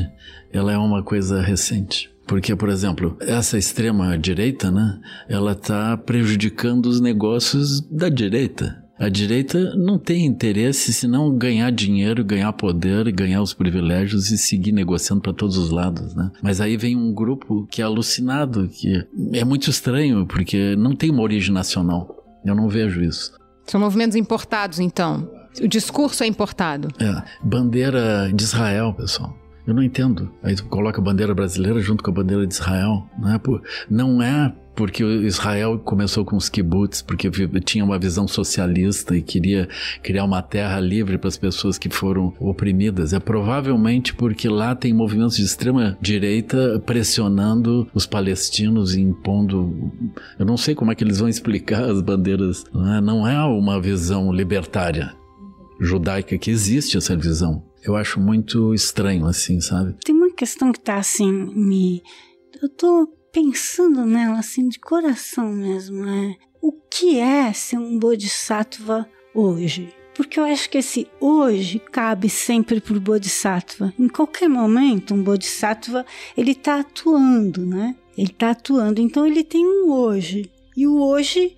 ela 0.52 0.72
é 0.72 0.78
uma 0.78 1.04
coisa 1.04 1.42
recente. 1.42 2.14
Porque, 2.28 2.56
por 2.56 2.70
exemplo, 2.70 3.18
essa 3.20 3.58
extrema 3.58 4.18
direita, 4.18 4.72
né, 4.72 5.00
ela 5.28 5.52
está 5.52 5.98
prejudicando 5.98 6.86
os 6.86 7.02
negócios 7.02 7.82
da 7.82 8.08
direita. 8.08 8.83
A 9.04 9.10
direita 9.10 9.76
não 9.76 10.00
tem 10.00 10.26
interesse 10.26 10.94
senão 10.94 11.38
ganhar 11.38 11.70
dinheiro, 11.72 12.24
ganhar 12.24 12.54
poder, 12.54 13.12
ganhar 13.12 13.42
os 13.42 13.54
privilégios 13.54 14.32
e 14.32 14.38
seguir 14.38 14.72
negociando 14.72 15.22
para 15.22 15.34
todos 15.34 15.58
os 15.58 15.72
lados, 15.72 16.16
né? 16.16 16.32
Mas 16.42 16.62
aí 16.62 16.78
vem 16.78 16.96
um 16.96 17.14
grupo 17.14 17.68
que 17.70 17.82
é 17.82 17.86
alucinado, 17.86 18.70
que 18.70 19.06
é 19.34 19.44
muito 19.44 19.70
estranho, 19.70 20.26
porque 20.26 20.74
não 20.78 20.96
tem 20.96 21.12
uma 21.12 21.22
origem 21.22 21.54
nacional. 21.54 22.16
Eu 22.46 22.56
não 22.56 22.70
vejo 22.70 23.02
isso. 23.02 23.34
São 23.66 23.82
movimentos 23.82 24.16
importados, 24.16 24.80
então. 24.80 25.30
O 25.62 25.68
discurso 25.68 26.24
é 26.24 26.28
importado. 26.28 26.88
É. 26.98 27.24
Bandeira 27.46 28.32
de 28.34 28.42
Israel, 28.42 28.94
pessoal. 28.94 29.38
Eu 29.68 29.74
não 29.74 29.84
entendo. 29.84 30.32
Aí 30.42 30.56
tu 30.56 30.64
coloca 30.68 31.02
a 31.02 31.04
bandeira 31.04 31.36
brasileira 31.36 31.82
junto 31.82 32.02
com 32.02 32.12
a 32.12 32.14
bandeira 32.14 32.48
de 32.48 32.54
Israel. 32.54 33.06
Não 33.20 33.34
é, 33.34 33.38
por, 33.38 33.62
não 33.90 34.22
é 34.22 34.54
porque 34.76 35.04
Israel 35.04 35.80
começou 35.80 36.26
com 36.26 36.36
os 36.36 36.50
kibbutz, 36.50 37.02
porque 37.02 37.30
tinha 37.62 37.84
uma 37.84 38.00
visão 38.00 38.28
socialista 38.28 39.16
e 39.16 39.22
queria 39.22 39.68
criar 40.02 40.24
uma 40.24 40.42
terra 40.42 40.80
livre 40.80 41.18
para 41.18 41.28
as 41.28 41.38
pessoas 41.38 41.78
que 41.78 41.90
foram 41.90 42.34
oprimidas. 42.40 43.14
É 43.14 43.20
provavelmente 43.20 44.14
porque 44.14 44.50
lá 44.50 44.76
tem 44.76 44.94
movimentos 44.94 45.38
de 45.38 45.44
extrema 45.44 45.98
direita 46.02 46.82
pressionando 46.86 47.88
os 47.94 48.06
palestinos 48.06 48.96
e 48.96 49.02
impondo. 49.02 49.92
Eu 50.38 50.46
não 50.46 50.58
sei 50.58 50.76
como 50.76 50.92
é 50.92 50.96
que 50.96 51.04
eles 51.04 51.20
vão 51.20 51.30
explicar 51.30 51.84
as 51.84 52.02
bandeiras. 52.02 52.64
Não 52.74 53.28
é, 53.28 53.36
é 53.36 53.44
uma 53.44 53.80
visão 53.80 54.32
libertária 54.32 55.14
judaica 55.80 56.38
que 56.38 56.50
existe 56.52 56.98
essa 56.98 57.16
visão. 57.16 57.64
Eu 57.84 57.96
acho 57.96 58.20
muito 58.20 58.74
estranho, 58.74 59.26
assim, 59.26 59.60
sabe? 59.60 59.96
Tem 60.04 60.16
uma 60.16 60.32
questão 60.34 60.72
que 60.72 60.80
tá 60.80 60.96
assim, 60.96 61.32
me. 61.32 62.02
Eu 62.62 62.70
tô 62.70 63.10
pensando 63.34 64.06
nela 64.06 64.40
assim 64.40 64.70
de 64.70 64.80
coração 64.80 65.50
mesmo, 65.50 66.08
é 66.08 66.38
o 66.62 66.72
que 66.72 67.20
é 67.20 67.52
ser 67.52 67.78
um 67.78 67.98
bodhisattva 67.98 69.10
hoje? 69.34 69.94
Porque 70.16 70.40
eu 70.40 70.46
acho 70.46 70.70
que 70.70 70.78
esse 70.78 71.08
hoje 71.20 71.80
cabe 71.80 72.30
sempre 72.30 72.80
para 72.80 72.96
o 72.96 73.02
bodhisattva. 73.02 73.92
Em 73.98 74.08
qualquer 74.08 74.48
momento, 74.48 75.16
um 75.16 75.24
bodhisattva 75.24 76.06
ele 76.38 76.52
está 76.52 76.80
atuando, 76.80 77.66
né? 77.66 77.96
Ele 78.16 78.30
está 78.30 78.52
atuando, 78.52 79.02
então 79.02 79.26
ele 79.26 79.44
tem 79.44 79.66
um 79.66 79.92
hoje. 79.92 80.52
E 80.78 80.86
o 80.86 81.02
hoje 81.02 81.58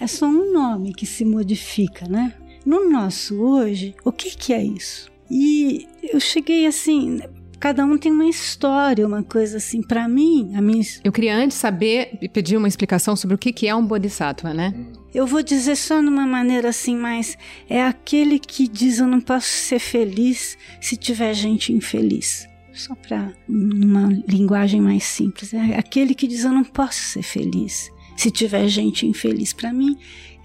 é 0.00 0.06
só 0.06 0.26
um 0.26 0.52
nome 0.52 0.94
que 0.94 1.04
se 1.04 1.24
modifica, 1.24 2.06
né? 2.06 2.32
No 2.64 2.88
nosso 2.88 3.42
hoje, 3.42 3.96
o 4.04 4.12
que, 4.12 4.30
que 4.36 4.52
é 4.52 4.62
isso? 4.62 5.10
E 5.28 5.88
eu 6.02 6.20
cheguei 6.20 6.66
assim, 6.66 7.20
cada 7.58 7.84
um 7.84 7.98
tem 7.98 8.12
uma 8.12 8.26
história, 8.26 9.06
uma 9.06 9.22
coisa 9.22 9.56
assim. 9.56 9.82
Para 9.82 10.08
mim, 10.08 10.52
a 10.54 10.62
minha. 10.62 10.82
Eu 11.02 11.12
queria 11.12 11.36
antes 11.36 11.56
saber 11.56 12.18
e 12.20 12.28
pedir 12.28 12.56
uma 12.56 12.68
explicação 12.68 13.16
sobre 13.16 13.34
o 13.34 13.38
que 13.38 13.66
é 13.66 13.74
um 13.74 13.84
bodhisattva, 13.84 14.54
né? 14.54 14.74
Eu 15.14 15.26
vou 15.26 15.42
dizer 15.42 15.76
só 15.76 16.00
de 16.00 16.06
uma 16.06 16.26
maneira 16.26 16.68
assim, 16.68 16.96
mas 16.96 17.36
é 17.68 17.82
aquele 17.82 18.38
que 18.38 18.68
diz: 18.68 18.98
Eu 18.98 19.06
não 19.06 19.20
posso 19.20 19.48
ser 19.48 19.78
feliz 19.78 20.56
se 20.80 20.96
tiver 20.96 21.34
gente 21.34 21.72
infeliz. 21.72 22.46
Só 22.72 22.94
para 22.94 23.32
uma 23.48 24.08
linguagem 24.28 24.80
mais 24.80 25.04
simples. 25.04 25.52
É 25.52 25.76
aquele 25.76 26.14
que 26.14 26.28
diz: 26.28 26.44
Eu 26.44 26.52
não 26.52 26.64
posso 26.64 27.02
ser 27.02 27.22
feliz 27.22 27.90
se 28.16 28.30
tiver 28.30 28.68
gente 28.68 29.06
infeliz. 29.06 29.52
Para 29.52 29.72
mim, 29.72 29.96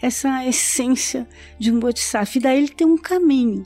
essa 0.01 0.28
é 0.28 0.32
a 0.32 0.47
essência 0.47 1.28
de 1.59 1.72
um 1.72 1.80
bodhisattva. 1.80 2.38
E 2.38 2.41
daí 2.41 2.57
ele 2.57 2.70
tem 2.70 2.88
um 2.88 2.97
caminho. 2.97 3.66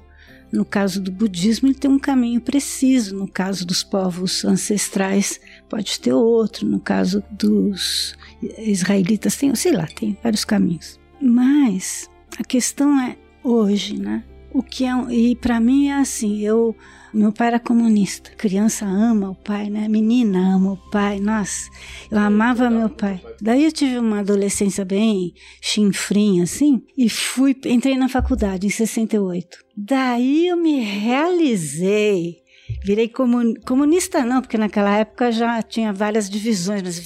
No 0.52 0.64
caso 0.64 1.02
do 1.02 1.12
budismo, 1.12 1.68
ele 1.68 1.76
tem 1.76 1.92
um 1.92 2.00
caminho 2.00 2.40
preciso. 2.40 3.16
No 3.16 3.28
caso 3.28 3.66
dos 3.66 3.84
povos 3.84 4.46
ancestrais, 4.46 5.40
pode 5.70 6.00
ter 6.00 6.14
outro. 6.14 6.66
No 6.66 6.80
caso 6.80 7.24
dos 7.32 8.16
israelitas, 8.58 9.36
tem, 9.36 9.54
sei 9.56 9.74
lá, 9.74 9.86
tem 9.88 10.18
vários 10.24 10.46
caminhos. 10.46 11.00
Mas 11.22 12.10
a 12.40 12.44
questão 12.44 13.00
é 13.02 13.18
hoje, 13.44 13.98
né? 13.98 14.24
O 14.58 14.64
que 14.64 14.86
é 14.86 14.92
e 15.12 15.36
para 15.36 15.60
mim 15.60 15.90
é 15.90 16.00
assim, 16.00 16.40
eu 16.40 16.76
meu 17.14 17.32
pai 17.32 17.48
era 17.48 17.60
comunista. 17.60 18.32
Criança 18.32 18.86
ama 18.88 19.30
o 19.30 19.36
pai, 19.36 19.70
né? 19.70 19.88
Menina 19.88 20.56
ama 20.56 20.72
o 20.72 20.78
pai. 20.90 21.20
Nossa, 21.20 21.70
eu 22.10 22.18
amava 22.18 22.68
meu 22.68 22.90
pai. 22.90 23.22
Daí 23.40 23.66
eu 23.66 23.72
tive 23.72 24.00
uma 24.00 24.22
adolescência 24.22 24.84
bem 24.84 25.32
chinfrinha 25.62 26.42
assim 26.42 26.82
e 26.98 27.08
fui 27.08 27.56
entrei 27.66 27.96
na 27.96 28.10
faculdade 28.10 28.66
em 28.66 28.72
68. 28.72 29.60
Daí 29.78 30.48
eu 30.48 30.58
me 30.58 30.80
realizei 30.80 32.38
Virei 32.84 33.08
comun, 33.08 33.54
comunista 33.66 34.24
não, 34.24 34.42
porque 34.42 34.58
naquela 34.58 34.98
época 34.98 35.32
já 35.32 35.62
tinha 35.62 35.94
várias 35.94 36.30
divisões, 36.30 36.82
mas 36.82 37.02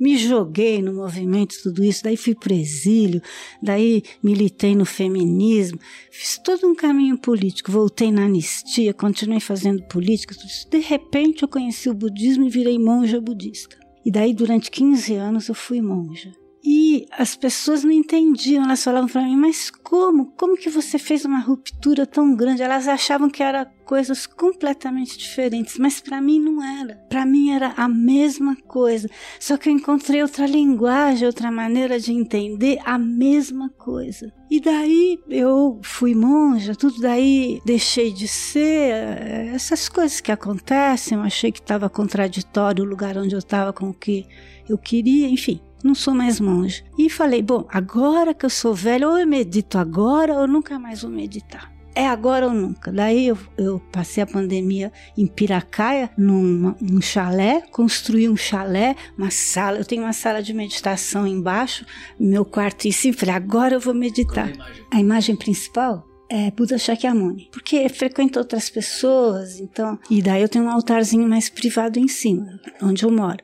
me 0.00 0.16
joguei 0.16 0.80
no 0.80 0.94
movimento, 0.94 1.54
tudo 1.62 1.84
isso, 1.84 2.02
daí 2.02 2.16
fui 2.16 2.34
para 2.34 2.54
exílio, 2.54 3.22
daí 3.62 4.02
militei 4.22 4.74
no 4.74 4.84
feminismo, 4.84 5.78
fiz 6.10 6.38
todo 6.38 6.66
um 6.66 6.74
caminho 6.74 7.18
político, 7.18 7.70
voltei 7.70 8.10
na 8.10 8.24
anistia, 8.24 8.94
continuei 8.94 9.40
fazendo 9.40 9.82
política, 9.84 10.34
tudo 10.34 10.46
isso. 10.46 10.68
De 10.70 10.78
repente 10.78 11.42
eu 11.42 11.48
conheci 11.48 11.90
o 11.90 11.94
budismo 11.94 12.44
e 12.44 12.50
virei 12.50 12.78
monja 12.78 13.20
budista. 13.20 13.76
E 14.04 14.10
daí 14.10 14.34
durante 14.34 14.70
15 14.70 15.14
anos 15.14 15.48
eu 15.48 15.54
fui 15.54 15.80
monja. 15.80 16.32
E 16.64 17.06
as 17.10 17.34
pessoas 17.34 17.82
não 17.82 17.90
entendiam, 17.90 18.62
elas 18.64 18.84
falavam 18.84 19.08
para 19.08 19.22
mim, 19.22 19.36
mas 19.36 19.68
como? 19.68 20.26
Como 20.36 20.56
que 20.56 20.70
você 20.70 20.96
fez 20.96 21.24
uma 21.24 21.40
ruptura 21.40 22.06
tão 22.06 22.36
grande? 22.36 22.62
Elas 22.62 22.86
achavam 22.86 23.28
que 23.28 23.42
eram 23.42 23.66
coisas 23.84 24.26
completamente 24.26 25.18
diferentes, 25.18 25.76
mas 25.76 26.00
para 26.00 26.20
mim 26.20 26.38
não 26.38 26.62
era. 26.62 26.94
Para 27.08 27.26
mim 27.26 27.50
era 27.50 27.74
a 27.76 27.88
mesma 27.88 28.56
coisa, 28.56 29.08
só 29.40 29.56
que 29.56 29.68
eu 29.68 29.72
encontrei 29.72 30.22
outra 30.22 30.46
linguagem, 30.46 31.26
outra 31.26 31.50
maneira 31.50 31.98
de 31.98 32.12
entender 32.12 32.78
a 32.84 32.96
mesma 32.96 33.68
coisa. 33.70 34.32
E 34.48 34.60
daí 34.60 35.18
eu 35.28 35.80
fui 35.82 36.14
monja, 36.14 36.76
tudo 36.76 37.00
daí 37.00 37.60
deixei 37.66 38.12
de 38.12 38.28
ser, 38.28 38.92
eh, 38.92 39.50
essas 39.54 39.88
coisas 39.88 40.20
que 40.20 40.30
acontecem, 40.30 41.18
eu 41.18 41.24
achei 41.24 41.50
que 41.50 41.60
estava 41.60 41.90
contraditório 41.90 42.84
o 42.84 42.88
lugar 42.88 43.18
onde 43.18 43.34
eu 43.34 43.40
estava 43.40 43.72
com 43.72 43.90
o 43.90 43.94
que 43.94 44.26
eu 44.68 44.78
queria, 44.78 45.28
enfim 45.28 45.60
não 45.82 45.94
sou 45.94 46.14
mais 46.14 46.40
monge. 46.40 46.84
E 46.98 47.10
falei, 47.10 47.42
bom, 47.42 47.66
agora 47.68 48.34
que 48.34 48.46
eu 48.46 48.50
sou 48.50 48.74
velho, 48.74 49.10
ou 49.10 49.18
eu 49.18 49.26
medito 49.26 49.78
agora 49.78 50.34
ou 50.34 50.46
nunca 50.46 50.78
mais 50.78 51.02
vou 51.02 51.10
meditar. 51.10 51.72
É 51.94 52.06
agora 52.06 52.46
ou 52.46 52.54
nunca. 52.54 52.90
Daí 52.90 53.26
eu, 53.26 53.38
eu 53.58 53.78
passei 53.92 54.22
a 54.22 54.26
pandemia 54.26 54.90
em 55.16 55.26
Piracaia, 55.26 56.10
num, 56.16 56.74
num 56.80 57.02
chalé, 57.02 57.62
construí 57.70 58.28
um 58.28 58.36
chalé, 58.36 58.96
uma 59.16 59.30
sala. 59.30 59.78
Eu 59.78 59.84
tenho 59.84 60.02
uma 60.02 60.14
sala 60.14 60.42
de 60.42 60.54
meditação 60.54 61.26
embaixo, 61.26 61.84
meu 62.18 62.46
quarto 62.46 62.88
em 62.88 62.92
cima. 62.92 63.14
Falei, 63.14 63.34
agora 63.34 63.74
eu 63.74 63.80
vou 63.80 63.92
meditar. 63.92 64.46
A 64.46 64.54
imagem? 64.54 64.86
a 64.90 65.00
imagem 65.00 65.36
principal 65.36 66.08
é 66.30 66.50
Buda 66.50 66.78
Shakyamuni, 66.78 67.50
porque 67.52 67.86
frequento 67.90 68.38
outras 68.38 68.70
pessoas, 68.70 69.60
então, 69.60 69.98
e 70.08 70.22
daí 70.22 70.40
eu 70.40 70.48
tenho 70.48 70.64
um 70.64 70.70
altarzinho 70.70 71.28
mais 71.28 71.50
privado 71.50 71.98
em 71.98 72.08
cima, 72.08 72.58
onde 72.80 73.04
eu 73.04 73.10
moro. 73.10 73.36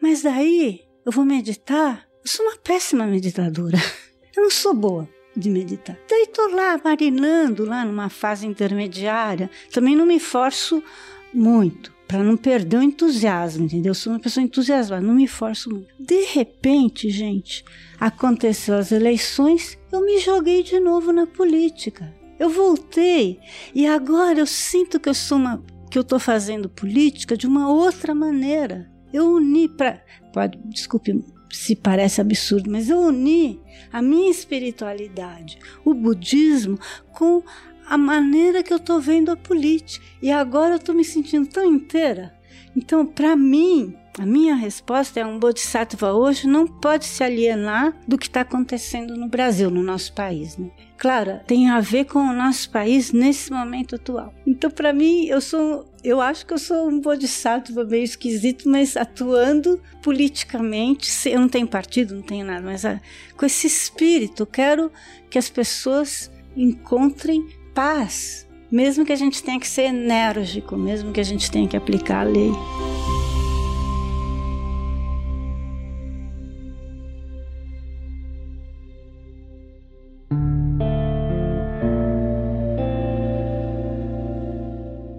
Mas 0.00 0.22
daí 0.22 0.85
eu 1.06 1.12
vou 1.12 1.24
meditar. 1.24 2.04
Eu 2.24 2.28
sou 2.28 2.44
uma 2.44 2.56
péssima 2.56 3.06
meditadora. 3.06 3.78
Eu 4.36 4.42
não 4.42 4.50
sou 4.50 4.74
boa 4.74 5.08
de 5.34 5.48
meditar. 5.48 5.96
Daí 6.10 6.26
tô 6.26 6.48
lá 6.48 6.78
marinando 6.82 7.64
lá 7.64 7.84
numa 7.84 8.10
fase 8.10 8.46
intermediária. 8.46 9.48
Também 9.72 9.94
não 9.96 10.04
me 10.04 10.18
forço 10.18 10.82
muito 11.32 11.94
para 12.06 12.22
não 12.22 12.36
perder 12.36 12.78
o 12.78 12.82
entusiasmo, 12.82 13.64
entendeu? 13.64 13.90
Eu 13.90 13.94
sou 13.94 14.12
uma 14.12 14.18
pessoa 14.18 14.44
entusiasmada, 14.44 15.06
não 15.06 15.14
me 15.14 15.26
forço 15.26 15.70
muito. 15.70 15.88
De 15.98 16.24
repente, 16.24 17.08
gente, 17.08 17.64
aconteceu 17.98 18.74
as 18.74 18.92
eleições, 18.92 19.78
eu 19.90 20.04
me 20.04 20.18
joguei 20.18 20.62
de 20.62 20.78
novo 20.78 21.12
na 21.12 21.26
política. 21.26 22.12
Eu 22.38 22.50
voltei 22.50 23.40
e 23.74 23.86
agora 23.86 24.40
eu 24.40 24.46
sinto 24.46 25.00
que 25.00 25.08
eu 25.08 25.14
sou 25.14 25.38
uma 25.38 25.64
que 25.90 25.96
eu 25.96 26.02
estou 26.02 26.18
fazendo 26.18 26.68
política 26.68 27.36
de 27.36 27.46
uma 27.46 27.70
outra 27.70 28.14
maneira. 28.14 28.90
Eu 29.12 29.32
uni 29.32 29.68
para. 29.68 30.02
Desculpe 30.64 31.24
se 31.50 31.74
parece 31.74 32.20
absurdo, 32.20 32.70
mas 32.70 32.90
eu 32.90 32.98
uni 32.98 33.60
a 33.92 34.02
minha 34.02 34.30
espiritualidade, 34.30 35.58
o 35.84 35.94
budismo, 35.94 36.78
com 37.12 37.42
a 37.88 37.96
maneira 37.96 38.62
que 38.62 38.72
eu 38.72 38.76
estou 38.78 39.00
vendo 39.00 39.30
a 39.30 39.36
política. 39.36 40.04
E 40.20 40.30
agora 40.30 40.74
eu 40.74 40.78
estou 40.78 40.94
me 40.94 41.04
sentindo 41.04 41.48
tão 41.48 41.64
inteira. 41.64 42.34
Então, 42.76 43.06
para 43.06 43.34
mim, 43.36 43.96
a 44.18 44.26
minha 44.26 44.54
resposta 44.54 45.20
é 45.20 45.24
um 45.24 45.38
bodhisattva 45.38 46.12
hoje 46.12 46.46
não 46.46 46.66
pode 46.66 47.06
se 47.06 47.22
alienar 47.22 47.94
do 48.06 48.18
que 48.18 48.26
está 48.26 48.42
acontecendo 48.42 49.16
no 49.16 49.28
Brasil, 49.28 49.70
no 49.70 49.82
nosso 49.82 50.12
país. 50.12 50.56
Né? 50.56 50.70
Claro, 50.98 51.40
tem 51.46 51.68
a 51.68 51.80
ver 51.80 52.06
com 52.06 52.18
o 52.18 52.32
nosso 52.32 52.70
país 52.70 53.12
nesse 53.12 53.52
momento 53.52 53.96
atual. 53.96 54.32
Então, 54.46 54.70
para 54.70 54.92
mim, 54.92 55.26
eu 55.26 55.40
sou 55.40 55.86
eu 56.06 56.20
acho 56.20 56.46
que 56.46 56.54
eu 56.54 56.58
sou 56.58 56.88
um 56.88 57.00
bodhisattva 57.00 57.84
meio 57.84 58.04
esquisito, 58.04 58.68
mas 58.68 58.96
atuando 58.96 59.80
politicamente. 60.00 61.10
Eu 61.28 61.40
não 61.40 61.48
tenho 61.48 61.66
partido, 61.66 62.14
não 62.14 62.22
tenho 62.22 62.46
nada, 62.46 62.64
mas 62.64 62.84
ah, 62.84 63.00
com 63.36 63.44
esse 63.44 63.66
espírito, 63.66 64.44
eu 64.44 64.46
quero 64.46 64.92
que 65.28 65.36
as 65.36 65.50
pessoas 65.50 66.30
encontrem 66.56 67.48
paz, 67.74 68.46
mesmo 68.70 69.04
que 69.04 69.12
a 69.12 69.16
gente 69.16 69.42
tenha 69.42 69.58
que 69.58 69.68
ser 69.68 69.86
enérgico, 69.86 70.76
mesmo 70.76 71.12
que 71.12 71.20
a 71.20 71.24
gente 71.24 71.50
tenha 71.50 71.66
que 71.66 71.76
aplicar 71.76 72.20
a 72.20 72.30
lei. 72.30 72.52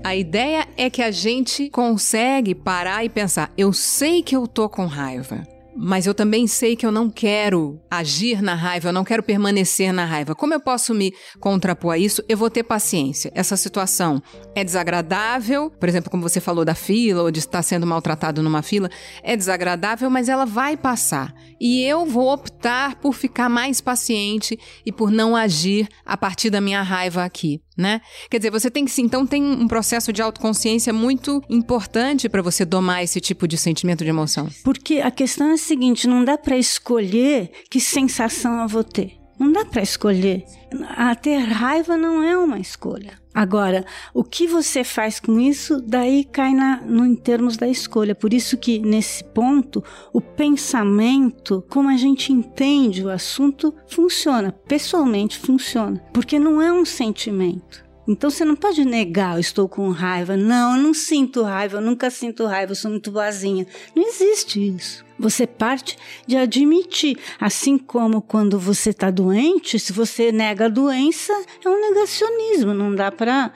A 0.07 0.15
ideia 0.15 0.65
é 0.77 0.89
que 0.89 1.01
a 1.01 1.11
gente 1.11 1.69
consegue 1.69 2.55
parar 2.55 3.03
e 3.03 3.09
pensar: 3.09 3.51
eu 3.57 3.73
sei 3.73 4.23
que 4.23 4.37
eu 4.37 4.47
tô 4.47 4.69
com 4.69 4.85
raiva 4.85 5.45
mas 5.79 6.07
eu 6.07 6.13
também 6.15 6.47
sei 6.47 6.75
que 6.75 6.87
eu 6.87 6.91
não 6.91 7.07
quero 7.07 7.79
agir 7.89 8.41
na 8.41 8.55
raiva, 8.55 8.89
eu 8.89 8.93
não 8.93 9.03
quero 9.03 9.21
permanecer 9.21 9.93
na 9.93 10.05
raiva. 10.05 10.33
Como 10.33 10.51
eu 10.51 10.59
posso 10.59 10.91
me 10.91 11.13
contrapor 11.39 11.93
a 11.93 11.97
isso? 11.99 12.23
Eu 12.27 12.35
vou 12.35 12.49
ter 12.49 12.63
paciência. 12.63 13.31
Essa 13.35 13.55
situação 13.55 14.19
é 14.55 14.63
desagradável, 14.63 15.69
por 15.69 15.87
exemplo, 15.87 16.09
como 16.09 16.27
você 16.27 16.41
falou 16.41 16.65
da 16.65 16.73
fila 16.73 17.21
ou 17.21 17.29
de 17.29 17.37
estar 17.37 17.61
sendo 17.61 17.85
maltratado 17.85 18.41
numa 18.41 18.63
fila, 18.63 18.89
é 19.21 19.37
desagradável, 19.37 20.09
mas 20.09 20.27
ela 20.27 20.45
vai 20.45 20.75
passar. 20.75 21.31
E 21.61 21.83
eu 21.83 22.07
vou 22.07 22.33
optar 22.33 22.95
por 22.95 23.13
ficar 23.13 23.47
mais 23.47 23.79
paciente 23.79 24.57
e 24.83 24.91
por 24.91 25.11
não 25.11 25.35
agir 25.35 25.87
a 26.03 26.17
partir 26.17 26.49
da 26.49 26.59
minha 26.59 26.81
raiva 26.81 27.23
aqui 27.23 27.61
né? 27.77 28.01
Quer 28.29 28.37
dizer, 28.37 28.51
você 28.51 28.71
tem 28.71 28.83
que 28.83 29.01
então 29.01 29.25
tem 29.25 29.43
um 29.43 29.67
processo 29.67 30.11
de 30.11 30.21
autoconsciência 30.21 30.91
muito 30.91 31.43
importante 31.49 32.27
para 32.27 32.41
você 32.41 32.65
domar 32.65 33.03
esse 33.03 33.21
tipo 33.21 33.47
de 33.47 33.57
sentimento 33.57 34.03
de 34.03 34.09
emoção. 34.09 34.49
Porque 34.63 34.99
a 34.99 35.11
questão 35.11 35.51
é 35.51 35.53
a 35.53 35.57
seguinte, 35.57 36.07
não 36.07 36.25
dá 36.25 36.37
para 36.37 36.57
escolher 36.57 37.51
que 37.69 37.79
sensação 37.79 38.61
eu 38.61 38.67
vou 38.67 38.83
ter. 38.83 39.26
Não 39.39 39.51
dá 39.51 39.63
para 39.63 39.81
escolher. 39.81 40.43
A 40.95 41.15
ter 41.15 41.37
raiva 41.37 41.95
não 41.95 42.23
é 42.23 42.37
uma 42.37 42.59
escolha. 42.59 43.19
Agora, 43.33 43.85
o 44.15 44.23
que 44.23 44.47
você 44.47 44.83
faz 44.83 45.19
com 45.19 45.39
isso, 45.39 45.79
daí 45.79 46.23
cai 46.23 46.55
na, 46.55 46.81
no, 46.81 47.05
em 47.05 47.15
termos 47.15 47.55
da 47.55 47.67
escolha. 47.67 48.15
Por 48.15 48.33
isso 48.33 48.57
que, 48.57 48.79
nesse 48.79 49.23
ponto, 49.23 49.83
o 50.11 50.19
pensamento, 50.19 51.63
como 51.69 51.87
a 51.87 51.95
gente 51.95 52.33
entende 52.33 53.03
o 53.03 53.09
assunto, 53.09 53.73
funciona. 53.87 54.51
Pessoalmente 54.51 55.37
funciona. 55.37 56.03
Porque 56.11 56.39
não 56.39 56.59
é 56.59 56.73
um 56.73 56.83
sentimento. 56.83 57.85
Então 58.07 58.29
você 58.29 58.45
não 58.45 58.55
pode 58.55 58.83
negar, 58.85 59.35
eu 59.35 59.39
estou 59.39 59.69
com 59.69 59.89
raiva. 59.89 60.35
Não, 60.35 60.75
eu 60.75 60.81
não 60.81 60.93
sinto 60.93 61.43
raiva, 61.43 61.77
eu 61.77 61.81
nunca 61.81 62.09
sinto 62.09 62.45
raiva, 62.45 62.71
eu 62.71 62.75
sou 62.75 62.89
muito 62.89 63.11
boazinha. 63.11 63.67
Não 63.95 64.07
existe 64.07 64.75
isso. 64.75 65.06
Você 65.19 65.47
parte 65.47 65.97
de 66.25 66.37
admitir. 66.37 67.17
Assim 67.39 67.77
como 67.77 68.21
quando 68.21 68.59
você 68.59 68.91
está 68.91 69.09
doente, 69.09 69.79
se 69.79 69.91
você 69.93 70.31
nega 70.31 70.65
a 70.65 70.69
doença, 70.69 71.33
é 71.63 71.69
um 71.69 71.79
negacionismo. 71.79 72.73
Não 72.73 72.93
dá 72.93 73.11
para 73.11 73.51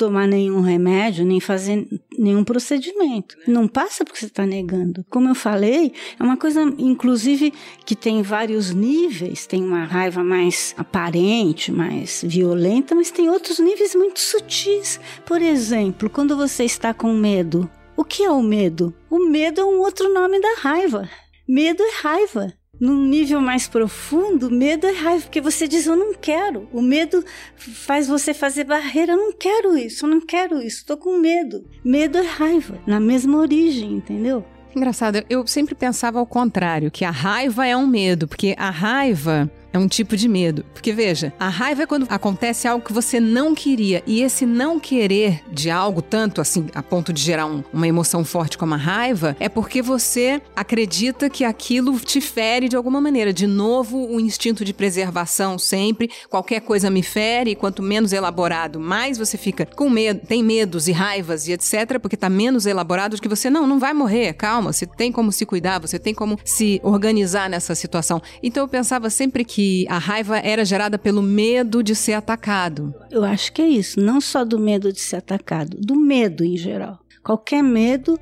tomar 0.00 0.26
nenhum 0.26 0.62
remédio, 0.62 1.26
nem 1.26 1.38
fazer 1.40 1.86
nenhum 2.18 2.42
procedimento. 2.42 3.36
Não 3.46 3.68
passa 3.68 4.02
porque 4.02 4.18
você 4.18 4.26
está 4.26 4.46
negando. 4.46 5.04
Como 5.10 5.28
eu 5.28 5.34
falei, 5.34 5.92
é 6.18 6.22
uma 6.22 6.38
coisa, 6.38 6.62
inclusive, 6.78 7.52
que 7.84 7.94
tem 7.94 8.22
vários 8.22 8.72
níveis. 8.72 9.46
Tem 9.46 9.62
uma 9.62 9.84
raiva 9.84 10.24
mais 10.24 10.74
aparente, 10.78 11.70
mais 11.70 12.24
violenta, 12.26 12.94
mas 12.94 13.10
tem 13.10 13.28
outros 13.28 13.58
níveis 13.58 13.94
muito 13.94 14.20
sutis. 14.20 14.98
Por 15.26 15.42
exemplo, 15.42 16.08
quando 16.08 16.34
você 16.34 16.64
está 16.64 16.94
com 16.94 17.12
medo. 17.12 17.70
O 18.00 18.04
que 18.04 18.24
é 18.24 18.30
o 18.30 18.42
medo? 18.42 18.94
O 19.10 19.28
medo 19.28 19.60
é 19.60 19.64
um 19.66 19.80
outro 19.80 20.10
nome 20.10 20.40
da 20.40 20.54
raiva. 20.62 21.06
Medo 21.46 21.82
é 21.82 22.00
raiva 22.00 22.50
num 22.80 23.04
nível 23.04 23.42
mais 23.42 23.68
profundo, 23.68 24.50
medo 24.50 24.86
é 24.86 24.92
raiva, 24.92 25.24
porque 25.24 25.38
você 25.38 25.68
diz 25.68 25.86
eu 25.86 25.94
não 25.94 26.14
quero. 26.14 26.66
O 26.72 26.80
medo 26.80 27.22
faz 27.56 28.08
você 28.08 28.32
fazer 28.32 28.64
barreira, 28.64 29.12
eu 29.12 29.18
não 29.18 29.34
quero 29.34 29.76
isso, 29.76 30.06
eu 30.06 30.10
não 30.10 30.20
quero 30.22 30.62
isso, 30.62 30.78
estou 30.78 30.96
com 30.96 31.18
medo. 31.18 31.62
Medo 31.84 32.16
é 32.16 32.22
raiva, 32.22 32.78
na 32.86 32.98
mesma 32.98 33.36
origem, 33.36 33.92
entendeu? 33.92 34.46
Engraçado, 34.74 35.22
eu 35.28 35.46
sempre 35.46 35.74
pensava 35.74 36.18
ao 36.18 36.26
contrário, 36.26 36.90
que 36.90 37.04
a 37.04 37.10
raiva 37.10 37.66
é 37.66 37.76
um 37.76 37.86
medo, 37.86 38.26
porque 38.26 38.54
a 38.56 38.70
raiva 38.70 39.50
É 39.72 39.78
um 39.78 39.86
tipo 39.86 40.16
de 40.16 40.28
medo. 40.28 40.64
Porque 40.72 40.92
veja, 40.92 41.32
a 41.38 41.48
raiva 41.48 41.82
é 41.82 41.86
quando 41.86 42.06
acontece 42.08 42.66
algo 42.66 42.84
que 42.84 42.92
você 42.92 43.20
não 43.20 43.54
queria. 43.54 44.02
E 44.06 44.22
esse 44.22 44.44
não 44.44 44.80
querer 44.80 45.42
de 45.50 45.70
algo, 45.70 46.02
tanto 46.02 46.40
assim, 46.40 46.66
a 46.74 46.82
ponto 46.82 47.12
de 47.12 47.22
gerar 47.22 47.46
um, 47.46 47.62
uma 47.72 47.86
emoção 47.86 48.24
forte 48.24 48.58
como 48.58 48.74
a 48.74 48.76
raiva, 48.76 49.36
é 49.38 49.48
porque 49.48 49.80
você 49.80 50.42
acredita 50.56 51.30
que 51.30 51.44
aquilo 51.44 51.98
te 52.00 52.20
fere 52.20 52.68
de 52.68 52.76
alguma 52.76 53.00
maneira. 53.00 53.32
De 53.32 53.46
novo, 53.46 54.12
o 54.12 54.18
instinto 54.18 54.64
de 54.64 54.72
preservação 54.72 55.58
sempre. 55.58 56.10
Qualquer 56.28 56.60
coisa 56.60 56.90
me 56.90 57.02
fere, 57.02 57.52
e 57.52 57.56
quanto 57.56 57.82
menos 57.82 58.12
elaborado, 58.12 58.80
mais 58.80 59.18
você 59.18 59.38
fica 59.38 59.64
com 59.64 59.88
medo, 59.88 60.26
tem 60.26 60.42
medos 60.42 60.88
e 60.88 60.92
raivas 60.92 61.46
e 61.46 61.52
etc., 61.52 61.98
porque 62.00 62.16
tá 62.16 62.28
menos 62.28 62.66
elaborado 62.66 63.16
do 63.16 63.22
que 63.22 63.28
você. 63.28 63.48
Não, 63.48 63.66
não 63.66 63.78
vai 63.78 63.94
morrer, 63.94 64.32
calma, 64.32 64.72
você 64.72 64.86
tem 64.86 65.12
como 65.12 65.30
se 65.30 65.46
cuidar, 65.46 65.78
você 65.78 65.98
tem 65.98 66.14
como 66.14 66.38
se 66.44 66.80
organizar 66.82 67.48
nessa 67.48 67.74
situação. 67.74 68.20
Então 68.42 68.64
eu 68.64 68.68
pensava 68.68 69.10
sempre 69.10 69.44
que 69.44 69.59
a 69.88 69.98
raiva 69.98 70.38
era 70.38 70.64
gerada 70.64 70.98
pelo 70.98 71.22
medo 71.22 71.82
de 71.82 71.94
ser 71.94 72.12
atacado. 72.14 72.94
Eu 73.10 73.24
acho 73.24 73.52
que 73.52 73.62
é 73.62 73.68
isso, 73.68 74.00
não 74.00 74.20
só 74.20 74.44
do 74.44 74.58
medo 74.58 74.92
de 74.92 75.00
ser 75.00 75.16
atacado, 75.16 75.76
do 75.78 75.96
medo 75.96 76.44
em 76.44 76.56
geral. 76.56 76.98
Qualquer 77.22 77.62
medo 77.62 78.18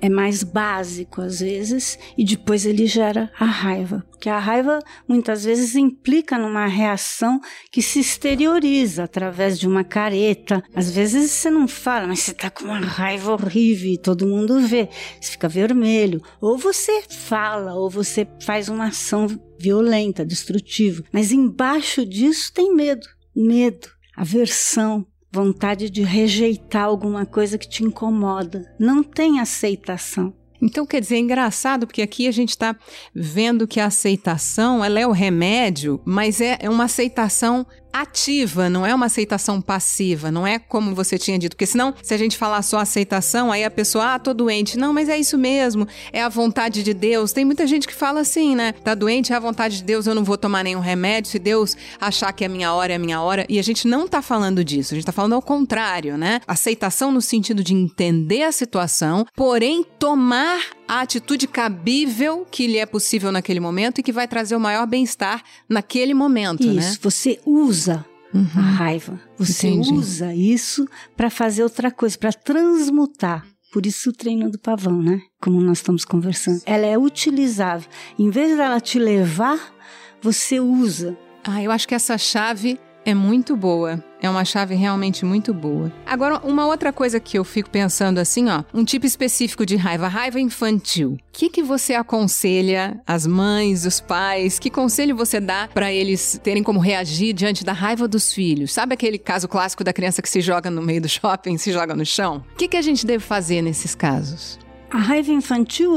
é 0.00 0.08
mais 0.08 0.42
básico 0.42 1.20
às 1.20 1.40
vezes 1.40 1.98
e 2.16 2.24
depois 2.24 2.64
ele 2.64 2.86
gera 2.86 3.30
a 3.38 3.44
raiva, 3.44 4.04
porque 4.10 4.28
a 4.28 4.38
raiva 4.38 4.78
muitas 5.06 5.44
vezes 5.44 5.76
implica 5.76 6.38
numa 6.38 6.66
reação 6.66 7.40
que 7.70 7.82
se 7.82 8.00
exterioriza 8.00 9.04
através 9.04 9.58
de 9.58 9.68
uma 9.68 9.84
careta. 9.84 10.62
Às 10.74 10.90
vezes 10.90 11.30
você 11.30 11.50
não 11.50 11.68
fala, 11.68 12.06
mas 12.06 12.20
você 12.20 12.34
tá 12.34 12.50
com 12.50 12.64
uma 12.64 12.80
raiva 12.80 13.32
horrível 13.32 13.92
e 13.92 13.98
todo 13.98 14.26
mundo 14.26 14.60
vê, 14.60 14.88
você 15.20 15.32
fica 15.32 15.48
vermelho, 15.48 16.22
ou 16.40 16.56
você 16.56 17.02
fala, 17.08 17.74
ou 17.74 17.90
você 17.90 18.26
faz 18.42 18.68
uma 18.68 18.86
ação 18.86 19.26
violenta, 19.58 20.24
destrutiva, 20.24 21.04
mas 21.12 21.32
embaixo 21.32 22.06
disso 22.06 22.52
tem 22.52 22.74
medo, 22.74 23.06
medo, 23.36 23.88
aversão, 24.16 25.06
vontade 25.32 25.88
de 25.88 26.02
rejeitar 26.02 26.84
alguma 26.84 27.24
coisa 27.24 27.56
que 27.56 27.68
te 27.68 27.84
incomoda. 27.84 28.72
Não 28.78 29.02
tem 29.02 29.40
aceitação. 29.40 30.34
Então, 30.62 30.84
quer 30.84 31.00
dizer, 31.00 31.16
é 31.16 31.20
engraçado, 31.20 31.86
porque 31.86 32.02
aqui 32.02 32.28
a 32.28 32.32
gente 32.32 32.50
está 32.50 32.76
vendo 33.14 33.66
que 33.66 33.80
a 33.80 33.86
aceitação 33.86 34.84
ela 34.84 35.00
é 35.00 35.06
o 35.06 35.12
remédio, 35.12 36.00
mas 36.04 36.40
é, 36.40 36.58
é 36.60 36.68
uma 36.68 36.84
aceitação 36.84 37.66
ativa, 37.92 38.68
não 38.68 38.86
é 38.86 38.94
uma 38.94 39.06
aceitação 39.06 39.60
passiva, 39.60 40.30
não 40.30 40.46
é 40.46 40.58
como 40.58 40.94
você 40.94 41.18
tinha 41.18 41.38
dito, 41.38 41.56
porque 41.56 41.66
senão, 41.66 41.94
se 42.02 42.14
a 42.14 42.16
gente 42.16 42.36
falar 42.36 42.62
só 42.62 42.78
aceitação, 42.78 43.50
aí 43.50 43.64
a 43.64 43.70
pessoa, 43.70 44.14
ah, 44.14 44.18
tô 44.18 44.32
doente. 44.32 44.78
Não, 44.78 44.92
mas 44.92 45.08
é 45.08 45.18
isso 45.18 45.36
mesmo, 45.36 45.86
é 46.12 46.22
a 46.22 46.28
vontade 46.28 46.82
de 46.82 46.94
Deus. 46.94 47.32
Tem 47.32 47.44
muita 47.44 47.66
gente 47.66 47.86
que 47.86 47.94
fala 47.94 48.20
assim, 48.20 48.54
né? 48.54 48.72
Tá 48.72 48.94
doente, 48.94 49.32
é 49.32 49.36
a 49.36 49.40
vontade 49.40 49.78
de 49.78 49.84
Deus, 49.84 50.06
eu 50.06 50.14
não 50.14 50.24
vou 50.24 50.38
tomar 50.38 50.62
nenhum 50.64 50.80
remédio, 50.80 51.30
se 51.30 51.38
Deus 51.38 51.76
achar 52.00 52.32
que 52.32 52.44
é 52.44 52.46
a 52.46 52.50
minha 52.50 52.72
hora, 52.72 52.92
é 52.92 52.96
a 52.96 52.98
minha 52.98 53.20
hora. 53.20 53.44
E 53.48 53.58
a 53.58 53.62
gente 53.62 53.86
não 53.86 54.06
tá 54.06 54.22
falando 54.22 54.64
disso, 54.64 54.94
a 54.94 54.96
gente 54.96 55.06
tá 55.06 55.12
falando 55.12 55.34
ao 55.34 55.42
contrário, 55.42 56.16
né? 56.16 56.40
Aceitação 56.46 57.12
no 57.12 57.20
sentido 57.20 57.62
de 57.62 57.74
entender 57.74 58.42
a 58.42 58.52
situação, 58.52 59.26
porém 59.34 59.84
tomar 59.98 60.60
a 60.90 61.02
atitude 61.02 61.46
cabível 61.46 62.44
que 62.50 62.66
lhe 62.66 62.78
é 62.78 62.84
possível 62.84 63.30
naquele 63.30 63.60
momento 63.60 64.00
e 64.00 64.02
que 64.02 64.10
vai 64.10 64.26
trazer 64.26 64.56
o 64.56 64.60
maior 64.60 64.88
bem-estar 64.88 65.40
naquele 65.68 66.12
momento, 66.12 66.64
isso, 66.64 66.72
né? 66.72 66.80
Isso, 66.82 66.98
você 67.00 67.40
usa 67.46 68.04
uhum. 68.34 68.48
a 68.56 68.60
raiva. 68.60 69.20
Você 69.38 69.68
Entendi. 69.68 69.92
usa 69.94 70.34
isso 70.34 70.88
para 71.16 71.30
fazer 71.30 71.62
outra 71.62 71.92
coisa, 71.92 72.18
para 72.18 72.32
transmutar. 72.32 73.46
Por 73.72 73.86
isso 73.86 74.10
o 74.10 74.12
treino 74.12 74.50
do 74.50 74.58
pavão, 74.58 75.00
né? 75.00 75.22
Como 75.40 75.60
nós 75.60 75.78
estamos 75.78 76.04
conversando. 76.04 76.60
Ela 76.66 76.86
é 76.86 76.98
utilizável. 76.98 77.88
Em 78.18 78.28
vez 78.28 78.56
dela 78.56 78.80
te 78.80 78.98
levar, 78.98 79.72
você 80.20 80.58
usa. 80.58 81.16
Ah, 81.44 81.62
eu 81.62 81.70
acho 81.70 81.86
que 81.86 81.94
essa 81.94 82.18
chave 82.18 82.80
é 83.04 83.14
muito 83.14 83.56
boa. 83.56 84.02
É 84.22 84.28
uma 84.28 84.44
chave 84.44 84.74
realmente 84.74 85.24
muito 85.24 85.54
boa. 85.54 85.90
Agora, 86.04 86.38
uma 86.44 86.66
outra 86.66 86.92
coisa 86.92 87.18
que 87.18 87.38
eu 87.38 87.44
fico 87.44 87.70
pensando 87.70 88.18
assim, 88.18 88.48
ó, 88.50 88.62
um 88.74 88.84
tipo 88.84 89.06
específico 89.06 89.64
de 89.64 89.76
raiva, 89.76 90.08
raiva 90.08 90.38
infantil. 90.38 91.12
O 91.12 91.18
que, 91.32 91.48
que 91.48 91.62
você 91.62 91.94
aconselha 91.94 93.00
as 93.06 93.26
mães, 93.26 93.86
os 93.86 94.00
pais? 94.00 94.58
Que 94.58 94.68
conselho 94.68 95.16
você 95.16 95.40
dá 95.40 95.68
para 95.72 95.90
eles 95.90 96.38
terem 96.42 96.62
como 96.62 96.78
reagir 96.78 97.32
diante 97.32 97.64
da 97.64 97.72
raiva 97.72 98.06
dos 98.06 98.32
filhos? 98.32 98.72
Sabe 98.72 98.92
aquele 98.92 99.18
caso 99.18 99.48
clássico 99.48 99.82
da 99.82 99.92
criança 99.92 100.20
que 100.20 100.28
se 100.28 100.42
joga 100.42 100.70
no 100.70 100.82
meio 100.82 101.00
do 101.00 101.08
shopping, 101.08 101.56
se 101.58 101.72
joga 101.72 101.94
no 101.94 102.04
chão? 102.04 102.44
O 102.52 102.56
que, 102.56 102.68
que 102.68 102.76
a 102.76 102.82
gente 102.82 103.06
deve 103.06 103.24
fazer 103.24 103.62
nesses 103.62 103.94
casos? 103.94 104.58
A 104.90 104.98
raiva 104.98 105.30
infantil, 105.30 105.94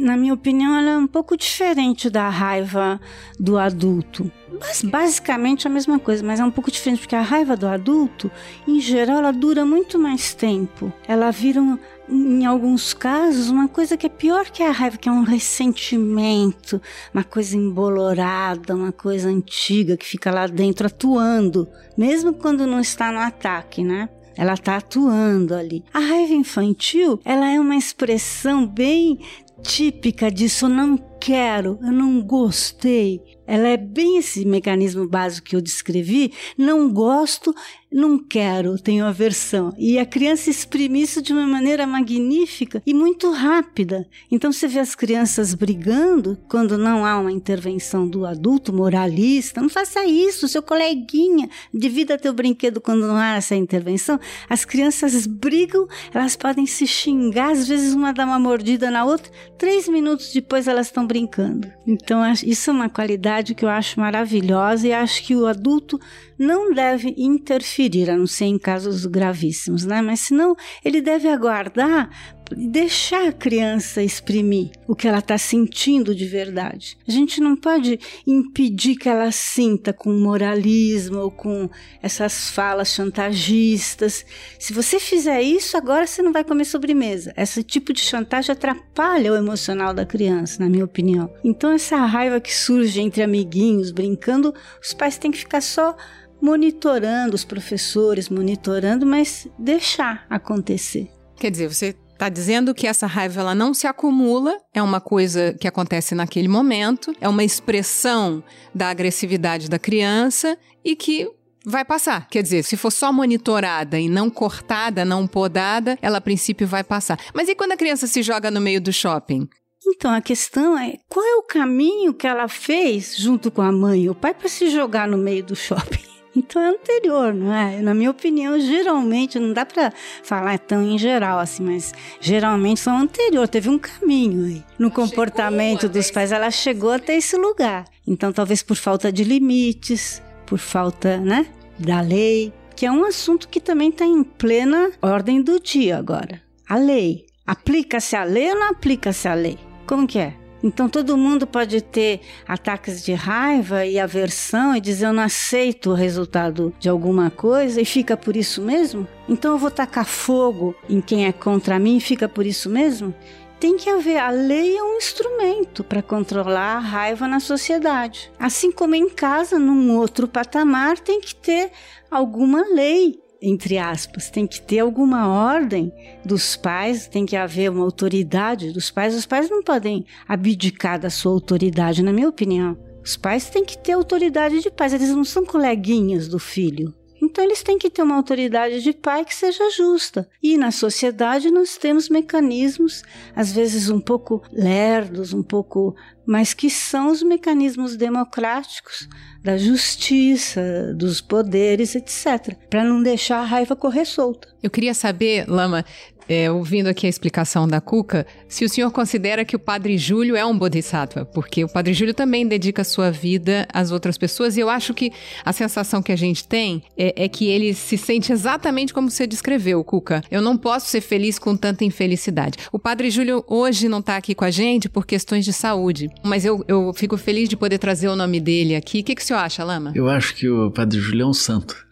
na 0.00 0.16
minha 0.16 0.34
opinião, 0.34 0.76
ela 0.76 0.90
é 0.90 0.96
um 0.96 1.06
pouco 1.06 1.36
diferente 1.36 2.08
da 2.08 2.28
raiva 2.28 3.00
do 3.38 3.58
adulto. 3.58 4.30
Mas 4.58 4.82
basicamente 4.82 5.66
a 5.66 5.70
mesma 5.70 5.98
coisa, 5.98 6.24
mas 6.24 6.40
é 6.40 6.44
um 6.44 6.50
pouco 6.50 6.70
diferente 6.70 7.00
porque 7.00 7.14
a 7.14 7.20
raiva 7.20 7.56
do 7.56 7.66
adulto, 7.66 8.30
em 8.66 8.80
geral, 8.80 9.18
ela 9.18 9.32
dura 9.32 9.64
muito 9.64 9.98
mais 9.98 10.34
tempo. 10.34 10.92
Ela 11.06 11.30
vira, 11.30 11.60
em 12.08 12.44
alguns 12.44 12.92
casos, 12.92 13.48
uma 13.48 13.68
coisa 13.68 13.96
que 13.96 14.06
é 14.06 14.10
pior 14.10 14.46
que 14.50 14.62
a 14.62 14.70
raiva, 14.70 14.96
que 14.96 15.08
é 15.08 15.12
um 15.12 15.22
ressentimento, 15.22 16.80
uma 17.14 17.22
coisa 17.22 17.56
embolorada, 17.56 18.74
uma 18.74 18.92
coisa 18.92 19.28
antiga 19.28 19.96
que 19.96 20.06
fica 20.06 20.30
lá 20.30 20.46
dentro 20.46 20.86
atuando, 20.86 21.68
mesmo 21.96 22.32
quando 22.32 22.66
não 22.66 22.80
está 22.80 23.12
no 23.12 23.18
ataque, 23.18 23.84
né? 23.84 24.08
Ela 24.36 24.54
está 24.54 24.76
atuando 24.76 25.54
ali. 25.54 25.84
A 25.92 25.98
raiva 25.98 26.32
infantil, 26.32 27.20
ela 27.24 27.50
é 27.50 27.60
uma 27.60 27.76
expressão 27.76 28.66
bem 28.66 29.18
típica. 29.62 30.28
Eu 30.28 30.68
não 30.68 31.09
quero, 31.20 31.78
eu 31.82 31.92
não 31.92 32.22
gostei. 32.22 33.20
Ela 33.46 33.68
é 33.68 33.76
bem 33.76 34.16
esse 34.18 34.44
mecanismo 34.44 35.08
básico 35.08 35.48
que 35.48 35.56
eu 35.56 35.60
descrevi. 35.60 36.32
Não 36.56 36.88
gosto, 36.88 37.52
não 37.92 38.16
quero, 38.16 38.78
tenho 38.78 39.04
aversão. 39.04 39.74
E 39.76 39.98
a 39.98 40.06
criança 40.06 40.48
exprime 40.48 41.02
isso 41.02 41.20
de 41.20 41.32
uma 41.32 41.44
maneira 41.44 41.84
magnífica 41.84 42.80
e 42.86 42.94
muito 42.94 43.32
rápida. 43.32 44.08
Então 44.30 44.52
você 44.52 44.68
vê 44.68 44.78
as 44.78 44.94
crianças 44.94 45.52
brigando 45.52 46.38
quando 46.48 46.78
não 46.78 47.04
há 47.04 47.18
uma 47.18 47.32
intervenção 47.32 48.06
do 48.06 48.24
adulto 48.24 48.72
moralista. 48.72 49.60
Não 49.60 49.68
faça 49.68 50.04
isso, 50.06 50.46
seu 50.46 50.62
coleguinha, 50.62 51.50
divida 51.74 52.16
teu 52.16 52.32
brinquedo 52.32 52.80
quando 52.80 53.08
não 53.08 53.16
há 53.16 53.34
essa 53.34 53.56
intervenção. 53.56 54.20
As 54.48 54.64
crianças 54.64 55.26
brigam, 55.26 55.88
elas 56.14 56.36
podem 56.36 56.66
se 56.66 56.86
xingar, 56.86 57.50
às 57.50 57.66
vezes 57.66 57.94
uma 57.94 58.12
dá 58.12 58.24
uma 58.24 58.38
mordida 58.38 58.92
na 58.92 59.04
outra, 59.04 59.32
três 59.58 59.88
minutos 59.88 60.32
depois 60.32 60.68
elas 60.68 60.86
estão 60.86 61.04
brincando. 61.10 61.72
Então 61.84 62.22
isso 62.32 62.70
é 62.70 62.72
uma 62.72 62.88
qualidade 62.88 63.52
que 63.52 63.64
eu 63.64 63.68
acho 63.68 63.98
maravilhosa 63.98 64.86
e 64.86 64.92
acho 64.92 65.24
que 65.24 65.34
o 65.34 65.46
adulto 65.46 65.98
não 66.40 66.72
deve 66.72 67.14
interferir, 67.18 68.08
a 68.08 68.16
não 68.16 68.26
ser 68.26 68.46
em 68.46 68.58
casos 68.58 69.04
gravíssimos, 69.04 69.84
né? 69.84 70.00
Mas 70.00 70.20
senão 70.20 70.56
ele 70.82 71.02
deve 71.02 71.28
aguardar 71.28 72.08
deixar 72.56 73.28
a 73.28 73.32
criança 73.32 74.02
exprimir 74.02 74.70
o 74.86 74.94
que 74.94 75.06
ela 75.06 75.18
está 75.18 75.38
sentindo 75.38 76.14
de 76.14 76.26
verdade. 76.26 76.96
A 77.06 77.10
gente 77.10 77.40
não 77.40 77.56
pode 77.56 77.98
impedir 78.26 78.96
que 78.96 79.08
ela 79.08 79.30
sinta 79.30 79.92
com 79.92 80.12
moralismo 80.12 81.18
ou 81.18 81.30
com 81.30 81.68
essas 82.02 82.50
falas 82.50 82.88
chantagistas. 82.88 84.24
Se 84.58 84.72
você 84.72 84.98
fizer 84.98 85.40
isso, 85.42 85.76
agora 85.76 86.06
você 86.06 86.22
não 86.22 86.32
vai 86.32 86.44
comer 86.44 86.64
sobremesa. 86.64 87.32
Esse 87.36 87.62
tipo 87.62 87.92
de 87.92 88.00
chantagem 88.00 88.52
atrapalha 88.52 89.32
o 89.32 89.36
emocional 89.36 89.94
da 89.94 90.04
criança, 90.04 90.62
na 90.62 90.68
minha 90.68 90.84
opinião. 90.84 91.32
Então, 91.44 91.72
essa 91.72 91.96
raiva 91.98 92.40
que 92.40 92.54
surge 92.54 93.00
entre 93.00 93.22
amiguinhos 93.22 93.90
brincando, 93.90 94.54
os 94.82 94.92
pais 94.92 95.18
têm 95.18 95.30
que 95.30 95.38
ficar 95.38 95.60
só 95.60 95.96
monitorando, 96.40 97.34
os 97.34 97.44
professores 97.44 98.28
monitorando, 98.28 99.04
mas 99.06 99.46
deixar 99.58 100.26
acontecer. 100.28 101.10
Quer 101.36 101.50
dizer, 101.50 101.68
você 101.68 101.96
Está 102.20 102.28
dizendo 102.28 102.74
que 102.74 102.86
essa 102.86 103.06
raiva 103.06 103.40
ela 103.40 103.54
não 103.54 103.72
se 103.72 103.86
acumula, 103.86 104.54
é 104.74 104.82
uma 104.82 105.00
coisa 105.00 105.56
que 105.58 105.66
acontece 105.66 106.14
naquele 106.14 106.48
momento, 106.48 107.16
é 107.18 107.26
uma 107.26 107.42
expressão 107.42 108.44
da 108.74 108.90
agressividade 108.90 109.70
da 109.70 109.78
criança 109.78 110.58
e 110.84 110.94
que 110.94 111.26
vai 111.64 111.82
passar. 111.82 112.28
Quer 112.28 112.42
dizer, 112.42 112.62
se 112.62 112.76
for 112.76 112.90
só 112.90 113.10
monitorada 113.10 113.98
e 113.98 114.06
não 114.06 114.28
cortada, 114.28 115.02
não 115.02 115.26
podada, 115.26 115.98
ela 116.02 116.18
a 116.18 116.20
princípio 116.20 116.66
vai 116.66 116.84
passar. 116.84 117.18
Mas 117.32 117.48
e 117.48 117.54
quando 117.54 117.72
a 117.72 117.76
criança 117.78 118.06
se 118.06 118.22
joga 118.22 118.50
no 118.50 118.60
meio 118.60 118.82
do 118.82 118.92
shopping? 118.92 119.48
Então 119.86 120.12
a 120.12 120.20
questão 120.20 120.78
é 120.78 120.98
qual 121.08 121.24
é 121.24 121.36
o 121.36 121.42
caminho 121.42 122.12
que 122.12 122.26
ela 122.26 122.48
fez 122.48 123.16
junto 123.16 123.50
com 123.50 123.62
a 123.62 123.72
mãe 123.72 124.02
e 124.02 124.10
o 124.10 124.14
pai 124.14 124.34
para 124.34 124.46
se 124.46 124.68
jogar 124.68 125.08
no 125.08 125.16
meio 125.16 125.42
do 125.42 125.56
shopping? 125.56 125.99
Então 126.34 126.62
é 126.62 126.68
anterior, 126.68 127.34
não 127.34 127.52
é? 127.52 127.80
Na 127.82 127.92
minha 127.92 128.10
opinião, 128.10 128.58
geralmente, 128.60 129.38
não 129.38 129.52
dá 129.52 129.66
para 129.66 129.92
falar 130.22 130.58
tão 130.58 130.82
em 130.82 130.96
geral 130.96 131.38
assim, 131.38 131.62
mas 131.62 131.92
geralmente 132.20 132.80
são 132.80 132.98
anterior, 132.98 133.48
teve 133.48 133.68
um 133.68 133.78
caminho 133.78 134.46
aí. 134.46 134.64
No 134.78 134.90
comportamento 134.90 135.88
dos 135.88 136.10
pais, 136.10 136.30
ela 136.30 136.50
chegou 136.50 136.92
até 136.92 137.16
esse 137.16 137.36
lugar. 137.36 137.84
Então, 138.06 138.32
talvez 138.32 138.62
por 138.62 138.76
falta 138.76 139.12
de 139.12 139.24
limites, 139.24 140.22
por 140.46 140.58
falta, 140.58 141.18
né, 141.18 141.46
da 141.78 142.00
lei, 142.00 142.52
que 142.76 142.86
é 142.86 142.90
um 142.90 143.04
assunto 143.04 143.48
que 143.48 143.60
também 143.60 143.90
está 143.90 144.04
em 144.04 144.22
plena 144.22 144.90
ordem 145.02 145.42
do 145.42 145.60
dia 145.60 145.98
agora. 145.98 146.40
A 146.68 146.76
lei. 146.76 147.26
Aplica-se 147.46 148.14
a 148.14 148.22
lei 148.22 148.50
ou 148.50 148.58
não 148.58 148.70
aplica-se 148.70 149.26
a 149.26 149.34
lei? 149.34 149.58
Como 149.86 150.06
que 150.06 150.18
é? 150.20 150.39
Então 150.62 150.88
todo 150.88 151.16
mundo 151.16 151.46
pode 151.46 151.80
ter 151.80 152.20
ataques 152.46 153.02
de 153.02 153.12
raiva 153.12 153.86
e 153.86 153.98
aversão 153.98 154.76
e 154.76 154.80
dizer 154.80 155.06
eu 155.06 155.12
não 155.12 155.22
aceito 155.22 155.90
o 155.90 155.94
resultado 155.94 156.74
de 156.78 156.88
alguma 156.88 157.30
coisa 157.30 157.80
e 157.80 157.84
fica 157.84 158.16
por 158.16 158.36
isso 158.36 158.60
mesmo? 158.60 159.06
Então 159.28 159.52
eu 159.52 159.58
vou 159.58 159.70
tacar 159.70 160.04
fogo 160.04 160.74
em 160.88 161.00
quem 161.00 161.26
é 161.26 161.32
contra 161.32 161.78
mim 161.78 161.96
e 161.96 162.00
fica 162.00 162.28
por 162.28 162.44
isso 162.44 162.68
mesmo? 162.68 163.14
tem 163.60 163.76
que 163.76 163.90
haver. 163.90 164.16
A 164.16 164.30
lei 164.30 164.76
é 164.76 164.82
um 164.82 164.96
instrumento 164.96 165.84
para 165.84 166.02
controlar 166.02 166.76
a 166.76 166.80
raiva 166.80 167.28
na 167.28 167.38
sociedade. 167.38 168.32
Assim 168.38 168.72
como 168.72 168.94
em 168.94 169.08
casa, 169.10 169.58
num 169.58 169.98
outro 169.98 170.26
patamar, 170.26 170.98
tem 170.98 171.20
que 171.20 171.34
ter 171.34 171.70
alguma 172.10 172.62
lei 172.74 173.20
entre 173.42 173.78
aspas, 173.78 174.30
tem 174.30 174.46
que 174.46 174.60
ter 174.60 174.80
alguma 174.80 175.28
ordem 175.28 175.92
dos 176.24 176.56
pais, 176.56 177.08
tem 177.08 177.24
que 177.24 177.36
haver 177.36 177.70
uma 177.70 177.84
autoridade 177.84 178.72
dos 178.72 178.90
pais. 178.90 179.14
Os 179.14 179.26
pais 179.26 179.48
não 179.48 179.62
podem 179.62 180.04
abdicar 180.28 180.98
da 180.98 181.08
sua 181.08 181.32
autoridade, 181.32 182.02
na 182.02 182.12
minha 182.12 182.28
opinião. 182.28 182.76
Os 183.02 183.16
pais 183.16 183.48
têm 183.48 183.64
que 183.64 183.78
ter 183.78 183.92
autoridade 183.92 184.60
de 184.60 184.70
pais, 184.70 184.92
eles 184.92 185.10
não 185.10 185.24
são 185.24 185.44
coleguinhas 185.44 186.28
do 186.28 186.38
filho. 186.38 186.94
Então 187.22 187.44
eles 187.44 187.62
têm 187.62 187.78
que 187.78 187.90
ter 187.90 188.02
uma 188.02 188.16
autoridade 188.16 188.82
de 188.82 188.92
pai 188.92 189.24
que 189.24 189.34
seja 189.34 189.70
justa. 189.70 190.28
E 190.42 190.56
na 190.56 190.70
sociedade 190.70 191.50
nós 191.50 191.76
temos 191.76 192.08
mecanismos, 192.08 193.02
às 193.34 193.52
vezes 193.52 193.88
um 193.90 194.00
pouco 194.00 194.42
lerdos, 194.52 195.32
um 195.32 195.42
pouco, 195.42 195.94
mas 196.26 196.54
que 196.54 196.70
são 196.70 197.10
os 197.10 197.22
mecanismos 197.22 197.96
democráticos 197.96 199.08
da 199.42 199.56
justiça, 199.56 200.94
dos 200.94 201.20
poderes, 201.20 201.94
etc, 201.94 202.54
para 202.68 202.84
não 202.84 203.02
deixar 203.02 203.38
a 203.38 203.44
raiva 203.44 203.76
correr 203.76 204.04
solta. 204.04 204.48
Eu 204.62 204.70
queria 204.70 204.94
saber, 204.94 205.48
Lama, 205.48 205.84
é, 206.30 206.48
ouvindo 206.48 206.86
aqui 206.86 207.06
a 207.06 207.10
explicação 207.10 207.66
da 207.66 207.80
Cuca, 207.80 208.24
se 208.48 208.64
o 208.64 208.68
senhor 208.68 208.92
considera 208.92 209.44
que 209.44 209.56
o 209.56 209.58
Padre 209.58 209.98
Júlio 209.98 210.36
é 210.36 210.46
um 210.46 210.56
bodhisattva, 210.56 211.24
porque 211.24 211.64
o 211.64 211.68
Padre 211.68 211.92
Júlio 211.92 212.14
também 212.14 212.46
dedica 212.46 212.84
sua 212.84 213.10
vida 213.10 213.66
às 213.72 213.90
outras 213.90 214.16
pessoas, 214.16 214.56
e 214.56 214.60
eu 214.60 214.70
acho 214.70 214.94
que 214.94 215.12
a 215.44 215.52
sensação 215.52 216.00
que 216.00 216.12
a 216.12 216.16
gente 216.16 216.46
tem 216.46 216.84
é, 216.96 217.24
é 217.24 217.28
que 217.28 217.48
ele 217.48 217.74
se 217.74 217.98
sente 217.98 218.32
exatamente 218.32 218.94
como 218.94 219.10
você 219.10 219.26
descreveu, 219.26 219.82
Cuca. 219.82 220.22
Eu 220.30 220.40
não 220.40 220.56
posso 220.56 220.86
ser 220.86 221.00
feliz 221.00 221.36
com 221.36 221.56
tanta 221.56 221.84
infelicidade. 221.84 222.58
O 222.70 222.78
Padre 222.78 223.10
Júlio 223.10 223.44
hoje 223.48 223.88
não 223.88 223.98
está 223.98 224.16
aqui 224.16 224.32
com 224.32 224.44
a 224.44 224.50
gente 224.52 224.88
por 224.88 225.04
questões 225.04 225.44
de 225.44 225.52
saúde, 225.52 226.08
mas 226.22 226.44
eu, 226.44 226.64
eu 226.68 226.92
fico 226.94 227.16
feliz 227.16 227.48
de 227.48 227.56
poder 227.56 227.78
trazer 227.78 228.06
o 228.06 228.14
nome 228.14 228.38
dele 228.38 228.76
aqui. 228.76 229.00
O 229.00 229.04
que, 229.04 229.16
que 229.16 229.22
o 229.22 229.24
senhor 229.24 229.40
acha, 229.40 229.64
Lama? 229.64 229.92
Eu 229.96 230.08
acho 230.08 230.36
que 230.36 230.48
o 230.48 230.70
Padre 230.70 231.00
Júlio 231.00 231.24
é 231.24 231.26
um 231.26 231.32
santo. 231.32 231.89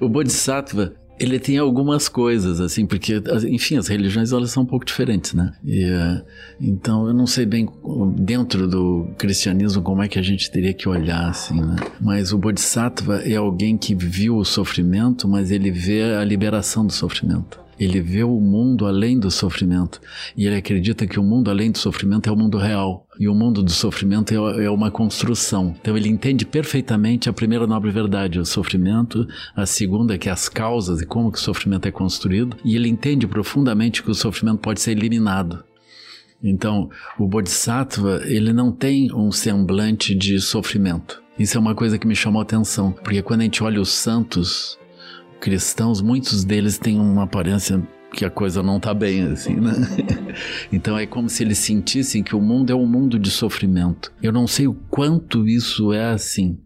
O 0.00 0.08
Bodhisattva, 0.08 0.94
ele 1.18 1.38
tem 1.38 1.58
algumas 1.58 2.08
coisas, 2.08 2.60
assim, 2.60 2.86
porque, 2.86 3.20
enfim, 3.48 3.76
as 3.76 3.88
religiões 3.88 4.32
elas 4.32 4.50
são 4.50 4.62
um 4.62 4.66
pouco 4.66 4.84
diferentes, 4.84 5.34
né? 5.34 5.52
E, 5.64 5.84
uh, 5.84 6.22
então, 6.60 7.08
eu 7.08 7.14
não 7.14 7.26
sei 7.26 7.44
bem 7.44 7.68
dentro 8.16 8.68
do 8.68 9.08
cristianismo 9.18 9.82
como 9.82 10.02
é 10.02 10.08
que 10.08 10.18
a 10.18 10.22
gente 10.22 10.50
teria 10.50 10.72
que 10.72 10.88
olhar, 10.88 11.28
assim, 11.28 11.60
né? 11.60 11.76
Mas 12.00 12.32
o 12.32 12.38
Bodhisattva 12.38 13.22
é 13.22 13.34
alguém 13.34 13.76
que 13.76 13.94
viu 13.94 14.36
o 14.36 14.44
sofrimento, 14.44 15.26
mas 15.26 15.50
ele 15.50 15.70
vê 15.70 16.14
a 16.14 16.24
liberação 16.24 16.86
do 16.86 16.92
sofrimento. 16.92 17.58
Ele 17.78 18.00
vê 18.00 18.24
o 18.24 18.40
mundo 18.40 18.86
além 18.86 19.18
do 19.18 19.30
sofrimento. 19.30 20.00
E 20.36 20.46
ele 20.46 20.56
acredita 20.56 21.06
que 21.06 21.18
o 21.18 21.22
mundo 21.22 21.50
além 21.50 21.70
do 21.70 21.78
sofrimento 21.78 22.28
é 22.28 22.32
o 22.32 22.36
mundo 22.36 22.58
real. 22.58 23.06
E 23.18 23.28
o 23.28 23.34
mundo 23.34 23.62
do 23.62 23.70
sofrimento 23.70 24.32
é, 24.32 24.64
é 24.64 24.70
uma 24.70 24.90
construção. 24.90 25.74
Então 25.80 25.96
ele 25.96 26.08
entende 26.08 26.44
perfeitamente 26.44 27.28
a 27.28 27.32
primeira 27.32 27.66
nobre 27.66 27.90
verdade, 27.90 28.38
o 28.38 28.44
sofrimento, 28.44 29.26
a 29.54 29.66
segunda 29.66 30.18
que 30.18 30.28
é 30.28 30.32
as 30.32 30.48
causas 30.48 31.00
e 31.00 31.06
como 31.06 31.32
que 31.32 31.38
o 31.38 31.42
sofrimento 31.42 31.86
é 31.86 31.90
construído, 31.90 32.56
e 32.64 32.76
ele 32.76 32.88
entende 32.88 33.26
profundamente 33.26 34.02
que 34.02 34.10
o 34.10 34.14
sofrimento 34.14 34.58
pode 34.58 34.80
ser 34.80 34.92
eliminado. 34.92 35.64
Então, 36.42 36.88
o 37.18 37.26
Bodhisattva, 37.26 38.22
ele 38.24 38.52
não 38.52 38.70
tem 38.70 39.12
um 39.12 39.32
semblante 39.32 40.14
de 40.14 40.40
sofrimento. 40.40 41.20
Isso 41.38 41.56
é 41.56 41.60
uma 41.60 41.74
coisa 41.74 41.98
que 41.98 42.06
me 42.06 42.14
chamou 42.14 42.40
a 42.40 42.42
atenção, 42.42 42.92
porque 42.92 43.22
quando 43.22 43.40
a 43.40 43.44
gente 43.44 43.62
olha 43.62 43.80
os 43.80 43.90
santos, 43.90 44.78
cristãos, 45.40 46.00
muitos 46.00 46.44
deles 46.44 46.78
têm 46.78 46.98
uma 46.98 47.24
aparência 47.24 47.82
que 48.12 48.24
a 48.24 48.30
coisa 48.30 48.62
não 48.62 48.78
está 48.78 48.94
bem, 48.94 49.22
assim, 49.24 49.54
né? 49.54 49.72
Então 50.72 50.98
é 50.98 51.06
como 51.06 51.28
se 51.28 51.42
eles 51.42 51.58
sentissem 51.58 52.22
que 52.22 52.34
o 52.34 52.40
mundo 52.40 52.72
é 52.72 52.74
um 52.74 52.86
mundo 52.86 53.18
de 53.18 53.30
sofrimento. 53.30 54.12
Eu 54.22 54.32
não 54.32 54.46
sei 54.46 54.66
o 54.66 54.74
quanto 54.74 55.46
isso 55.46 55.92
é 55.92 56.10
assim, 56.10 56.58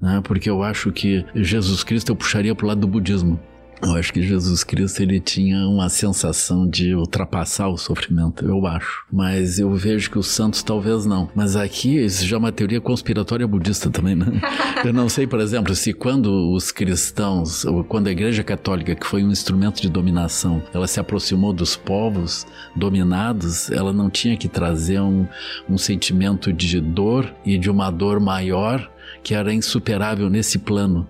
né? 0.00 0.20
Porque 0.24 0.48
eu 0.48 0.62
acho 0.62 0.92
que 0.92 1.24
Jesus 1.34 1.82
Cristo 1.84 2.10
eu 2.10 2.16
puxaria 2.16 2.54
para 2.54 2.64
o 2.64 2.68
lado 2.68 2.80
do 2.80 2.86
budismo. 2.86 3.40
Eu 3.82 3.94
acho 3.96 4.12
que 4.12 4.22
Jesus 4.22 4.62
Cristo 4.62 5.00
ele 5.02 5.18
tinha 5.18 5.66
uma 5.66 5.88
sensação 5.88 6.68
de 6.68 6.94
ultrapassar 6.94 7.68
o 7.68 7.78
sofrimento, 7.78 8.44
eu 8.44 8.66
acho. 8.66 9.04
Mas 9.10 9.58
eu 9.58 9.74
vejo 9.74 10.10
que 10.10 10.18
os 10.18 10.26
santos 10.26 10.62
talvez 10.62 11.06
não. 11.06 11.30
Mas 11.34 11.56
aqui 11.56 11.96
isso 11.96 12.26
já 12.26 12.36
é 12.36 12.38
uma 12.38 12.52
teoria 12.52 12.80
conspiratória 12.80 13.46
budista 13.46 13.88
também, 13.88 14.14
né? 14.14 14.26
Eu 14.84 14.92
não 14.94 15.08
sei, 15.08 15.26
por 15.26 15.40
exemplo, 15.40 15.74
se 15.74 15.92
quando 15.92 16.52
os 16.52 16.72
cristãos, 16.72 17.64
ou 17.66 17.84
quando 17.84 18.06
a 18.06 18.10
Igreja 18.10 18.42
Católica, 18.42 18.94
que 18.94 19.06
foi 19.06 19.22
um 19.22 19.30
instrumento 19.30 19.80
de 19.80 19.90
dominação, 19.90 20.62
ela 20.72 20.86
se 20.86 20.98
aproximou 20.98 21.52
dos 21.52 21.76
povos 21.76 22.46
dominados, 22.74 23.70
ela 23.70 23.92
não 23.92 24.08
tinha 24.08 24.36
que 24.36 24.48
trazer 24.48 25.00
um, 25.00 25.26
um 25.68 25.76
sentimento 25.76 26.52
de 26.52 26.80
dor 26.80 27.30
e 27.44 27.58
de 27.58 27.70
uma 27.70 27.90
dor 27.90 28.20
maior 28.20 28.90
que 29.22 29.34
era 29.34 29.52
insuperável 29.52 30.30
nesse 30.30 30.58
plano 30.58 31.06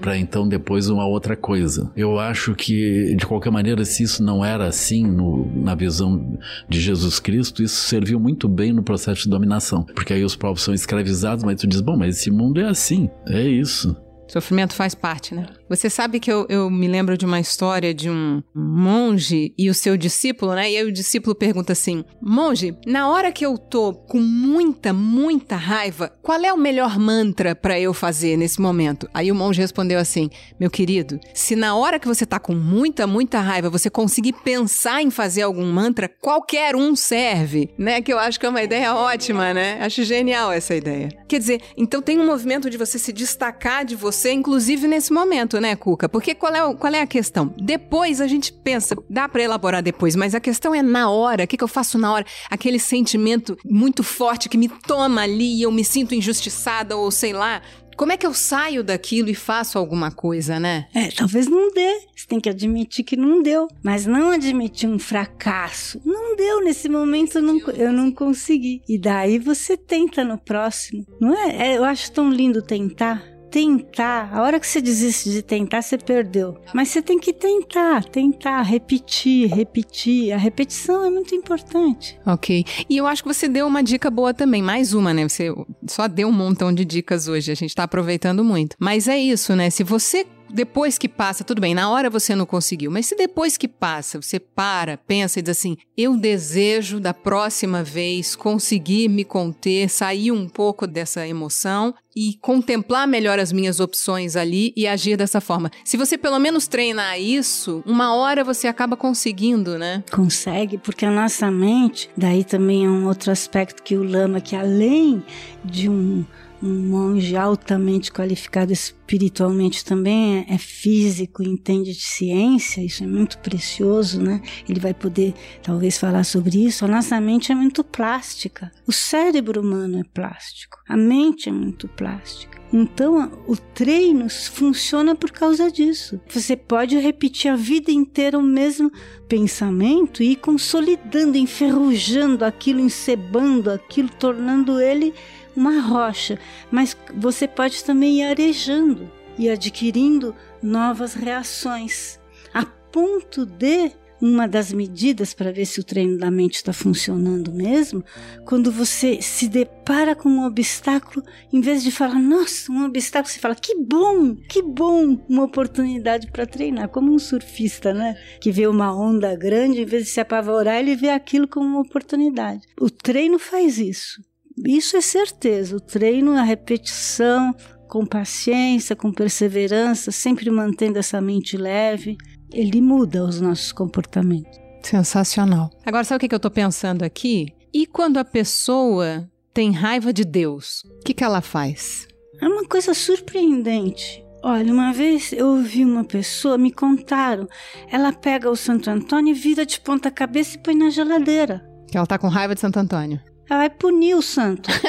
para 0.00 0.16
então 0.16 0.48
depois 0.48 0.88
uma 0.88 1.06
outra 1.06 1.36
coisa. 1.36 1.90
Eu 1.96 2.18
acho 2.18 2.54
que, 2.54 3.14
de 3.14 3.26
qualquer 3.26 3.50
maneira, 3.50 3.84
se 3.84 4.02
isso 4.02 4.22
não 4.22 4.44
era 4.44 4.66
assim 4.66 5.06
no, 5.06 5.50
na 5.54 5.74
visão 5.74 6.38
de 6.68 6.80
Jesus 6.80 7.20
Cristo, 7.20 7.62
isso 7.62 7.88
serviu 7.88 8.18
muito 8.18 8.48
bem 8.48 8.72
no 8.72 8.82
processo 8.82 9.24
de 9.24 9.30
dominação. 9.30 9.84
Porque 9.94 10.12
aí 10.12 10.24
os 10.24 10.36
povos 10.36 10.62
são 10.62 10.74
escravizados, 10.74 11.44
mas 11.44 11.60
tu 11.60 11.66
diz, 11.66 11.80
bom, 11.80 11.96
mas 11.96 12.18
esse 12.18 12.30
mundo 12.30 12.60
é 12.60 12.66
assim, 12.66 13.08
é 13.26 13.42
isso. 13.42 13.96
Sofrimento 14.28 14.74
faz 14.74 14.94
parte, 14.94 15.34
né? 15.34 15.46
Você 15.70 15.88
sabe 15.88 16.18
que 16.18 16.32
eu, 16.32 16.46
eu 16.48 16.68
me 16.68 16.88
lembro 16.88 17.16
de 17.16 17.24
uma 17.24 17.38
história 17.38 17.94
de 17.94 18.10
um 18.10 18.42
monge 18.52 19.54
e 19.56 19.70
o 19.70 19.74
seu 19.74 19.96
discípulo, 19.96 20.52
né? 20.52 20.68
E 20.68 20.76
aí 20.76 20.84
o 20.84 20.90
discípulo 20.90 21.32
pergunta 21.32 21.72
assim: 21.72 22.04
Monge, 22.20 22.76
na 22.84 23.08
hora 23.08 23.30
que 23.30 23.46
eu 23.46 23.56
tô 23.56 23.94
com 23.94 24.18
muita, 24.18 24.92
muita 24.92 25.54
raiva, 25.54 26.12
qual 26.20 26.40
é 26.40 26.52
o 26.52 26.58
melhor 26.58 26.98
mantra 26.98 27.54
para 27.54 27.78
eu 27.78 27.94
fazer 27.94 28.36
nesse 28.36 28.60
momento? 28.60 29.08
Aí 29.14 29.30
o 29.30 29.34
monge 29.34 29.60
respondeu 29.60 30.00
assim: 30.00 30.28
Meu 30.58 30.68
querido, 30.68 31.20
se 31.32 31.54
na 31.54 31.76
hora 31.76 32.00
que 32.00 32.08
você 32.08 32.26
tá 32.26 32.40
com 32.40 32.52
muita, 32.52 33.06
muita 33.06 33.38
raiva 33.38 33.70
você 33.70 33.88
conseguir 33.88 34.32
pensar 34.32 35.00
em 35.02 35.10
fazer 35.10 35.42
algum 35.42 35.70
mantra, 35.70 36.08
qualquer 36.08 36.74
um 36.74 36.96
serve, 36.96 37.70
né? 37.78 38.02
Que 38.02 38.12
eu 38.12 38.18
acho 38.18 38.40
que 38.40 38.46
é 38.46 38.48
uma 38.48 38.62
ideia 38.62 38.92
ótima, 38.92 39.54
né? 39.54 39.78
Acho 39.80 40.02
genial 40.02 40.50
essa 40.50 40.74
ideia. 40.74 41.10
Quer 41.28 41.38
dizer, 41.38 41.60
então 41.76 42.02
tem 42.02 42.18
um 42.18 42.26
movimento 42.26 42.68
de 42.68 42.76
você 42.76 42.98
se 42.98 43.12
destacar 43.12 43.84
de 43.84 43.94
você 43.94 44.32
inclusive 44.32 44.88
nesse 44.88 45.12
momento, 45.12 45.59
né, 45.60 45.76
Cuca? 45.76 46.08
Porque 46.08 46.34
qual 46.34 46.54
é, 46.54 46.74
qual 46.74 46.92
é 46.92 47.00
a 47.00 47.06
questão? 47.06 47.54
Depois 47.56 48.20
a 48.20 48.26
gente 48.26 48.52
pensa, 48.52 48.96
dá 49.08 49.28
para 49.28 49.42
elaborar 49.42 49.82
depois, 49.82 50.16
mas 50.16 50.34
a 50.34 50.40
questão 50.40 50.74
é 50.74 50.82
na 50.82 51.10
hora. 51.10 51.44
O 51.44 51.46
que, 51.46 51.56
que 51.56 51.64
eu 51.64 51.68
faço 51.68 51.98
na 51.98 52.12
hora? 52.12 52.24
Aquele 52.50 52.78
sentimento 52.78 53.56
muito 53.64 54.02
forte 54.02 54.48
que 54.48 54.58
me 54.58 54.68
toma 54.68 55.22
ali 55.22 55.58
e 55.58 55.62
eu 55.62 55.70
me 55.70 55.84
sinto 55.84 56.14
injustiçada 56.14 56.96
ou 56.96 57.10
sei 57.10 57.32
lá. 57.32 57.62
Como 58.00 58.12
é 58.12 58.16
que 58.16 58.26
eu 58.26 58.32
saio 58.32 58.82
daquilo 58.82 59.28
e 59.28 59.34
faço 59.34 59.76
alguma 59.76 60.10
coisa, 60.10 60.58
né? 60.58 60.88
É, 60.94 61.08
talvez 61.08 61.46
não 61.46 61.70
dê. 61.70 62.00
Você 62.16 62.26
tem 62.26 62.40
que 62.40 62.48
admitir 62.48 63.04
que 63.04 63.14
não 63.14 63.42
deu. 63.42 63.68
Mas 63.82 64.06
não 64.06 64.30
admitir 64.30 64.88
um 64.88 64.98
fracasso. 64.98 66.00
Não 66.02 66.34
deu 66.34 66.64
nesse 66.64 66.88
momento, 66.88 67.36
eu 67.36 67.42
não, 67.42 67.58
eu 67.74 67.92
não 67.92 68.10
consegui. 68.10 68.80
E 68.88 68.98
daí 68.98 69.38
você 69.38 69.76
tenta 69.76 70.24
no 70.24 70.38
próximo. 70.38 71.06
Não 71.20 71.36
é? 71.36 71.72
é 71.72 71.76
eu 71.76 71.84
acho 71.84 72.10
tão 72.10 72.30
lindo 72.30 72.62
tentar 72.62 73.22
tentar. 73.50 74.30
A 74.32 74.42
hora 74.42 74.60
que 74.60 74.66
você 74.66 74.80
desiste 74.80 75.30
de 75.30 75.42
tentar, 75.42 75.82
você 75.82 75.98
perdeu. 75.98 76.56
Mas 76.72 76.88
você 76.88 77.02
tem 77.02 77.18
que 77.18 77.32
tentar, 77.32 78.04
tentar, 78.04 78.62
repetir, 78.62 79.52
repetir. 79.52 80.32
A 80.32 80.36
repetição 80.36 81.04
é 81.04 81.10
muito 81.10 81.34
importante. 81.34 82.18
Ok. 82.24 82.64
E 82.88 82.96
eu 82.96 83.06
acho 83.06 83.22
que 83.22 83.32
você 83.32 83.48
deu 83.48 83.66
uma 83.66 83.82
dica 83.82 84.10
boa 84.10 84.32
também, 84.32 84.62
mais 84.62 84.94
uma, 84.94 85.12
né? 85.12 85.28
Você 85.28 85.52
só 85.88 86.06
deu 86.06 86.28
um 86.28 86.32
montão 86.32 86.72
de 86.72 86.84
dicas 86.84 87.28
hoje, 87.28 87.50
a 87.50 87.54
gente 87.54 87.74
tá 87.74 87.84
aproveitando 87.84 88.44
muito. 88.44 88.76
Mas 88.78 89.08
é 89.08 89.18
isso, 89.18 89.54
né? 89.56 89.70
Se 89.70 89.82
você 89.82 90.26
depois 90.52 90.98
que 90.98 91.08
passa, 91.08 91.44
tudo 91.44 91.60
bem, 91.60 91.74
na 91.74 91.90
hora 91.90 92.10
você 92.10 92.34
não 92.34 92.46
conseguiu, 92.46 92.90
mas 92.90 93.06
se 93.06 93.16
depois 93.16 93.56
que 93.56 93.68
passa, 93.68 94.20
você 94.20 94.38
para, 94.38 94.96
pensa 94.96 95.38
e 95.38 95.42
diz 95.42 95.56
assim: 95.56 95.76
eu 95.96 96.16
desejo 96.16 97.00
da 97.00 97.14
próxima 97.14 97.82
vez 97.82 98.34
conseguir 98.34 99.08
me 99.08 99.24
conter, 99.24 99.88
sair 99.88 100.32
um 100.32 100.48
pouco 100.48 100.86
dessa 100.86 101.26
emoção 101.26 101.94
e 102.14 102.36
contemplar 102.40 103.06
melhor 103.06 103.38
as 103.38 103.52
minhas 103.52 103.78
opções 103.78 104.34
ali 104.34 104.72
e 104.76 104.86
agir 104.86 105.16
dessa 105.16 105.40
forma. 105.40 105.70
Se 105.84 105.96
você 105.96 106.18
pelo 106.18 106.38
menos 106.38 106.66
treinar 106.66 107.20
isso, 107.20 107.82
uma 107.86 108.14
hora 108.14 108.42
você 108.42 108.66
acaba 108.66 108.96
conseguindo, 108.96 109.78
né? 109.78 110.02
Consegue, 110.10 110.76
porque 110.78 111.04
a 111.04 111.10
nossa 111.10 111.50
mente, 111.50 112.10
daí 112.16 112.44
também 112.44 112.84
é 112.84 112.90
um 112.90 113.06
outro 113.06 113.30
aspecto 113.30 113.82
que 113.82 113.96
o 113.96 114.02
Lama, 114.02 114.40
que 114.40 114.56
além 114.56 115.22
de 115.64 115.88
um 115.88 116.24
um 116.62 116.88
monge 116.88 117.36
altamente 117.36 118.12
qualificado 118.12 118.72
espiritualmente 118.72 119.84
também, 119.84 120.38
é, 120.48 120.54
é 120.54 120.58
físico, 120.58 121.42
entende 121.42 121.92
de 121.92 122.02
ciência, 122.02 122.82
isso 122.82 123.02
é 123.02 123.06
muito 123.06 123.38
precioso, 123.38 124.20
né? 124.20 124.40
Ele 124.68 124.78
vai 124.78 124.94
poder 124.94 125.34
talvez 125.62 125.98
falar 125.98 126.24
sobre 126.24 126.64
isso. 126.64 126.84
A 126.84 126.88
nossa 126.88 127.20
mente 127.20 127.50
é 127.50 127.54
muito 127.54 127.82
plástica. 127.82 128.70
O 128.86 128.92
cérebro 128.92 129.60
humano 129.60 129.98
é 129.98 130.04
plástico. 130.04 130.78
A 130.88 130.96
mente 130.96 131.48
é 131.48 131.52
muito 131.52 131.88
plástica. 131.88 132.60
Então, 132.72 133.32
o 133.48 133.56
treino 133.56 134.28
funciona 134.30 135.16
por 135.16 135.32
causa 135.32 135.70
disso. 135.70 136.20
Você 136.28 136.56
pode 136.56 136.96
repetir 136.98 137.50
a 137.50 137.56
vida 137.56 137.90
inteira 137.90 138.38
o 138.38 138.42
mesmo 138.42 138.92
pensamento 139.28 140.22
e 140.22 140.32
ir 140.32 140.36
consolidando, 140.36 141.36
enferrujando 141.36 142.44
aquilo, 142.44 142.78
encebando 142.78 143.70
aquilo, 143.70 144.08
tornando 144.08 144.80
ele 144.80 145.12
uma 145.56 145.80
rocha. 145.80 146.38
Mas 146.70 146.96
você 147.14 147.46
pode 147.46 147.84
também 147.84 148.20
ir 148.20 148.24
arejando 148.24 149.10
e 149.38 149.48
adquirindo 149.48 150.34
novas 150.62 151.14
reações, 151.14 152.18
a 152.52 152.64
ponto 152.64 153.46
de 153.46 153.92
uma 154.20 154.46
das 154.46 154.72
medidas 154.72 155.32
para 155.32 155.50
ver 155.50 155.64
se 155.64 155.80
o 155.80 155.84
treino 155.84 156.18
da 156.18 156.30
mente 156.30 156.56
está 156.56 156.72
funcionando 156.72 157.52
mesmo, 157.52 158.04
quando 158.44 158.70
você 158.70 159.22
se 159.22 159.48
depara 159.48 160.14
com 160.14 160.28
um 160.28 160.44
obstáculo, 160.44 161.24
em 161.52 161.60
vez 161.60 161.82
de 161.82 161.90
falar, 161.90 162.18
nossa, 162.18 162.70
um 162.70 162.84
obstáculo, 162.84 163.32
você 163.32 163.40
fala, 163.40 163.54
que 163.54 163.74
bom, 163.76 164.36
que 164.36 164.62
bom, 164.62 165.18
uma 165.28 165.44
oportunidade 165.44 166.30
para 166.30 166.46
treinar, 166.46 166.88
como 166.88 167.12
um 167.12 167.18
surfista, 167.18 167.94
né? 167.94 168.14
Que 168.40 168.52
vê 168.52 168.66
uma 168.66 168.94
onda 168.94 169.34
grande, 169.34 169.80
em 169.80 169.86
vez 169.86 170.04
de 170.04 170.10
se 170.10 170.20
apavorar, 170.20 170.78
ele 170.78 170.94
vê 170.94 171.08
aquilo 171.08 171.48
como 171.48 171.66
uma 171.66 171.80
oportunidade. 171.80 172.66
O 172.78 172.90
treino 172.90 173.38
faz 173.38 173.78
isso. 173.78 174.20
Isso 174.66 174.96
é 174.96 175.00
certeza. 175.00 175.76
O 175.76 175.80
treino, 175.80 176.36
a 176.36 176.42
repetição, 176.42 177.54
com 177.88 178.06
paciência, 178.06 178.94
com 178.94 179.12
perseverança, 179.12 180.10
sempre 180.10 180.50
mantendo 180.50 180.98
essa 180.98 181.20
mente 181.20 181.56
leve, 181.56 182.16
ele 182.52 182.80
muda 182.80 183.24
os 183.24 183.40
nossos 183.40 183.72
comportamentos. 183.72 184.58
Sensacional. 184.82 185.70
Agora, 185.84 186.04
sabe 186.04 186.24
o 186.24 186.28
que 186.28 186.34
eu 186.34 186.38
estou 186.38 186.50
pensando 186.50 187.02
aqui? 187.02 187.52
E 187.72 187.86
quando 187.86 188.18
a 188.18 188.24
pessoa 188.24 189.28
tem 189.52 189.72
raiva 189.72 190.12
de 190.12 190.24
Deus, 190.24 190.84
o 190.84 191.04
que, 191.04 191.14
que 191.14 191.24
ela 191.24 191.40
faz? 191.40 192.06
É 192.40 192.48
uma 192.48 192.64
coisa 192.64 192.94
surpreendente. 192.94 194.24
Olha, 194.42 194.72
uma 194.72 194.92
vez 194.92 195.32
eu 195.32 195.48
ouvi 195.48 195.84
uma 195.84 196.02
pessoa, 196.02 196.56
me 196.56 196.72
contaram, 196.72 197.46
ela 197.90 198.10
pega 198.10 198.50
o 198.50 198.56
Santo 198.56 198.88
Antônio 198.88 199.32
e 199.32 199.38
vira 199.38 199.66
de 199.66 199.78
ponta 199.78 200.10
cabeça 200.10 200.56
e 200.56 200.62
põe 200.62 200.74
na 200.74 200.88
geladeira. 200.88 201.62
Que 201.90 201.98
ela 201.98 202.06
tá 202.06 202.18
com 202.18 202.28
raiva 202.28 202.54
de 202.54 202.60
Santo 202.60 202.78
Antônio. 202.78 203.20
Ela 203.50 203.58
vai 203.58 203.70
punir 203.70 204.14
o 204.14 204.22
santo. 204.22 204.70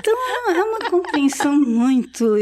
Então 0.00 0.14
é 0.50 0.62
uma 0.62 0.90
compreensão 0.90 1.58
muito, 1.58 2.34